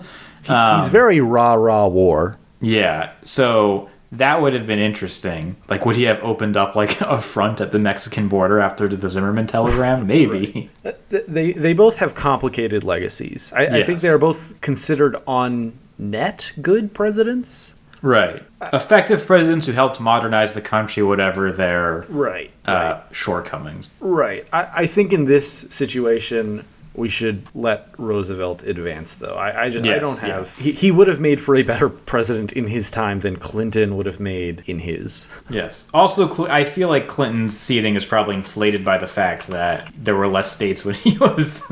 Um, 0.48 0.78
He's 0.80 0.90
very 0.90 1.20
rah 1.20 1.54
rah 1.54 1.88
war. 1.88 2.38
Yeah, 2.60 3.10
so 3.24 3.90
that 4.12 4.40
would 4.40 4.54
have 4.54 4.64
been 4.64 4.78
interesting. 4.78 5.56
Like, 5.68 5.84
would 5.84 5.96
he 5.96 6.04
have 6.04 6.22
opened 6.22 6.56
up 6.56 6.76
like 6.76 7.00
a 7.00 7.20
front 7.20 7.60
at 7.60 7.72
the 7.72 7.80
Mexican 7.80 8.28
border 8.28 8.60
after 8.60 8.86
the 8.86 9.08
Zimmermann 9.08 9.48
telegram? 9.48 10.06
Maybe. 10.06 10.70
Th- 11.10 11.24
They 11.26 11.52
they 11.52 11.72
both 11.72 11.96
have 11.96 12.14
complicated 12.14 12.84
legacies. 12.84 13.52
I, 13.56 13.78
I 13.78 13.82
think 13.82 14.02
they 14.02 14.08
are 14.08 14.20
both 14.20 14.60
considered 14.60 15.16
on 15.26 15.72
net 15.98 16.52
good 16.60 16.94
presidents. 16.94 17.74
Right. 18.02 18.42
Effective 18.72 19.26
presidents 19.26 19.66
who 19.66 19.72
helped 19.72 19.98
modernize 20.00 20.54
the 20.54 20.60
country, 20.60 21.02
whatever 21.02 21.50
their 21.50 22.04
Right. 22.08 22.50
uh, 22.66 23.00
shortcomings. 23.10 23.90
Right. 24.00 24.46
I, 24.52 24.68
I 24.82 24.86
think 24.86 25.12
in 25.12 25.24
this 25.24 25.50
situation 25.70 26.64
we 26.94 27.08
should 27.10 27.42
let 27.54 27.88
Roosevelt 27.98 28.62
advance 28.62 29.16
though. 29.16 29.34
I, 29.34 29.64
I 29.64 29.68
just 29.68 29.84
I 29.84 29.98
don't 29.98 30.20
yeah. 30.22 30.28
have 30.36 30.56
he, 30.56 30.72
he 30.72 30.90
would 30.90 31.08
have 31.08 31.20
made 31.20 31.40
for 31.42 31.54
a 31.54 31.62
better 31.62 31.90
president 31.90 32.52
in 32.52 32.66
his 32.68 32.90
time 32.90 33.20
than 33.20 33.36
Clinton 33.36 33.96
would 33.96 34.06
have 34.06 34.18
made 34.18 34.62
in 34.66 34.78
his. 34.78 35.28
Yes. 35.50 35.90
Also, 35.92 36.46
I 36.46 36.64
feel 36.64 36.88
like 36.88 37.06
Clinton's 37.06 37.58
seating 37.58 37.96
is 37.96 38.06
probably 38.06 38.34
inflated 38.34 38.82
by 38.84 38.96
the 38.96 39.06
fact 39.06 39.48
that 39.48 39.90
there 39.94 40.16
were 40.16 40.26
less 40.28 40.50
states 40.52 40.84
when 40.86 40.94
he 40.94 41.18
was 41.18 41.62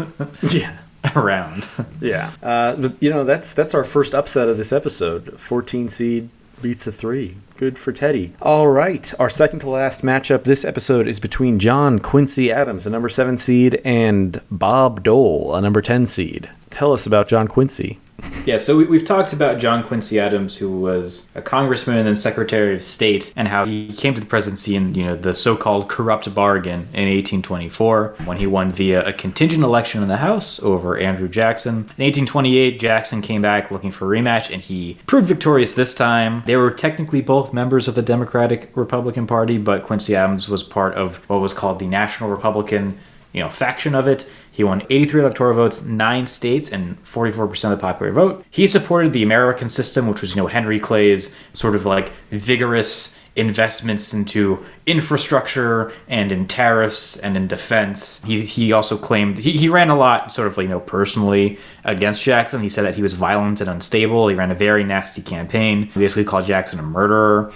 Yeah. 0.53 0.77
around. 1.17 1.69
Yeah. 2.01 2.31
Uh, 2.43 2.77
but 2.77 3.03
you 3.03 3.11
know, 3.11 3.25
that's 3.25 3.53
that's 3.53 3.75
our 3.75 3.85
first 3.85 4.15
upset 4.15 4.49
of 4.49 4.57
this 4.57 4.73
episode. 4.73 5.39
14 5.39 5.89
seed 5.89 6.29
beats 6.63 6.87
a 6.87 6.93
3. 6.93 7.37
Good 7.57 7.79
for 7.79 7.93
Teddy. 7.93 8.33
All 8.41 8.69
right. 8.69 9.13
Our 9.21 9.31
second 9.31 9.61
to 9.61 9.71
last 9.71 10.03
matchup 10.03 10.45
this 10.45 10.65
episode 10.65 11.07
is 11.07 11.21
between 11.21 11.59
John 11.59 11.99
Quincy 11.99 12.51
Adams, 12.51 12.87
a 12.87 12.91
number 12.91 13.09
7 13.09 13.39
seed, 13.39 13.81
and 13.85 14.41
Bob 14.51 15.03
Dole, 15.05 15.55
a 15.55 15.61
number 15.61 15.81
10 15.81 16.07
seed. 16.07 16.51
Tell 16.71 16.93
us 16.93 17.07
about 17.07 17.29
John 17.29 17.49
Quincy. 17.49 18.01
Yeah, 18.47 18.59
so 18.59 18.77
we, 18.77 18.85
we've 18.85 19.05
talked 19.05 19.33
about 19.33 19.59
John 19.59 19.83
Quincy 19.83 20.21
Adams, 20.21 20.59
who 20.59 20.71
was 20.81 21.27
a 21.35 21.41
congressman 21.41 21.97
and 21.97 22.07
then 22.07 22.17
Secretary 22.17 22.75
of 22.75 22.83
State, 22.83 23.33
and 23.37 23.49
how 23.49 23.65
he 23.65 23.93
came 23.93 24.13
to 24.13 24.21
the 24.21 24.27
presidency 24.27 24.77
in 24.77 24.95
you 24.95 25.05
know 25.05 25.17
the 25.17 25.35
so-called 25.35 25.89
corrupt 25.89 26.33
bargain 26.35 26.89
in 26.93 27.09
1824 27.09 28.17
when 28.27 28.37
he 28.37 28.47
won 28.47 28.71
via 28.71 29.07
a 29.07 29.13
contingent 29.13 29.65
election 29.65 30.03
in 30.03 30.09
the 30.09 30.19
House 30.19 30.63
over 30.63 30.99
Andrew 30.99 31.29
Jackson. 31.29 31.75
In 31.75 32.05
1828, 32.05 32.79
Jackson 32.79 33.23
came 33.23 33.41
back 33.41 33.71
looking 33.71 33.91
for 33.91 34.15
a 34.15 34.19
rematch, 34.19 34.53
and 34.53 34.61
he 34.61 34.99
proved 35.07 35.27
victorious 35.27 35.73
this 35.73 35.95
time. 35.95 36.43
They 36.45 36.57
were 36.57 36.71
technically 36.71 37.23
both 37.23 37.55
members 37.55 37.89
of 37.89 37.95
the 37.95 38.03
Democratic 38.03 38.71
Republican 38.75 39.27
Party, 39.27 39.57
but 39.57 39.85
Quincy 39.85 40.15
Adams 40.15 40.49
was 40.49 40.63
part 40.63 40.95
of 40.95 41.17
what 41.31 41.41
was 41.41 41.55
called 41.55 41.79
the 41.79 41.87
National 41.87 42.29
Republican 42.29 42.99
you 43.35 43.41
know, 43.41 43.51
faction 43.51 43.95
of 43.95 44.09
it. 44.09 44.27
He 44.55 44.63
won 44.63 44.83
83 44.89 45.21
electoral 45.21 45.57
votes, 45.57 45.83
nine 45.83 46.29
states, 46.29 46.71
and 46.71 47.03
44% 47.03 47.65
of 47.65 47.71
the 47.71 47.77
popular 47.77 48.13
vote. 48.13 48.47
He 48.51 48.69
supported 48.69 49.13
the 49.13 49.25
American 49.25 49.69
system, 49.69 50.07
which 50.07 50.21
was, 50.21 50.37
you 50.37 50.43
know, 50.43 50.47
Henry 50.47 50.79
Clay's 50.79 51.35
sort 51.55 51.75
of 51.75 51.85
like 51.85 52.11
vigorous 52.31 53.19
investments 53.35 54.15
into 54.15 54.65
infrastructure 54.87 55.93
and 56.07 56.31
in 56.31 56.47
tariffs 56.47 57.17
and 57.17 57.37
in 57.37 57.49
defense. 57.49 58.23
He, 58.23 58.43
he 58.43 58.71
also 58.71 58.97
claimed 58.97 59.39
he, 59.39 59.57
he 59.57 59.69
ran 59.69 59.91
a 59.91 59.97
lot 59.97 60.33
sort 60.33 60.47
of 60.47 60.57
like, 60.57 60.65
you 60.65 60.71
know, 60.71 60.79
personally 60.79 61.59
against 61.83 62.23
Jackson. 62.23 62.63
He 62.63 62.69
said 62.69 62.85
that 62.85 62.95
he 62.95 63.03
was 63.03 63.13
violent 63.13 63.61
and 63.61 63.69
unstable. 63.69 64.29
He 64.29 64.37
ran 64.37 64.53
a 64.53 64.55
very 64.55 64.85
nasty 64.85 65.21
campaign. 65.21 65.87
He 65.87 65.99
basically 65.99 66.23
called 66.23 66.45
Jackson 66.45 66.79
a 66.79 66.85
murderer. 66.85 67.53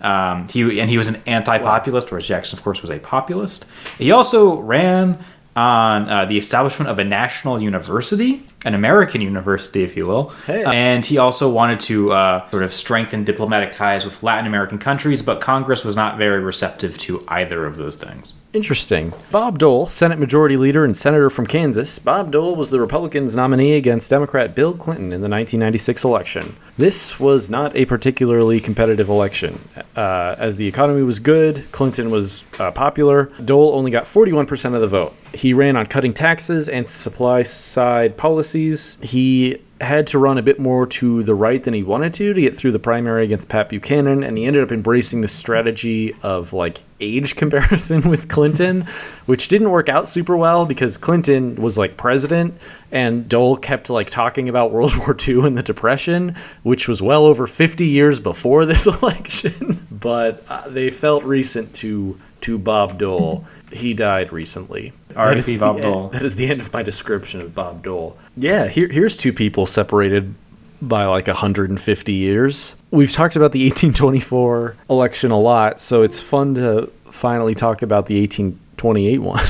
Um, 0.00 0.48
he 0.48 0.80
and 0.80 0.90
he 0.90 0.98
was 0.98 1.06
an 1.06 1.22
anti-populist, 1.26 2.10
whereas 2.10 2.26
Jackson, 2.26 2.58
of 2.58 2.64
course, 2.64 2.82
was 2.82 2.90
a 2.90 2.98
populist. 2.98 3.66
He 3.98 4.10
also 4.10 4.58
ran 4.58 5.22
on 5.56 6.08
uh, 6.08 6.24
the 6.24 6.38
establishment 6.38 6.88
of 6.90 6.98
a 6.98 7.04
national 7.04 7.60
university, 7.60 8.42
an 8.64 8.74
American 8.74 9.20
university, 9.20 9.82
if 9.82 9.96
you 9.96 10.06
will. 10.06 10.28
Hey. 10.46 10.64
And 10.64 11.04
he 11.04 11.18
also 11.18 11.50
wanted 11.50 11.80
to 11.80 12.12
uh, 12.12 12.50
sort 12.50 12.62
of 12.62 12.72
strengthen 12.72 13.24
diplomatic 13.24 13.72
ties 13.72 14.04
with 14.04 14.22
Latin 14.22 14.46
American 14.46 14.78
countries, 14.78 15.22
but 15.22 15.40
Congress 15.40 15.84
was 15.84 15.96
not 15.96 16.18
very 16.18 16.40
receptive 16.40 16.96
to 16.98 17.24
either 17.28 17.66
of 17.66 17.76
those 17.76 17.96
things. 17.96 18.34
Interesting. 18.52 19.12
Bob 19.30 19.60
Dole, 19.60 19.86
Senate 19.86 20.18
Majority 20.18 20.56
Leader 20.56 20.84
and 20.84 20.96
Senator 20.96 21.30
from 21.30 21.46
Kansas. 21.46 22.00
Bob 22.00 22.32
Dole 22.32 22.56
was 22.56 22.70
the 22.70 22.80
Republicans' 22.80 23.36
nominee 23.36 23.74
against 23.74 24.10
Democrat 24.10 24.56
Bill 24.56 24.74
Clinton 24.74 25.06
in 25.12 25.20
the 25.20 25.28
1996 25.28 26.02
election. 26.02 26.56
This 26.76 27.20
was 27.20 27.48
not 27.48 27.76
a 27.76 27.84
particularly 27.84 28.60
competitive 28.60 29.08
election. 29.08 29.60
Uh, 29.94 30.34
as 30.36 30.56
the 30.56 30.66
economy 30.66 31.02
was 31.02 31.20
good, 31.20 31.70
Clinton 31.70 32.10
was 32.10 32.42
uh, 32.58 32.72
popular. 32.72 33.26
Dole 33.44 33.72
only 33.74 33.92
got 33.92 34.04
41% 34.04 34.74
of 34.74 34.80
the 34.80 34.88
vote. 34.88 35.14
He 35.32 35.54
ran 35.54 35.76
on 35.76 35.86
cutting 35.86 36.12
taxes 36.12 36.68
and 36.68 36.88
supply 36.88 37.42
side 37.42 38.16
policies. 38.16 38.98
He 39.00 39.60
had 39.80 40.06
to 40.08 40.18
run 40.18 40.36
a 40.36 40.42
bit 40.42 40.58
more 40.58 40.86
to 40.86 41.22
the 41.22 41.34
right 41.34 41.64
than 41.64 41.72
he 41.72 41.82
wanted 41.82 42.12
to 42.12 42.34
to 42.34 42.40
get 42.40 42.54
through 42.54 42.72
the 42.72 42.78
primary 42.78 43.24
against 43.24 43.48
Pat 43.48 43.70
Buchanan, 43.70 44.22
and 44.22 44.36
he 44.36 44.44
ended 44.44 44.62
up 44.62 44.70
embracing 44.70 45.22
the 45.22 45.28
strategy 45.28 46.14
of 46.22 46.52
like 46.52 46.82
age 47.00 47.34
comparison 47.36 48.08
with 48.08 48.28
Clinton, 48.28 48.86
which 49.26 49.48
didn't 49.48 49.70
work 49.70 49.88
out 49.88 50.08
super 50.08 50.36
well 50.36 50.66
because 50.66 50.98
Clinton 50.98 51.54
was 51.56 51.78
like 51.78 51.96
president, 51.96 52.58
and 52.92 53.28
Dole 53.28 53.56
kept 53.56 53.88
like 53.88 54.10
talking 54.10 54.48
about 54.48 54.70
World 54.70 54.96
War 54.98 55.16
II 55.18 55.46
and 55.46 55.56
the 55.56 55.62
Depression, 55.62 56.36
which 56.62 56.86
was 56.86 57.00
well 57.00 57.24
over 57.24 57.46
50 57.46 57.86
years 57.86 58.20
before 58.20 58.66
this 58.66 58.86
election. 59.02 59.86
but 59.90 60.44
uh, 60.48 60.68
they 60.68 60.90
felt 60.90 61.24
recent 61.24 61.74
to 61.76 62.18
to 62.42 62.58
Bob 62.58 62.98
Dole. 62.98 63.44
He 63.72 63.94
died 63.94 64.32
recently. 64.32 64.92
That 65.08 65.36
is 65.36 65.48
R.I.P. 65.48 65.56
the 65.56 65.58
Bob 65.58 65.76
end- 65.76 65.82
Dole. 65.84 66.08
That 66.08 66.22
is 66.22 66.34
the 66.36 66.48
end 66.48 66.60
of 66.60 66.72
my 66.72 66.82
description 66.82 67.40
of 67.40 67.54
Bob 67.54 67.82
Dole. 67.82 68.16
Yeah, 68.36 68.68
here, 68.68 68.88
here's 68.88 69.16
two 69.16 69.32
people 69.32 69.66
separated 69.66 70.34
by 70.82 71.04
like 71.06 71.26
150 71.26 72.12
years. 72.12 72.76
We've 72.90 73.12
talked 73.12 73.36
about 73.36 73.52
the 73.52 73.64
1824 73.68 74.76
election 74.88 75.30
a 75.30 75.38
lot, 75.38 75.80
so 75.80 76.02
it's 76.02 76.20
fun 76.20 76.54
to 76.54 76.86
finally 77.10 77.54
talk 77.54 77.82
about 77.82 78.06
the 78.06 78.20
1828 78.20 79.18
one. 79.18 79.44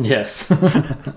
Yes. 0.00 0.52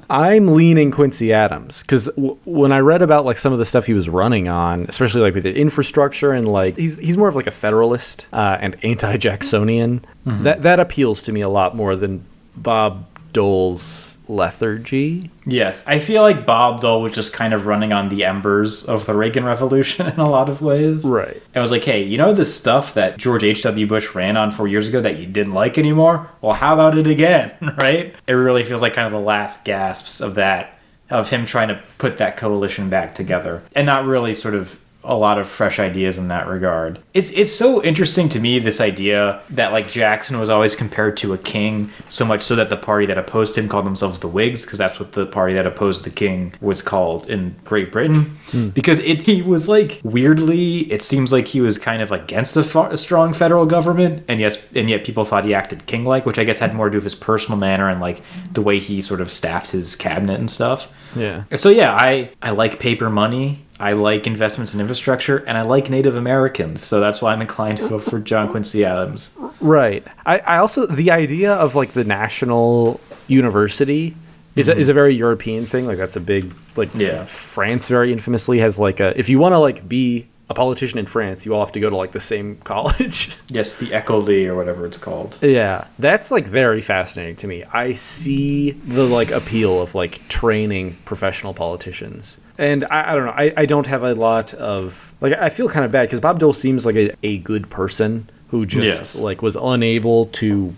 I'm 0.09 0.47
leaning 0.55 0.89
Quincy 0.89 1.31
Adams 1.33 1.83
because 1.83 2.05
w- 2.15 2.35
when 2.45 2.71
I 2.71 2.79
read 2.79 3.03
about 3.03 3.25
like 3.25 3.37
some 3.37 3.53
of 3.53 3.59
the 3.59 3.65
stuff 3.65 3.85
he 3.85 3.93
was 3.93 4.09
running 4.09 4.47
on, 4.47 4.87
especially 4.89 5.21
like 5.21 5.35
with 5.35 5.43
the 5.43 5.55
infrastructure 5.55 6.31
and 6.31 6.47
like 6.47 6.77
he's 6.77 6.97
he's 6.97 7.15
more 7.15 7.27
of 7.27 7.35
like 7.35 7.45
a 7.45 7.51
federalist 7.51 8.25
uh, 8.33 8.57
and 8.59 8.75
anti-Jacksonian. 8.83 10.03
That 10.25 10.63
that 10.63 10.79
appeals 10.79 11.21
to 11.23 11.31
me 11.31 11.41
a 11.41 11.49
lot 11.49 11.75
more 11.75 11.95
than 11.95 12.25
Bob 12.61 13.05
Dole's 13.33 14.17
lethargy. 14.27 15.29
yes. 15.45 15.85
I 15.87 15.99
feel 15.99 16.21
like 16.21 16.45
Bob 16.45 16.81
Dole 16.81 17.01
was 17.01 17.13
just 17.13 17.33
kind 17.33 17.53
of 17.53 17.65
running 17.65 17.91
on 17.93 18.09
the 18.09 18.23
embers 18.25 18.83
of 18.83 19.05
the 19.05 19.13
Reagan 19.13 19.43
Revolution 19.45 20.07
in 20.13 20.19
a 20.19 20.29
lot 20.29 20.49
of 20.49 20.61
ways. 20.61 21.05
Right. 21.05 21.41
I 21.55 21.59
was 21.59 21.71
like, 21.71 21.83
hey, 21.83 22.03
you 22.03 22.17
know 22.17 22.33
this 22.33 22.53
stuff 22.53 22.93
that 22.93 23.17
George 23.17 23.43
H.W. 23.43 23.87
Bush 23.87 24.13
ran 24.15 24.37
on 24.37 24.51
four 24.51 24.67
years 24.67 24.87
ago 24.87 25.01
that 25.01 25.17
you 25.17 25.25
didn't 25.25 25.53
like 25.53 25.77
anymore? 25.77 26.29
Well, 26.41 26.53
how 26.53 26.73
about 26.73 26.97
it 26.97 27.07
again? 27.07 27.51
right? 27.77 28.13
It 28.27 28.33
really 28.33 28.63
feels 28.63 28.81
like 28.81 28.93
kind 28.93 29.05
of 29.07 29.13
the 29.13 29.25
last 29.25 29.65
gasps 29.65 30.21
of 30.21 30.35
that, 30.35 30.77
of 31.09 31.29
him 31.29 31.45
trying 31.45 31.69
to 31.69 31.81
put 31.97 32.17
that 32.17 32.37
coalition 32.37 32.89
back 32.89 33.15
together 33.15 33.63
and 33.75 33.85
not 33.85 34.05
really 34.05 34.33
sort 34.33 34.55
of 34.55 34.79
a 35.03 35.15
lot 35.15 35.37
of 35.37 35.47
fresh 35.47 35.79
ideas 35.79 36.17
in 36.17 36.27
that 36.29 36.47
regard. 36.47 36.99
It's 37.13 37.29
it's 37.31 37.51
so 37.51 37.83
interesting 37.83 38.29
to 38.29 38.39
me 38.39 38.59
this 38.59 38.81
idea 38.81 39.41
that 39.49 39.71
like 39.71 39.89
Jackson 39.89 40.39
was 40.39 40.49
always 40.49 40.75
compared 40.75 41.17
to 41.17 41.33
a 41.33 41.37
king 41.37 41.89
so 42.09 42.25
much 42.25 42.41
so 42.41 42.55
that 42.55 42.69
the 42.69 42.77
party 42.77 43.05
that 43.07 43.17
opposed 43.17 43.57
him 43.57 43.67
called 43.67 43.85
themselves 43.85 44.19
the 44.19 44.27
Whigs 44.27 44.65
because 44.65 44.77
that's 44.77 44.99
what 44.99 45.13
the 45.13 45.25
party 45.25 45.53
that 45.53 45.65
opposed 45.65 46.03
the 46.03 46.09
king 46.09 46.53
was 46.61 46.81
called 46.81 47.29
in 47.29 47.55
Great 47.65 47.91
Britain 47.91 48.23
hmm. 48.51 48.69
because 48.69 48.99
it 48.99 49.23
he 49.23 49.41
was 49.41 49.67
like 49.67 49.99
weirdly 50.03 50.91
it 50.91 51.01
seems 51.01 51.31
like 51.33 51.47
he 51.47 51.61
was 51.61 51.77
kind 51.77 52.01
of 52.01 52.11
against 52.11 52.55
a, 52.57 52.63
fa- 52.63 52.89
a 52.91 52.97
strong 52.97 53.33
federal 53.33 53.65
government 53.65 54.23
and 54.27 54.39
yes 54.39 54.63
and 54.73 54.89
yet 54.89 55.03
people 55.03 55.23
thought 55.23 55.45
he 55.45 55.53
acted 55.53 55.85
king 55.85 56.05
like 56.05 56.25
which 56.25 56.39
I 56.39 56.43
guess 56.43 56.59
had 56.59 56.73
more 56.73 56.85
to 56.85 56.91
do 56.91 56.97
with 56.97 57.03
his 57.03 57.15
personal 57.15 57.57
manner 57.57 57.89
and 57.89 58.01
like 58.01 58.21
the 58.51 58.61
way 58.61 58.79
he 58.79 59.01
sort 59.01 59.21
of 59.21 59.31
staffed 59.31 59.71
his 59.71 59.95
cabinet 59.95 60.39
and 60.39 60.49
stuff. 60.49 60.87
Yeah. 61.15 61.43
So 61.55 61.69
yeah, 61.69 61.93
I 61.93 62.29
I 62.41 62.51
like 62.51 62.79
paper 62.79 63.09
money. 63.09 63.65
I 63.81 63.93
like 63.93 64.27
investments 64.27 64.73
in 64.73 64.79
infrastructure, 64.79 65.37
and 65.37 65.57
I 65.57 65.63
like 65.63 65.89
Native 65.89 66.15
Americans. 66.15 66.83
So 66.83 66.99
that's 66.99 67.21
why 67.21 67.33
I'm 67.33 67.41
inclined 67.41 67.77
to 67.77 67.87
vote 67.87 68.03
for 68.03 68.19
John 68.19 68.47
Quincy 68.47 68.85
Adams. 68.85 69.31
Right. 69.59 70.05
I, 70.25 70.39
I 70.39 70.57
also 70.57 70.85
the 70.85 71.09
idea 71.11 71.53
of 71.53 71.75
like 71.75 71.93
the 71.93 72.03
national 72.03 73.01
university 73.27 74.15
is 74.55 74.67
a, 74.67 74.71
mm-hmm. 74.71 74.81
is 74.81 74.89
a 74.89 74.93
very 74.93 75.15
European 75.15 75.65
thing. 75.65 75.87
Like 75.87 75.97
that's 75.97 76.15
a 76.15 76.21
big 76.21 76.53
like 76.75 76.89
Yeah. 76.93 77.25
France 77.25 77.87
very 77.87 78.11
infamously 78.11 78.59
has 78.59 78.77
like 78.79 78.99
a 78.99 79.17
if 79.19 79.29
you 79.29 79.39
want 79.39 79.53
to 79.53 79.59
like 79.59 79.87
be 79.89 80.27
a 80.51 80.53
politician 80.53 80.99
in 80.99 81.05
France, 81.07 81.45
you 81.45 81.53
all 81.55 81.63
have 81.65 81.71
to 81.71 81.79
go 81.79 81.89
to 81.89 81.95
like 81.95 82.11
the 82.11 82.19
same 82.19 82.57
college. 82.63 83.35
Yes, 83.47 83.75
the 83.75 83.93
Ecole 83.93 84.29
or 84.47 84.55
whatever 84.55 84.85
it's 84.85 84.97
called. 84.97 85.39
yeah, 85.41 85.85
that's 85.97 86.29
like 86.31 86.47
very 86.47 86.81
fascinating 86.81 87.35
to 87.37 87.47
me. 87.47 87.63
I 87.73 87.93
see 87.93 88.71
the 88.71 89.05
like 89.05 89.31
appeal 89.31 89.81
of 89.81 89.95
like 89.95 90.27
training 90.29 90.97
professional 91.05 91.53
politicians. 91.53 92.37
And 92.57 92.85
I, 92.91 93.11
I 93.11 93.15
don't 93.15 93.25
know. 93.25 93.33
I, 93.35 93.53
I 93.57 93.65
don't 93.65 93.87
have 93.87 94.03
a 94.03 94.13
lot 94.13 94.53
of 94.53 95.13
like 95.21 95.33
I 95.33 95.49
feel 95.49 95.67
kind 95.69 95.85
of 95.85 95.91
bad 95.91 96.03
because 96.03 96.19
Bob 96.19 96.37
Dole 96.39 96.53
seems 96.53 96.85
like 96.85 96.95
a, 96.95 97.11
a 97.23 97.39
good 97.39 97.69
person 97.69 98.29
who 98.49 98.65
just 98.65 98.85
Yes. 98.85 99.15
like 99.15 99.41
was 99.41 99.55
unable 99.55 100.25
to 100.25 100.75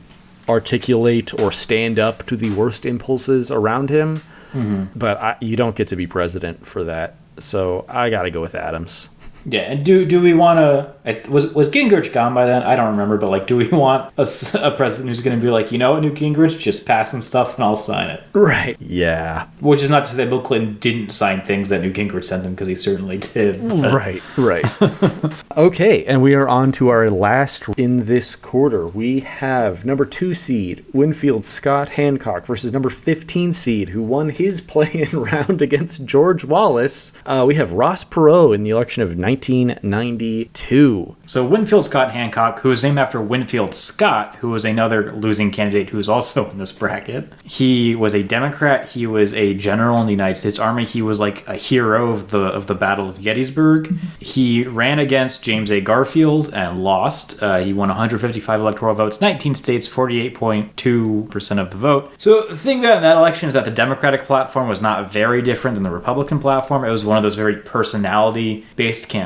articulate 0.48 1.34
or 1.40 1.52
stand 1.52 1.98
up 2.00 2.26
to 2.28 2.36
the 2.36 2.52
worst 2.52 2.86
impulses 2.86 3.50
around 3.52 3.90
him. 3.90 4.18
Mm-hmm. 4.54 4.86
But 4.98 5.22
I, 5.22 5.36
you 5.42 5.56
don't 5.56 5.76
get 5.76 5.88
to 5.90 5.96
be 5.96 6.06
president 6.06 6.66
for 6.68 6.84
that. 6.84 7.16
So 7.40 7.86
I 7.90 8.10
got 8.12 8.24
to 8.24 8.32
go 8.32 8.42
with 8.42 8.54
Adams. 8.56 9.10
Yeah, 9.46 9.62
and 9.62 9.84
do 9.84 10.06
do 10.06 10.22
we 10.22 10.34
want 10.34 10.60
to? 10.60 10.94
Was 11.30 11.54
was 11.54 11.70
Gingrich 11.70 12.14
gone 12.14 12.34
by 12.34 12.46
then? 12.46 12.64
I 12.64 12.76
don't 12.78 12.92
remember, 12.92 13.18
but 13.18 13.30
like, 13.30 13.46
do 13.48 13.58
we 13.58 13.68
want 13.84 14.14
a, 14.18 14.22
s- 14.22 14.54
a 14.56 14.72
president 14.72 15.10
who's 15.10 15.22
going 15.22 15.38
to 15.38 15.44
be 15.46 15.52
like, 15.52 15.72
you 15.72 15.78
know 15.78 15.94
what, 15.94 16.02
Newt 16.02 16.16
Gingrich, 16.16 16.58
just 16.60 16.86
pass 16.86 17.12
some 17.12 17.22
stuff 17.22 17.56
and 17.56 17.64
I'll 17.66 17.76
sign 17.76 18.10
it? 18.10 18.24
Right. 18.32 18.78
Yeah. 18.80 19.48
Which 19.60 19.82
is 19.82 19.90
not 19.90 20.06
to 20.06 20.12
say 20.12 20.18
that 20.18 20.30
Bill 20.30 20.42
Clinton 20.42 20.78
didn't 20.80 21.10
sign 21.10 21.42
things 21.42 21.68
that 21.70 21.82
Newt 21.82 21.94
Gingrich 21.96 22.24
sent 22.26 22.46
him 22.46 22.54
because 22.54 22.70
he 22.70 22.76
certainly 22.76 23.18
did. 23.18 23.62
Right, 23.94 24.22
right. 24.38 24.64
okay, 25.58 26.06
and 26.06 26.22
we 26.22 26.34
are 26.36 26.48
on 26.48 26.72
to 26.74 26.88
our 26.90 27.10
last 27.10 27.68
in 27.78 28.06
this 28.06 28.36
quarter. 28.36 28.88
We 28.88 29.20
have 29.22 29.86
number 29.86 30.06
two 30.06 30.34
seed 30.34 30.86
Winfield 30.94 31.44
Scott 31.46 31.90
Hancock 31.90 32.46
versus 32.46 32.72
number 32.74 32.90
15 32.90 33.54
seed, 33.54 33.90
who 33.90 34.02
won 34.02 34.30
his 34.30 34.62
play 34.62 35.08
in 35.12 35.20
round 35.20 35.62
against 35.62 36.06
George 36.06 36.44
Wallace. 36.46 37.12
Uh, 37.26 37.44
we 37.48 37.56
have 37.56 37.74
Ross 37.74 38.04
Perot 38.04 38.56
in 38.56 38.64
the 38.64 38.70
election 38.70 39.04
of 39.04 39.18
1992. 39.34 41.16
So 41.26 41.46
Winfield 41.46 41.86
Scott 41.86 42.12
Hancock, 42.12 42.60
who 42.60 42.72
is 42.72 42.84
named 42.84 43.00
after 43.00 43.22
Winfield 43.22 43.76
Scott, 43.76 44.36
who 44.38 44.50
was 44.50 44.66
another 44.66 45.12
losing 45.12 45.52
candidate 45.52 45.90
who 45.90 46.00
is 46.00 46.10
also 46.10 46.50
in 46.50 46.58
this 46.58 46.72
bracket. 46.72 47.32
He 47.44 47.96
was 47.96 48.14
a 48.14 48.24
Democrat. 48.24 48.90
He 48.90 49.08
was 49.08 49.34
a 49.34 49.54
general 49.54 50.00
in 50.00 50.06
the 50.06 50.14
United 50.14 50.36
States 50.36 50.60
Army. 50.60 50.86
He 50.86 51.02
was 51.02 51.20
like 51.20 51.48
a 51.48 51.56
hero 51.56 52.12
of 52.12 52.30
the 52.32 52.40
of 52.40 52.68
the 52.68 52.76
Battle 52.76 53.10
of 53.10 53.22
Gettysburg. 53.22 53.98
He 54.20 54.64
ran 54.64 55.00
against 55.00 55.44
James 55.44 55.72
A. 55.72 55.82
Garfield 55.82 56.54
and 56.54 56.84
lost. 56.84 57.42
Uh, 57.42 57.60
he 57.60 57.74
won 57.74 57.90
155 57.90 58.60
electoral 58.60 58.94
votes, 58.96 59.22
19 59.22 59.56
states, 59.56 59.88
48.2 59.88 61.30
percent 61.30 61.60
of 61.60 61.72
the 61.72 61.78
vote. 61.78 62.12
So 62.18 62.42
the 62.42 62.58
thing 62.58 62.80
about 62.80 63.02
that 63.02 63.18
election 63.18 63.48
is 63.48 63.54
that 63.54 63.66
the 63.66 63.72
Democratic 63.72 64.26
platform 64.26 64.68
was 64.68 64.82
not 64.82 65.12
very 65.12 65.42
different 65.42 65.76
than 65.76 65.84
the 65.84 65.92
Republican 65.92 66.40
platform. 66.40 66.84
It 66.84 66.90
was 66.90 67.06
one 67.06 67.18
of 67.18 67.24
those 67.24 67.36
very 67.36 67.58
personality 67.58 68.66
based 68.76 69.10
campaigns. 69.10 69.23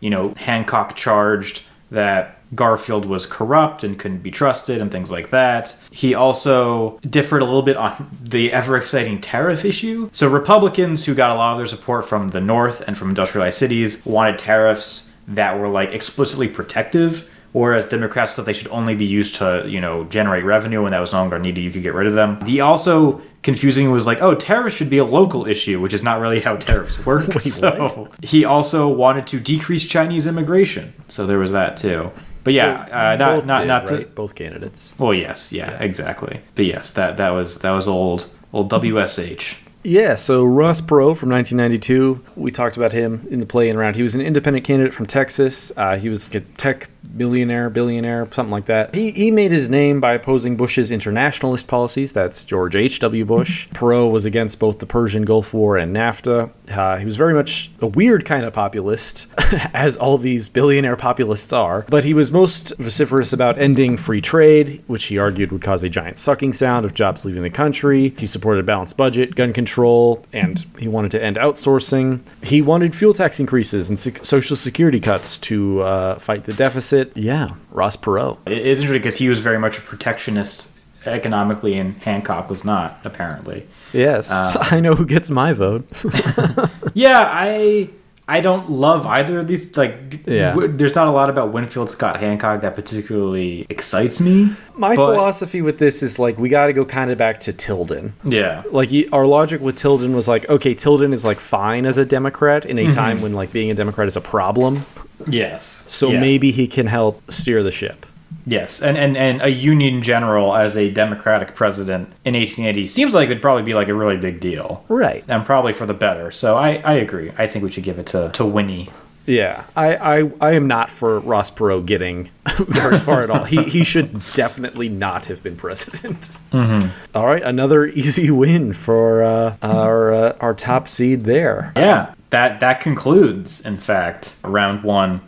You 0.00 0.10
know, 0.10 0.34
Hancock 0.36 0.96
charged 0.96 1.62
that 1.90 2.40
Garfield 2.54 3.06
was 3.06 3.26
corrupt 3.26 3.84
and 3.84 3.98
couldn't 3.98 4.22
be 4.22 4.30
trusted 4.30 4.80
and 4.80 4.90
things 4.90 5.10
like 5.10 5.30
that. 5.30 5.76
He 5.90 6.14
also 6.14 6.98
differed 7.08 7.42
a 7.42 7.44
little 7.44 7.62
bit 7.62 7.76
on 7.76 8.16
the 8.22 8.52
ever 8.52 8.76
exciting 8.76 9.20
tariff 9.20 9.64
issue. 9.64 10.08
So, 10.12 10.28
Republicans 10.28 11.04
who 11.04 11.14
got 11.14 11.30
a 11.30 11.38
lot 11.38 11.52
of 11.52 11.58
their 11.58 11.66
support 11.66 12.08
from 12.08 12.28
the 12.28 12.40
North 12.40 12.82
and 12.86 12.96
from 12.96 13.08
industrialized 13.08 13.58
cities 13.58 14.04
wanted 14.04 14.38
tariffs 14.38 15.10
that 15.28 15.58
were 15.58 15.68
like 15.68 15.92
explicitly 15.92 16.48
protective. 16.48 17.28
Whereas 17.52 17.86
Democrats 17.86 18.34
thought 18.34 18.46
they 18.46 18.52
should 18.52 18.68
only 18.68 18.94
be 18.94 19.04
used 19.04 19.34
to, 19.36 19.64
you 19.66 19.80
know, 19.80 20.04
generate 20.04 20.44
revenue 20.44 20.82
when 20.82 20.92
that 20.92 21.00
was 21.00 21.12
no 21.12 21.18
longer 21.20 21.38
needed, 21.38 21.62
you 21.62 21.70
could 21.72 21.82
get 21.82 21.94
rid 21.94 22.06
of 22.06 22.14
them. 22.14 22.40
He 22.44 22.60
also 22.60 23.20
confusing 23.42 23.90
was 23.90 24.06
like, 24.06 24.20
oh, 24.22 24.34
tariffs 24.34 24.76
should 24.76 24.90
be 24.90 24.98
a 24.98 25.04
local 25.04 25.46
issue, 25.46 25.80
which 25.80 25.92
is 25.92 26.02
not 26.02 26.20
really 26.20 26.40
how 26.40 26.56
tariffs 26.56 27.04
work. 27.06 27.32
so 27.40 28.08
he 28.22 28.44
also 28.44 28.88
wanted 28.88 29.26
to 29.28 29.40
decrease 29.40 29.86
Chinese 29.86 30.26
immigration. 30.26 30.92
So 31.08 31.26
there 31.26 31.38
was 31.38 31.50
that 31.50 31.76
too. 31.76 32.12
But 32.44 32.54
yeah, 32.54 32.82
uh, 32.90 33.16
not 33.16 33.34
Both 33.36 33.46
not 33.46 33.58
did, 33.60 33.66
not 33.66 33.86
the, 33.86 33.94
right? 33.94 34.14
Both 34.14 34.34
candidates. 34.34 34.94
well, 34.98 35.12
yes, 35.12 35.52
yeah, 35.52 35.72
exactly. 35.82 36.40
But 36.54 36.64
yes, 36.64 36.92
that 36.92 37.16
that 37.18 37.30
was 37.30 37.58
that 37.58 37.72
was 37.72 37.86
old 37.86 38.30
old 38.52 38.70
WSH. 38.70 39.56
Yeah, 39.82 40.14
so 40.14 40.44
Ross 40.44 40.80
Perot 40.82 41.16
from 41.16 41.30
1992. 41.30 42.20
We 42.36 42.50
talked 42.50 42.76
about 42.76 42.92
him 42.92 43.26
in 43.30 43.38
the 43.40 43.46
play-in 43.46 43.78
round. 43.78 43.96
He 43.96 44.02
was 44.02 44.14
an 44.14 44.20
independent 44.20 44.66
candidate 44.66 44.92
from 44.92 45.06
Texas. 45.06 45.72
Uh, 45.74 45.96
he 45.96 46.10
was 46.10 46.34
a 46.34 46.40
tech 46.40 46.90
millionaire, 47.02 47.70
billionaire, 47.70 48.28
something 48.30 48.50
like 48.50 48.66
that. 48.66 48.94
He, 48.94 49.10
he 49.10 49.30
made 49.30 49.50
his 49.50 49.68
name 49.68 50.00
by 50.00 50.14
opposing 50.14 50.56
Bush's 50.56 50.90
internationalist 50.90 51.66
policies. 51.66 52.12
That's 52.12 52.44
George 52.44 52.76
H.W. 52.76 53.24
Bush. 53.24 53.68
Perot 53.68 54.10
was 54.10 54.24
against 54.24 54.58
both 54.58 54.78
the 54.78 54.86
Persian 54.86 55.24
Gulf 55.24 55.54
War 55.54 55.76
and 55.76 55.94
NAFTA. 55.94 56.50
Uh, 56.70 56.96
he 56.98 57.04
was 57.04 57.16
very 57.16 57.34
much 57.34 57.70
a 57.80 57.86
weird 57.86 58.24
kind 58.24 58.44
of 58.44 58.52
populist, 58.52 59.26
as 59.74 59.96
all 59.96 60.18
these 60.18 60.48
billionaire 60.48 60.96
populists 60.96 61.52
are. 61.52 61.84
But 61.88 62.04
he 62.04 62.14
was 62.14 62.30
most 62.30 62.72
vociferous 62.78 63.32
about 63.32 63.58
ending 63.58 63.96
free 63.96 64.20
trade, 64.20 64.82
which 64.86 65.06
he 65.06 65.18
argued 65.18 65.52
would 65.52 65.62
cause 65.62 65.82
a 65.82 65.88
giant 65.88 66.18
sucking 66.18 66.52
sound 66.52 66.84
of 66.84 66.94
jobs 66.94 67.24
leaving 67.24 67.42
the 67.42 67.50
country. 67.50 68.14
He 68.18 68.26
supported 68.26 68.60
a 68.60 68.64
balanced 68.64 68.96
budget, 68.96 69.34
gun 69.34 69.52
control, 69.52 70.24
and 70.32 70.64
he 70.78 70.88
wanted 70.88 71.10
to 71.12 71.22
end 71.22 71.36
outsourcing. 71.36 72.20
He 72.42 72.62
wanted 72.62 72.94
fuel 72.94 73.14
tax 73.14 73.40
increases 73.40 73.90
and 73.90 73.98
social 73.98 74.56
security 74.56 75.00
cuts 75.00 75.38
to 75.38 75.80
uh, 75.80 76.18
fight 76.18 76.44
the 76.44 76.52
deficit. 76.52 76.89
Yeah, 76.92 77.50
Ross 77.70 77.96
Perot. 77.96 78.38
It 78.46 78.66
is 78.66 78.80
interesting 78.80 79.00
because 79.00 79.18
he 79.18 79.28
was 79.28 79.40
very 79.40 79.58
much 79.58 79.78
a 79.78 79.80
protectionist 79.80 80.72
economically, 81.06 81.78
and 81.78 81.96
Hancock 82.02 82.50
was 82.50 82.64
not 82.64 82.98
apparently. 83.04 83.66
Yes, 83.92 84.30
uh, 84.30 84.52
I 84.70 84.80
know 84.80 84.94
who 84.94 85.06
gets 85.06 85.30
my 85.30 85.52
vote. 85.52 85.86
Yeah, 86.92 87.22
I 87.24 87.88
I 88.30 88.40
don't 88.40 88.70
love 88.70 89.06
either 89.06 89.40
of 89.40 89.48
these. 89.48 89.76
Like, 89.76 90.20
Yeah. 90.24 90.50
w- 90.50 90.68
there's 90.68 90.94
not 90.94 91.08
a 91.08 91.10
lot 91.10 91.28
about 91.28 91.52
Winfield 91.52 91.90
Scott 91.90 92.20
Hancock 92.20 92.60
that 92.60 92.76
particularly 92.76 93.66
excites 93.68 94.20
me. 94.20 94.50
My 94.76 94.94
but- 94.94 95.14
philosophy 95.14 95.62
with 95.62 95.78
this 95.78 96.02
is 96.02 96.18
like 96.18 96.38
we 96.38 96.48
got 96.48 96.66
to 96.66 96.72
go 96.72 96.84
kind 96.84 97.10
of 97.10 97.18
back 97.18 97.40
to 97.40 97.52
Tilden. 97.52 98.12
Yeah, 98.24 98.62
Like 98.70 98.90
our 99.12 99.26
logic 99.26 99.60
with 99.60 99.76
Tilden 99.76 100.14
was 100.14 100.28
like, 100.28 100.48
okay, 100.48 100.74
Tilden 100.74 101.12
is 101.12 101.24
like 101.24 101.40
fine 101.40 101.86
as 101.86 101.98
a 101.98 102.04
Democrat 102.04 102.64
in 102.64 102.78
a 102.78 102.82
mm-hmm. 102.82 102.90
time 102.90 103.20
when 103.20 103.34
like 103.34 103.52
being 103.52 103.70
a 103.70 103.74
Democrat 103.74 104.06
is 104.06 104.16
a 104.16 104.20
problem. 104.20 104.84
Yes. 105.26 105.84
So 105.88 106.10
Yeah. 106.10 106.20
maybe 106.20 106.50
he 106.50 106.66
can 106.66 106.86
help 106.86 107.22
steer 107.30 107.62
the 107.62 107.70
ship. 107.70 108.06
yes, 108.46 108.80
and, 108.82 108.96
and 108.96 109.16
and 109.16 109.42
a 109.42 109.50
Union 109.50 110.02
general 110.02 110.54
as 110.56 110.76
a 110.76 110.90
Democratic 110.90 111.54
president 111.54 112.08
in 112.24 112.34
1880 112.34 112.86
seems 112.86 113.12
like 113.14 113.28
it'd 113.28 113.42
probably 113.42 113.62
be 113.64 113.74
like 113.74 113.88
a 113.88 113.94
really 113.94 114.16
big 114.16 114.40
deal. 114.40 114.84
Right. 114.88 115.24
And 115.28 115.44
probably 115.44 115.72
for 115.72 115.86
the 115.86 115.94
better. 115.94 116.30
So 116.30 116.56
I, 116.56 116.76
I 116.84 116.94
agree. 116.94 117.32
I 117.38 117.46
think 117.46 117.62
we 117.64 117.70
should 117.70 117.84
give 117.84 117.98
it 117.98 118.06
to, 118.08 118.30
to 118.34 118.44
Winnie. 118.44 118.88
Yeah. 119.26 119.64
I, 119.76 119.94
I, 120.22 120.30
I 120.40 120.52
am 120.52 120.66
not 120.66 120.90
for 120.90 121.20
Ross 121.20 121.50
Perot 121.50 121.86
getting 121.86 122.30
very 122.56 122.98
far 122.98 123.22
at 123.22 123.30
all. 123.30 123.44
He, 123.44 123.62
he 123.64 123.84
should 123.84 124.20
definitely 124.32 124.88
not 124.88 125.26
have 125.26 125.42
been 125.42 125.54
president. 125.56 126.30
All 126.52 127.26
right. 127.26 127.42
Another 127.42 127.86
easy 127.86 128.30
win 128.30 128.72
for 128.72 129.22
uh, 129.22 129.56
our, 129.62 130.12
uh, 130.12 130.36
our 130.40 130.54
top 130.54 130.88
seed 130.88 131.24
there. 131.24 131.72
Yeah, 131.76 132.14
that 132.30 132.60
that 132.60 132.80
concludes, 132.80 133.60
in 133.64 133.76
fact, 133.78 134.36
round 134.42 134.82
one, 134.82 135.20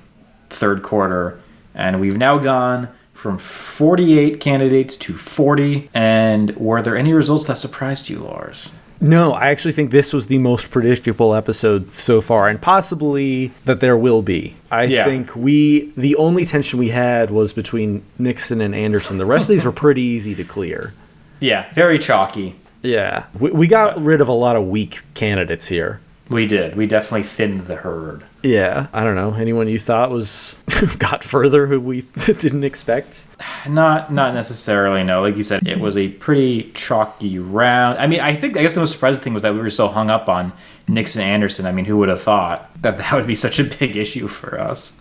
third 0.51 0.83
quarter, 0.83 1.41
and 1.75 2.01
we've 2.01 2.17
now 2.19 2.39
gone 2.39 2.89
from 3.15 3.39
48 3.39 4.41
candidates 4.41 4.97
to 4.97 5.15
40. 5.17 5.89
And 5.95 6.57
were 6.57 6.83
there 6.83 6.97
any 6.97 7.13
results 7.13 7.45
that 7.47 7.57
surprised 7.57 8.09
you, 8.09 8.19
Lars? 8.21 8.71
No, 9.01 9.33
I 9.33 9.49
actually 9.49 9.73
think 9.73 9.91
this 9.91 10.13
was 10.13 10.29
the 10.29 10.39
most 10.39 10.71
predictable 10.71 11.35
episode 11.35 11.91
so 11.93 12.21
far, 12.21 12.47
and 12.49 12.61
possibly 12.61 13.49
that 13.65 13.81
there 13.81 13.97
will 13.97 14.23
be. 14.23 14.55
I 14.71 14.85
Yeah. 14.85 15.05
think 15.05 15.35
we 15.35 15.93
the 15.97 16.15
only 16.17 16.45
tension 16.45 16.79
we 16.79 16.91
had 16.91 17.31
was 17.31 17.53
between 17.53 18.03
Nixon 18.19 18.61
and 18.61 18.75
Anderson. 18.77 19.19
The 19.19 19.27
rest 19.27 19.45
of 19.51 19.55
these 19.55 19.65
were 19.65 19.73
pretty 19.73 20.03
easy 20.03 20.37
to 20.37 20.45
clear. 20.45 20.93
Yeah, 21.41 21.65
very 21.75 21.99
chalky. 21.99 22.55
Yeah, 22.85 23.25
we, 23.39 23.51
we 23.51 23.67
got 23.67 24.01
rid 24.01 24.21
of 24.21 24.29
a 24.29 24.33
lot 24.33 24.55
of 24.55 24.69
weak 24.69 25.01
candidates 25.15 25.67
here. 25.67 26.01
We 26.33 26.47
did. 26.47 26.77
We 26.77 26.87
definitely 26.87 27.25
thinned 27.25 27.67
the 27.67 27.77
herd. 27.77 28.25
Yeah, 28.43 28.89
I 28.93 29.05
don't 29.05 29.15
know. 29.15 29.35
Anyone 29.35 29.69
you 29.69 29.79
thought 29.79 30.11
was 30.11 30.57
got 30.99 31.23
further 31.23 31.67
who 31.67 31.81
we 31.81 32.01
didn't 32.27 32.65
expect? 32.65 33.25
Not 33.69 34.13
not 34.13 34.35
necessarily. 34.35 35.05
No, 35.05 35.21
like 35.23 35.37
you 35.37 35.43
said, 35.43 35.67
it 35.67 35.79
was 35.79 35.97
a 35.97 36.09
pretty 36.09 36.73
chalky 36.73 37.39
round. 37.39 37.99
I 37.99 38.07
mean, 38.07 38.21
I 38.21 38.35
think 38.35 38.57
I 38.57 38.63
guess 38.63 38.75
the 38.75 38.81
most 38.81 38.93
surprising 38.93 39.23
thing 39.23 39.35
was 39.35 39.43
that 39.43 39.55
we 39.55 39.61
were 39.61 39.71
so 39.71 39.89
hung 39.89 40.11
up 40.11 40.29
on 40.29 40.53
Nixon 40.89 41.23
Anderson. 41.23 41.67
I 41.67 41.73
mean, 41.73 41.85
who 41.85 41.97
would 41.99 42.09
have 42.09 42.21
thought 42.21 42.71
that 42.83 42.97
that 42.99 43.13
would 43.13 43.27
be 43.27 43.37
such 43.37 43.59
a 43.59 43.65
big 43.65 43.97
issue 43.97 44.27
for 44.27 44.59
us? 44.59 44.99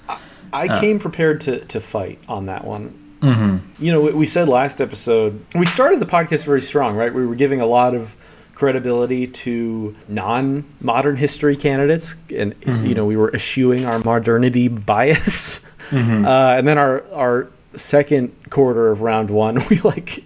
I 0.53 0.82
came 0.82 0.99
prepared 0.99 1.39
to, 1.41 1.63
to 1.65 1.79
fight 1.79 2.19
on 2.27 2.47
that 2.47 2.65
one. 2.65 2.97
Mm-hmm. 3.21 3.84
You 3.84 3.91
know, 3.91 4.01
we 4.01 4.25
said 4.25 4.49
last 4.49 4.82
episode, 4.82 5.45
we 5.55 5.65
started 5.65 5.99
the 5.99 6.05
podcast 6.05 6.43
very 6.43 6.61
strong, 6.61 6.95
right? 6.95 7.13
We 7.13 7.25
were 7.25 7.36
giving 7.36 7.61
a 7.61 7.65
lot 7.65 7.93
of 7.93 8.17
credibility 8.62 9.26
to 9.26 9.95
non 10.07 10.64
modern 10.82 11.18
history 11.18 11.57
candidates, 11.57 12.14
and, 12.30 12.53
mm-hmm. 12.62 12.86
you 12.86 12.93
know, 12.93 13.07
we 13.07 13.18
were 13.18 13.34
eschewing 13.34 13.86
our 13.86 13.97
modernity 13.97 14.68
bias. 14.68 15.62
Mm-hmm. 15.89 16.24
Uh, 16.24 16.53
and 16.57 16.68
then 16.68 16.78
our, 16.78 17.03
our 17.12 17.47
second 17.74 18.32
quarter 18.51 18.91
of 18.91 19.01
round 19.01 19.32
one, 19.32 19.59
we 19.72 19.80
like 19.80 20.24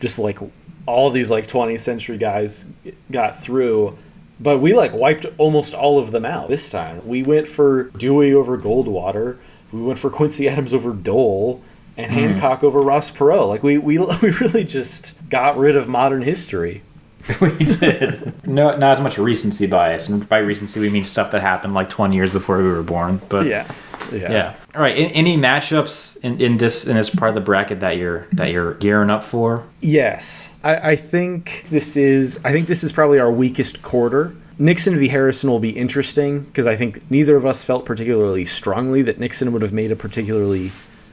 just 0.00 0.18
like 0.18 0.38
all 0.84 1.08
these 1.08 1.30
like 1.30 1.46
20th 1.46 1.80
century 1.80 2.18
guys 2.18 2.70
got 3.10 3.42
through 3.42 3.96
but 4.40 4.58
we 4.58 4.72
like 4.72 4.92
wiped 4.92 5.26
almost 5.36 5.74
all 5.74 5.98
of 5.98 6.12
them 6.12 6.24
out 6.24 6.48
this 6.48 6.70
time. 6.70 7.04
We 7.04 7.24
went 7.24 7.48
for 7.48 7.90
Dewey 7.98 8.32
over 8.32 8.56
Goldwater. 8.56 9.36
We 9.72 9.82
went 9.82 9.98
for 9.98 10.10
Quincy 10.10 10.48
Adams 10.48 10.72
over 10.72 10.92
Dole 10.92 11.60
and 11.96 12.12
mm-hmm. 12.12 12.20
Hancock 12.20 12.62
over 12.62 12.78
Ross 12.78 13.10
Perot. 13.10 13.48
Like 13.48 13.64
we, 13.64 13.78
we 13.78 13.98
we 14.22 14.30
really 14.30 14.62
just 14.62 15.28
got 15.28 15.58
rid 15.58 15.76
of 15.76 15.88
modern 15.88 16.22
history. 16.22 16.82
we 17.40 17.50
did. 17.64 18.46
No, 18.46 18.76
not 18.76 18.92
as 18.92 19.00
much 19.00 19.18
recency 19.18 19.66
bias, 19.66 20.08
and 20.08 20.26
by 20.28 20.38
recency 20.38 20.80
we 20.80 20.90
mean 20.90 21.04
stuff 21.04 21.30
that 21.32 21.40
happened 21.42 21.74
like 21.74 21.88
20 21.90 22.14
years 22.16 22.32
before 22.32 22.58
we 22.58 22.64
were 22.64 22.82
born. 22.82 23.20
But 23.28 23.46
Yeah. 23.46 23.70
Yeah. 24.12 24.30
yeah. 24.32 24.54
All 24.74 24.80
right. 24.80 24.96
a- 24.96 25.00
Any 25.00 25.36
matchups 25.36 26.16
in, 26.24 26.40
in 26.40 26.56
this 26.56 26.86
in 26.86 26.96
this 26.96 27.10
part 27.10 27.28
of 27.30 27.34
the 27.34 27.40
bracket 27.42 27.80
that 27.80 27.96
you're 27.98 28.26
that 28.32 28.50
you're 28.52 28.74
gearing 28.74 29.10
up 29.10 29.22
for? 29.22 29.64
Yes. 29.80 30.48
I, 30.64 30.90
I 30.92 30.96
think 30.96 31.66
this 31.68 31.96
is 31.96 32.40
I 32.44 32.52
think 32.52 32.68
this 32.68 32.82
is 32.84 32.92
probably 32.92 33.18
our 33.18 33.30
weakest 33.30 33.82
quarter. 33.82 34.34
Nixon 34.60 34.98
v. 34.98 35.06
Harrison 35.08 35.50
will 35.50 35.60
be 35.60 35.70
interesting 35.70 36.40
because 36.42 36.66
I 36.66 36.74
think 36.74 37.08
neither 37.10 37.36
of 37.36 37.44
us 37.46 37.62
felt 37.62 37.84
particularly 37.84 38.44
strongly 38.44 39.02
that 39.02 39.20
Nixon 39.20 39.52
would 39.52 39.62
have 39.62 39.72
made 39.72 39.92
a 39.92 39.96
particularly 39.96 40.72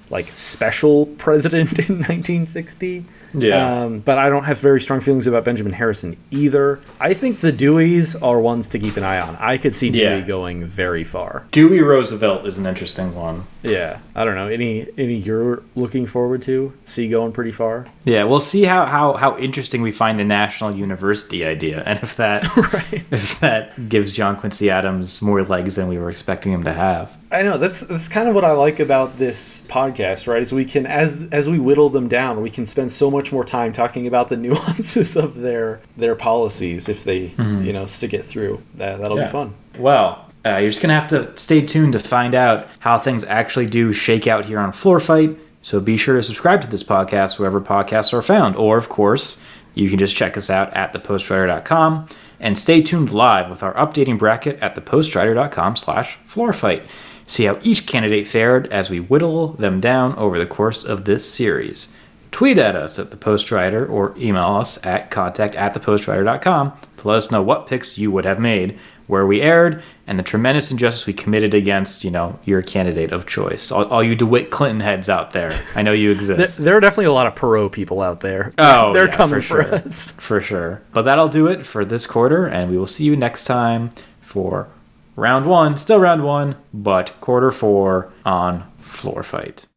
like 0.09 0.27
special 0.29 1.05
president 1.17 1.77
in 1.89 1.95
1960. 1.97 3.05
Yeah. 3.41 3.83
Um, 3.83 3.99
but 3.99 4.17
I 4.17 4.29
don't 4.29 4.43
have 4.45 4.59
very 4.59 4.79
strong 4.81 5.01
feelings 5.01 5.27
about 5.27 5.43
Benjamin 5.45 5.73
Harrison 5.73 6.17
either. 6.31 6.79
I 6.99 7.13
think 7.13 7.41
the 7.41 7.51
Deweys 7.51 8.15
are 8.21 8.39
ones 8.39 8.67
to 8.69 8.79
keep 8.79 8.97
an 8.97 9.03
eye 9.03 9.19
on. 9.19 9.35
I 9.39 9.57
could 9.57 9.75
see 9.75 9.89
Dewey 9.89 10.01
Yeah. 10.03 10.21
going 10.21 10.65
very 10.65 11.03
far. 11.03 11.43
Dewey 11.51 11.81
Roosevelt 11.81 12.45
is 12.45 12.57
an 12.57 12.65
interesting 12.65 13.15
one. 13.15 13.43
Yeah. 13.63 13.99
I 14.15 14.23
don't 14.25 14.35
know. 14.35 14.47
Any 14.47 14.87
any 14.97 15.15
you're 15.15 15.63
looking 15.75 16.05
forward 16.05 16.41
to? 16.43 16.71
See 16.85 17.09
going 17.09 17.31
pretty 17.31 17.51
far? 17.51 17.87
Yeah, 18.05 18.23
we'll 18.25 18.39
see 18.39 18.63
how, 18.63 18.85
how, 18.85 19.13
how 19.13 19.37
interesting 19.37 19.81
we 19.81 19.91
find 19.91 20.19
the 20.19 20.23
national 20.23 20.75
university 20.75 21.43
idea, 21.43 21.81
and 21.85 21.99
if 22.03 22.15
that 22.17 22.43
if 23.11 23.39
that 23.39 23.89
gives 23.89 24.11
John 24.11 24.37
Quincy 24.37 24.69
Adams 24.69 25.21
more 25.21 25.41
legs 25.43 25.75
than 25.75 25.87
we 25.87 25.97
were 25.97 26.09
expecting 26.09 26.51
him 26.51 26.63
to 26.63 26.71
have. 26.73 27.15
I 27.31 27.41
know 27.41 27.57
that's 27.57 27.81
that's 27.81 28.07
kind 28.07 28.29
of 28.29 28.35
what 28.35 28.45
I 28.45 28.51
like 28.51 28.79
about 28.79 29.17
this 29.17 29.59
podcast, 29.67 30.27
right? 30.27 30.41
Is 30.41 30.53
we 30.53 30.63
can 30.63 30.85
as 30.85 31.27
as 31.31 31.49
we 31.49 31.59
whittle 31.59 31.89
them 31.89 32.07
down, 32.07 32.41
we 32.41 32.49
can 32.51 32.65
spend 32.65 32.91
so 32.91 33.09
much 33.11 33.24
more 33.31 33.43
time 33.43 33.73
talking 33.73 34.07
about 34.07 34.29
the 34.29 34.37
nuances 34.45 35.15
of 35.15 35.35
their 35.35 35.79
their 35.97 36.15
policies 36.15 36.87
if 36.89 37.03
they 37.03 37.31
you 37.37 37.73
know 37.73 37.85
stick 37.85 38.13
it 38.13 38.25
through. 38.25 38.61
That 38.75 38.99
that'll 38.99 39.17
Yeah. 39.17 39.25
be 39.25 39.31
fun. 39.31 39.53
Well, 39.77 40.25
uh, 40.45 40.57
you're 40.57 40.69
just 40.69 40.81
gonna 40.81 40.93
have 40.99 41.07
to 41.09 41.35
stay 41.37 41.61
tuned 41.61 41.93
to 41.93 41.99
find 41.99 42.33
out 42.35 42.67
how 42.79 42.97
things 42.97 43.23
actually 43.23 43.65
do 43.65 43.91
shake 43.93 44.27
out 44.27 44.45
here 44.45 44.59
on 44.59 44.71
Floor 44.71 44.99
Fight. 44.99 45.37
So 45.61 45.79
be 45.79 45.97
sure 45.97 46.15
to 46.15 46.21
subscribe 46.23 46.61
to 46.61 46.69
this 46.69 46.83
podcast 46.83 47.39
wherever 47.39 47.59
podcasts 47.59 48.13
are 48.13 48.21
found, 48.21 48.55
or 48.55 48.77
of 48.77 48.87
course, 48.87 49.41
you 49.73 49.89
can 49.89 49.97
just 49.97 50.15
check 50.15 50.37
us 50.37 50.49
out 50.49 50.71
at 50.75 50.93
thepostrider.com 50.93 52.07
and 52.39 52.57
stay 52.57 52.81
tuned 52.81 53.11
live 53.11 53.49
with 53.49 53.63
our 53.63 53.73
updating 53.73 54.19
bracket 54.19 54.59
at 54.61 54.75
thepostrider.com 54.75 55.75
slash 55.75 56.17
floorfight. 56.25 56.83
See 57.25 57.45
how 57.45 57.57
each 57.63 57.87
candidate 57.87 58.27
fared 58.27 58.67
as 58.67 58.89
we 58.91 58.99
whittle 58.99 59.49
them 59.53 59.79
down 59.81 60.13
over 60.15 60.37
the 60.37 60.45
course 60.45 60.83
of 60.83 61.05
this 61.05 61.27
series. 61.27 61.87
Tweet 62.35 62.57
at 62.57 62.75
us 62.75 62.99
at 62.99 63.11
the 63.11 63.15
Postrider 63.15 63.87
or 63.87 64.13
email 64.17 64.57
us 64.57 64.85
at 64.85 65.09
contact 65.09 65.55
at 65.55 65.73
thepostrider.com 65.73 66.73
to 66.97 67.07
let 67.07 67.15
us 67.15 67.31
know 67.31 67.41
what 67.41 67.65
picks 67.65 67.97
you 67.97 68.11
would 68.11 68.25
have 68.25 68.41
made, 68.41 68.77
where 69.07 69.25
we 69.25 69.41
erred, 69.41 69.81
and 70.05 70.19
the 70.19 70.23
tremendous 70.23 70.69
injustice 70.69 71.07
we 71.07 71.13
committed 71.13 71.53
against, 71.53 72.03
you 72.03 72.11
know, 72.11 72.37
your 72.43 72.61
candidate 72.61 73.13
of 73.13 73.25
choice. 73.25 73.71
All, 73.71 73.85
all 73.85 74.03
you 74.03 74.15
DeWitt 74.17 74.51
Clinton 74.51 74.81
heads 74.81 75.07
out 75.07 75.31
there, 75.31 75.57
I 75.75 75.81
know 75.81 75.93
you 75.93 76.13
There, 76.13 76.35
exist. 76.35 76.61
there 76.61 76.75
are 76.75 76.81
definitely 76.81 77.05
a 77.05 77.13
lot 77.13 77.25
of 77.25 77.35
Perot 77.35 77.71
people 77.71 78.01
out 78.01 78.19
there. 78.19 78.51
Oh, 78.57 78.91
they're 78.93 79.05
yeah, 79.07 79.15
coming 79.15 79.39
for 79.39 79.63
for, 79.63 79.63
sure. 79.63 79.75
us. 79.75 80.11
For 80.11 80.41
sure. 80.41 80.81
But 80.91 81.03
that'll 81.03 81.29
do 81.29 81.47
it 81.47 81.65
for 81.65 81.85
this 81.85 82.05
quarter, 82.05 82.45
and 82.47 82.69
we 82.69 82.77
will 82.77 82.85
see 82.85 83.05
you 83.05 83.15
next 83.15 83.45
time 83.45 83.91
for 84.19 84.67
round 85.15 85.45
one. 85.45 85.77
Still 85.77 85.99
round 85.99 86.25
one, 86.25 86.57
but 86.73 87.13
quarter 87.21 87.49
four 87.51 88.11
on 88.25 88.69
Floor 88.81 89.23
Fight. 89.23 89.67